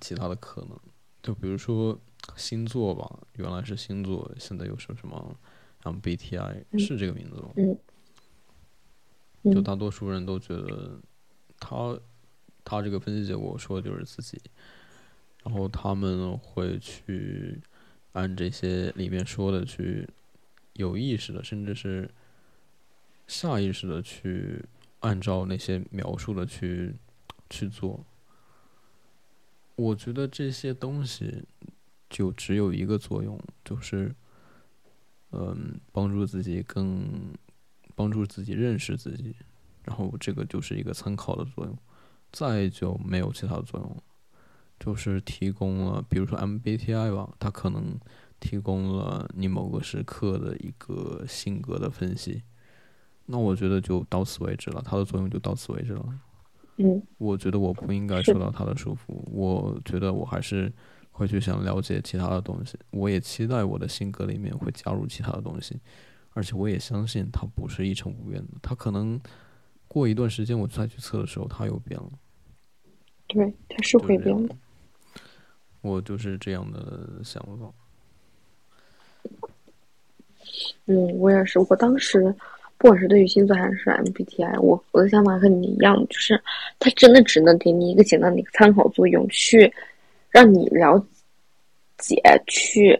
[0.00, 0.76] 其他的可能，
[1.22, 1.96] 就比如说
[2.36, 5.36] 星座吧，原来是星座，现在又是什么
[5.84, 7.50] MBTI 是这个名字吗？
[9.52, 10.98] 就大多数人都觉得
[11.60, 11.96] 他
[12.64, 14.40] 他这个分析结果说的就是自己。
[15.48, 17.58] 然后他们会去
[18.12, 20.06] 按这些里面说的去
[20.74, 22.10] 有意识的，甚至是
[23.26, 24.62] 下意识的去
[25.00, 26.94] 按照那些描述的去
[27.48, 28.04] 去做。
[29.74, 31.42] 我觉得这些东西
[32.10, 34.14] 就只有一个作用，就是
[35.30, 37.32] 嗯，帮助自己更
[37.94, 39.34] 帮助自己认识自己，
[39.84, 41.74] 然后这个就是一个参考的作用，
[42.32, 44.02] 再就没有其他作用了。
[44.80, 47.98] 就是提供了，比如说 MBTI 吧，它可能
[48.40, 52.42] 提供了你某个时刻的一个性格的分析，
[53.26, 56.06] 那我觉得就到此为止了，它的作用就到此为止了。
[56.76, 60.72] 嗯，我觉得我不应该受到它的束缚，我觉得我还是
[61.10, 65.76] 会去想了解其他的东西，我也期待我的性格里面会加入其他的东西，
[66.30, 69.20] 而且我也相信它不是一成不变的，它可能
[69.88, 72.10] 过一段时间我再去测的时候，它又变了。
[73.26, 74.56] 对，它是会变的。
[75.80, 77.72] 我就是这样的想法。
[80.86, 81.58] 嗯，我也是。
[81.60, 82.34] 我当时
[82.78, 86.40] 不管是对于星座还是 MBTI，我我的想法和你一样，就是
[86.78, 89.72] 它真的只能给你一个简单的一个参考作用，去
[90.30, 90.98] 让你了
[91.98, 92.98] 解、去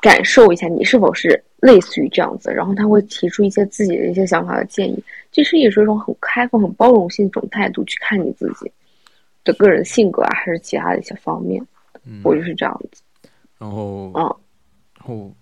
[0.00, 2.52] 感受一下你是否是类似于这样子。
[2.52, 5.02] 然后他会提出一些自己的一些想法和建议，
[5.32, 8.70] 其实也是一种很开放、很包容性一种态度去看你自己
[9.44, 11.66] 的个人性格啊，还是其他的一些方面。
[12.22, 13.02] 我就是这样子，
[13.58, 14.22] 然后，嗯，
[14.94, 15.34] 然后，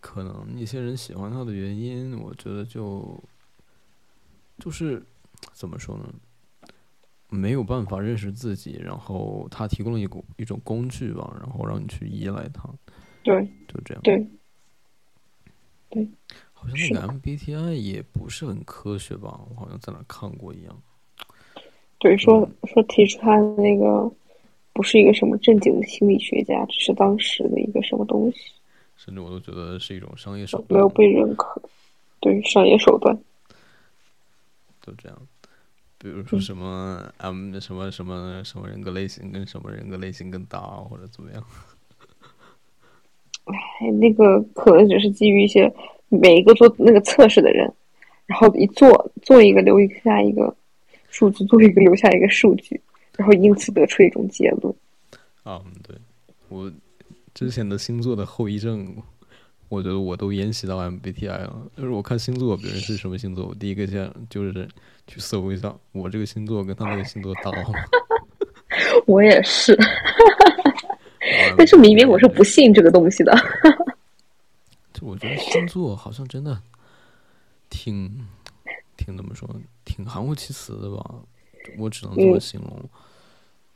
[0.00, 3.20] 可能一些人喜欢他的原因，我觉得就，
[4.58, 5.02] 就是
[5.52, 6.14] 怎么说呢？
[7.28, 12.68] 没有办法认识自己，然后他提供了一股一种工具吧，然后让你去依赖他，
[13.24, 14.26] 对，就这样，对，
[15.90, 16.08] 对，
[16.52, 19.40] 好像那个 MBTI 也不是很科学吧？
[19.50, 20.82] 我好像在哪看过一样，
[21.98, 24.08] 对，说说提出他的那个。
[24.76, 28.38] 不是一个什么正经的心理学家，只是当时的一个什么东西，
[28.94, 31.62] 甚至我都觉得是一种商业手段，没有被认可。
[32.20, 33.18] 对，商业手段，
[34.84, 35.18] 都这样。
[35.96, 41.42] 比如说什么 M 什么什么什么人格类型跟什么人格类型更搭，或者怎么样？
[43.46, 45.72] 哎，那个可能只是基于一些
[46.10, 47.72] 每一个做那个测试的人，
[48.26, 50.54] 然后一做做一个留下一个
[51.08, 52.78] 数据，做一个留下一个数据。
[53.16, 54.74] 然后因此得出一种结论。
[55.42, 55.96] 啊，对，
[56.48, 56.70] 我
[57.34, 58.96] 之前的星座的后遗症，
[59.68, 61.66] 我觉得我都沿袭到 MBTI 了。
[61.76, 64.68] 就是我看星座，别人是什么星座，我第一个先就是
[65.06, 67.74] 去搜一下，我这个星座跟他那个星座搭吗？
[69.06, 69.76] 我也是，
[71.56, 73.32] 但是明明我是不信这个东西的。
[74.92, 76.60] 就我觉得星座好像真的
[77.70, 78.26] 挺
[78.96, 79.48] 挺怎么说，
[79.84, 81.22] 挺含糊其辞的吧。
[81.78, 82.90] 我只能这么形容，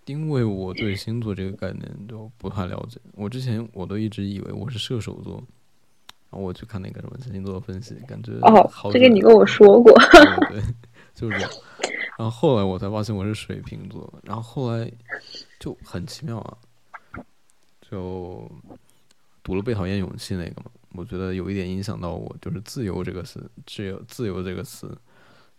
[0.07, 3.01] 因为我对星座这个概念都不太了解。
[3.15, 5.37] 我之前我都一直以为我是射手座，
[6.31, 9.93] 然后我去看那个什么星座分析，感觉哦，这个你跟我说过，
[10.51, 10.61] 对，
[11.15, 11.51] 就是这样。
[12.19, 14.91] 然后后来我才发现我是水瓶座，然后后来
[15.59, 16.59] 就很奇妙啊，
[17.89, 18.51] 就
[19.43, 24.95] 读了《被讨厌勇气》那个嘛，我觉得有一点影响到我，就是“自由”这个词，“自由”“自由”这个词。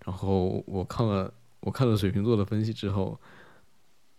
[0.06, 1.32] 然后我看了
[1.62, 3.20] 我看了水瓶座的分析之后，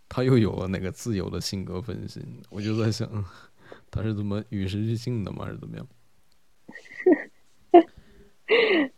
[0.08, 3.08] 他又有了那个自由的性格分析，我就在想，
[3.90, 5.86] 他是怎么与时俱进的吗，还是怎么样？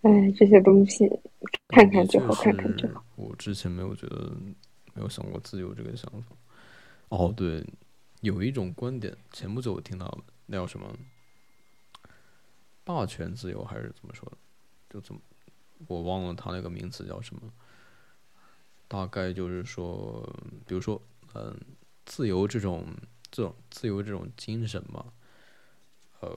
[0.03, 1.11] 哎，这些东西。
[1.69, 3.05] 看看就好，看看就好。
[3.17, 4.33] 我之前没有觉得，
[4.95, 6.37] 没有想过自由这个想法。
[7.09, 7.65] 哦，对，
[8.21, 10.87] 有一种观点，前不久我听到了，那叫什么？
[12.85, 14.37] 霸权自由还是怎么说的？
[14.91, 15.21] 就怎么，
[15.89, 17.43] 我忘了他那个名词叫什么。
[18.89, 20.29] 大概就是说，
[20.67, 21.01] 比如说，
[21.35, 21.57] 嗯，
[22.07, 22.87] 自由这种
[23.31, 25.13] 这种自由这种精神嘛，
[26.21, 26.37] 呃，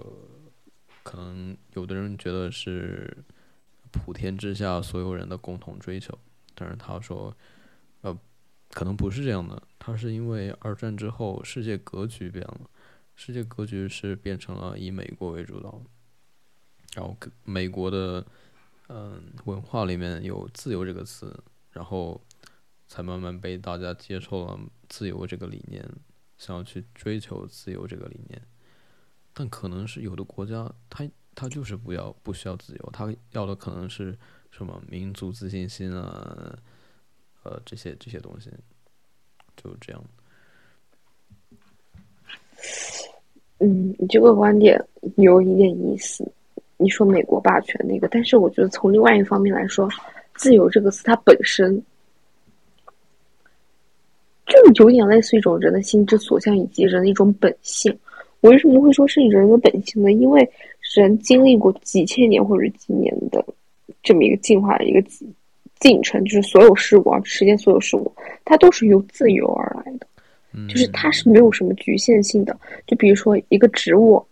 [1.03, 3.23] 可能有的人觉得是。
[3.89, 6.15] 普天之下所有人的共同追求，
[6.53, 7.35] 但是他说，
[8.01, 8.15] 呃，
[8.71, 9.63] 可能不是这样的。
[9.79, 12.69] 他是因为二战之后世界格局变了，
[13.15, 15.81] 世界格局是变成了以美国为主导，
[16.95, 18.23] 然后美国的
[18.89, 21.35] 嗯文化里面有自由这个词，
[21.71, 22.21] 然后
[22.87, 24.59] 才慢慢被大家接受了
[24.89, 25.83] 自由这个理念，
[26.37, 28.41] 想要去追求自由这个理念。
[29.33, 31.07] 但可能是有的国家，他。
[31.39, 34.17] 他就是不要不需要自由，他要的可能是
[34.49, 36.57] 什么民族自信心啊，
[37.43, 38.49] 呃，这些这些东西，
[39.55, 40.03] 就这样。
[43.59, 44.83] 嗯，你这个观点
[45.17, 46.27] 有一点意思。
[46.77, 49.87] 你说美国霸权那个，但是我觉得从另外一方面来说，
[50.33, 51.79] 自由这个词它本身
[54.47, 57.95] 就有点类似一种人的心之所向以及人的一种本性。
[58.41, 60.11] 我为什么会说是人的本性呢？
[60.11, 60.47] 因为
[60.95, 63.43] 人经历过几千年或者几年的
[64.03, 65.01] 这么一个进化的一个
[65.79, 68.11] 进程，就是所有事物啊，世间所有事物，
[68.45, 70.07] 它都是由自由而来的，
[70.69, 72.57] 就是它是没有什么局限性的。
[72.85, 74.23] 就比如说一个植物，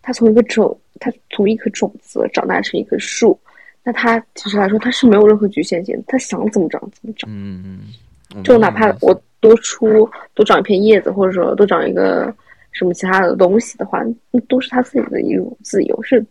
[0.00, 3.38] 它从一个种，它从一颗种子长大成一棵树，
[3.82, 7.28] 那它其实来说它是没有任何局限性，它想怎么长怎么长。
[7.32, 7.80] 嗯
[8.34, 12.34] 嗯，就哪怕我多出多长一片叶子，或者说多长一个。
[12.72, 14.00] 什么其他的东西的话，
[14.30, 16.24] 那都是他自己的一种自由，是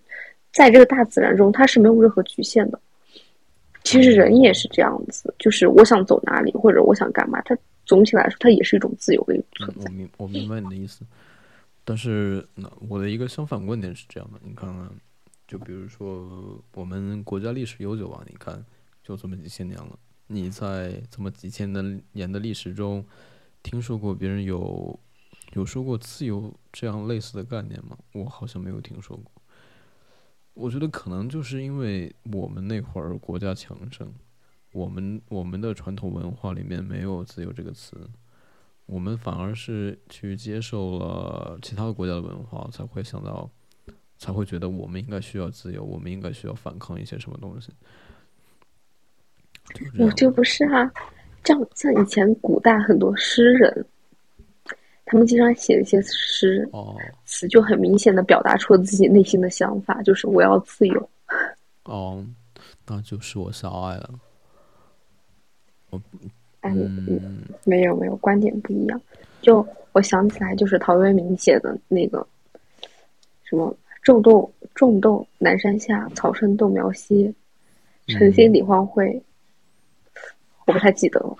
[0.54, 2.80] 在这个大自然中，他是没有任何局限的。
[3.84, 9.92] 其实人也是这样子，就是我想走哪里，或者我想干嘛，它总体来说，它也是一种自由的一种存在。
[9.92, 11.02] 我明我明白你的意思，
[11.84, 14.90] 但是那我的一个相反观点是这样的，你看看，
[15.46, 18.64] 就比如说我们国家历史悠久啊，你看
[19.04, 20.00] 就这么几千年了，
[20.30, 21.72] 你在这么几千
[22.14, 23.06] 年的历史中，
[23.62, 24.98] 听说过别人有？
[25.54, 27.98] 有说过自由这样类似的概念吗？
[28.14, 29.32] 我好像没有听说过。
[30.54, 34.14] 我觉得可能就是因为我们那会儿国家强盛，
[34.72, 38.08] 我们我们的传统文化里面没有自由这个词，
[38.86, 43.50] 我们反而是去接受了其他国家的文化，才会想到，
[44.20, 47.72] 才会觉得我们应该需要自由，我们应该需要反抗一些什么东西。
[49.98, 50.92] 我就不是啊，
[51.44, 53.86] 像像以前古代很多诗人。
[55.12, 61.10] 他们经常写一些诗哦词，就很明显的表达出了自己内心的想法，就是我要自由。
[61.86, 62.24] 哦，
[62.86, 64.12] 那就是我小爱了。
[65.90, 66.00] 我
[66.62, 69.02] 嗯，没有没有，观点不一样。
[69.42, 72.24] 就我想起来，就是陶渊明写的那个
[73.42, 77.34] 什么“种豆种豆南山下，草生豆苗稀，
[78.06, 79.20] 晨兴理荒秽”，
[80.70, 81.36] 我不太记得了，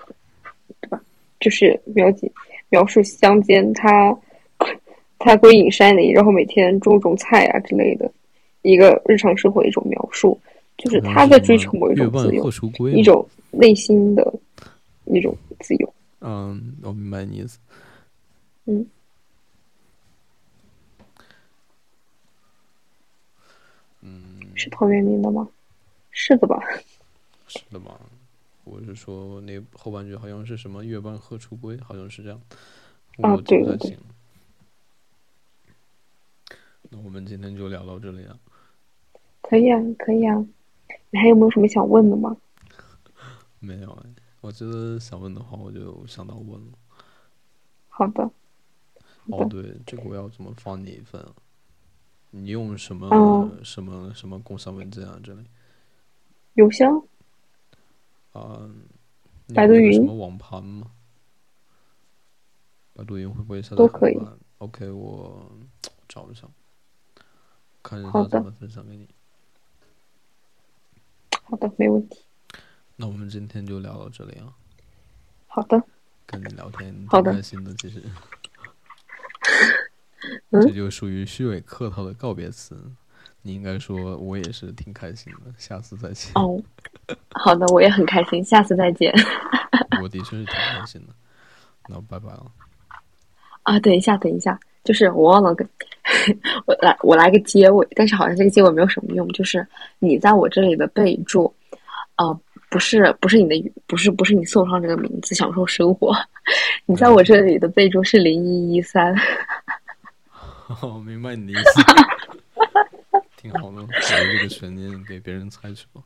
[0.80, 1.00] 对吧？
[1.38, 2.30] 就是描写。
[2.68, 4.16] 描述乡间，他
[5.18, 8.10] 他归隐山林，然后每天种种菜啊之类的，
[8.62, 10.40] 一个日常生活一种描述，
[10.76, 12.48] 就是他在追求某一种自由，
[12.90, 14.32] 一种内心的
[15.06, 15.94] 一种自由。
[16.20, 17.58] 嗯，我明白你意思。
[18.66, 18.86] 嗯，
[24.00, 25.48] 嗯，是陶渊明的吗？
[26.12, 26.60] 是的吧？
[27.48, 27.98] 是的吧？
[28.64, 32.40] 我是说那后半句好像是什么“月半何处归”，好像是这样。
[33.22, 33.98] 啊我记不对对太清。
[36.90, 38.38] 那我们今天就聊到这里啊。
[39.42, 40.36] 可以啊，可以啊。
[41.10, 42.36] 你还有没有什么想问的吗？
[43.58, 44.10] 没有哎，
[44.40, 46.72] 我觉得想问的话，我就想到问了。
[47.88, 48.24] 好的，
[49.30, 51.32] 好哦，对，这个我要怎么发你一份啊？
[52.30, 55.18] 你用什么、嗯什么什么共享文件啊？
[55.22, 55.44] 这里
[56.54, 57.02] 邮箱
[58.32, 58.68] 啊，
[59.46, 60.90] 你百度云有那个什么网盘吗？
[62.92, 64.18] 百度云会不会下载都可以
[64.58, 65.50] ？OK，我
[66.08, 66.46] 找一下，
[67.82, 69.08] 看一下怎么分享给你。
[71.44, 72.20] 好的，没问题。
[72.96, 74.54] 那我们今天就聊到这里啊，
[75.46, 75.82] 好的，
[76.26, 78.02] 跟你聊天挺开心的，其实。
[80.50, 82.92] 嗯这就属于虚伪客套的告别词。
[83.42, 86.30] 你应该说，我也是挺开心的，下次再见。
[86.34, 86.60] 哦，
[87.32, 89.12] 好的，我也很开心，下次再见。
[90.02, 91.14] 我的确是挺开心的。
[91.88, 92.46] 那拜拜了。
[93.62, 95.66] 啊，等一下，等一下，就是我忘了跟
[96.66, 99.66] 我来，我来个结尾，但是好像这个结尾没有什么用，就是
[99.98, 101.52] 你在我这里的备注，
[102.16, 106.14] 呃，不是不是你的，不是不是你送上这个名字享受生活，
[106.84, 109.14] 你在我这里的备注是零一一三，
[110.82, 111.82] 哦，明白你的意思。
[113.40, 116.04] 挺好的，把这个悬念给别人猜去了。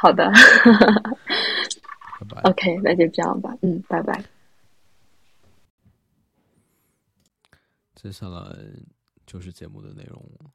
[0.00, 0.32] 好的
[2.18, 2.40] 拜拜。
[2.50, 4.24] ，OK，那就这样吧，嗯，拜拜。
[7.94, 8.56] 接下来
[9.26, 10.50] 就是节目的内容了。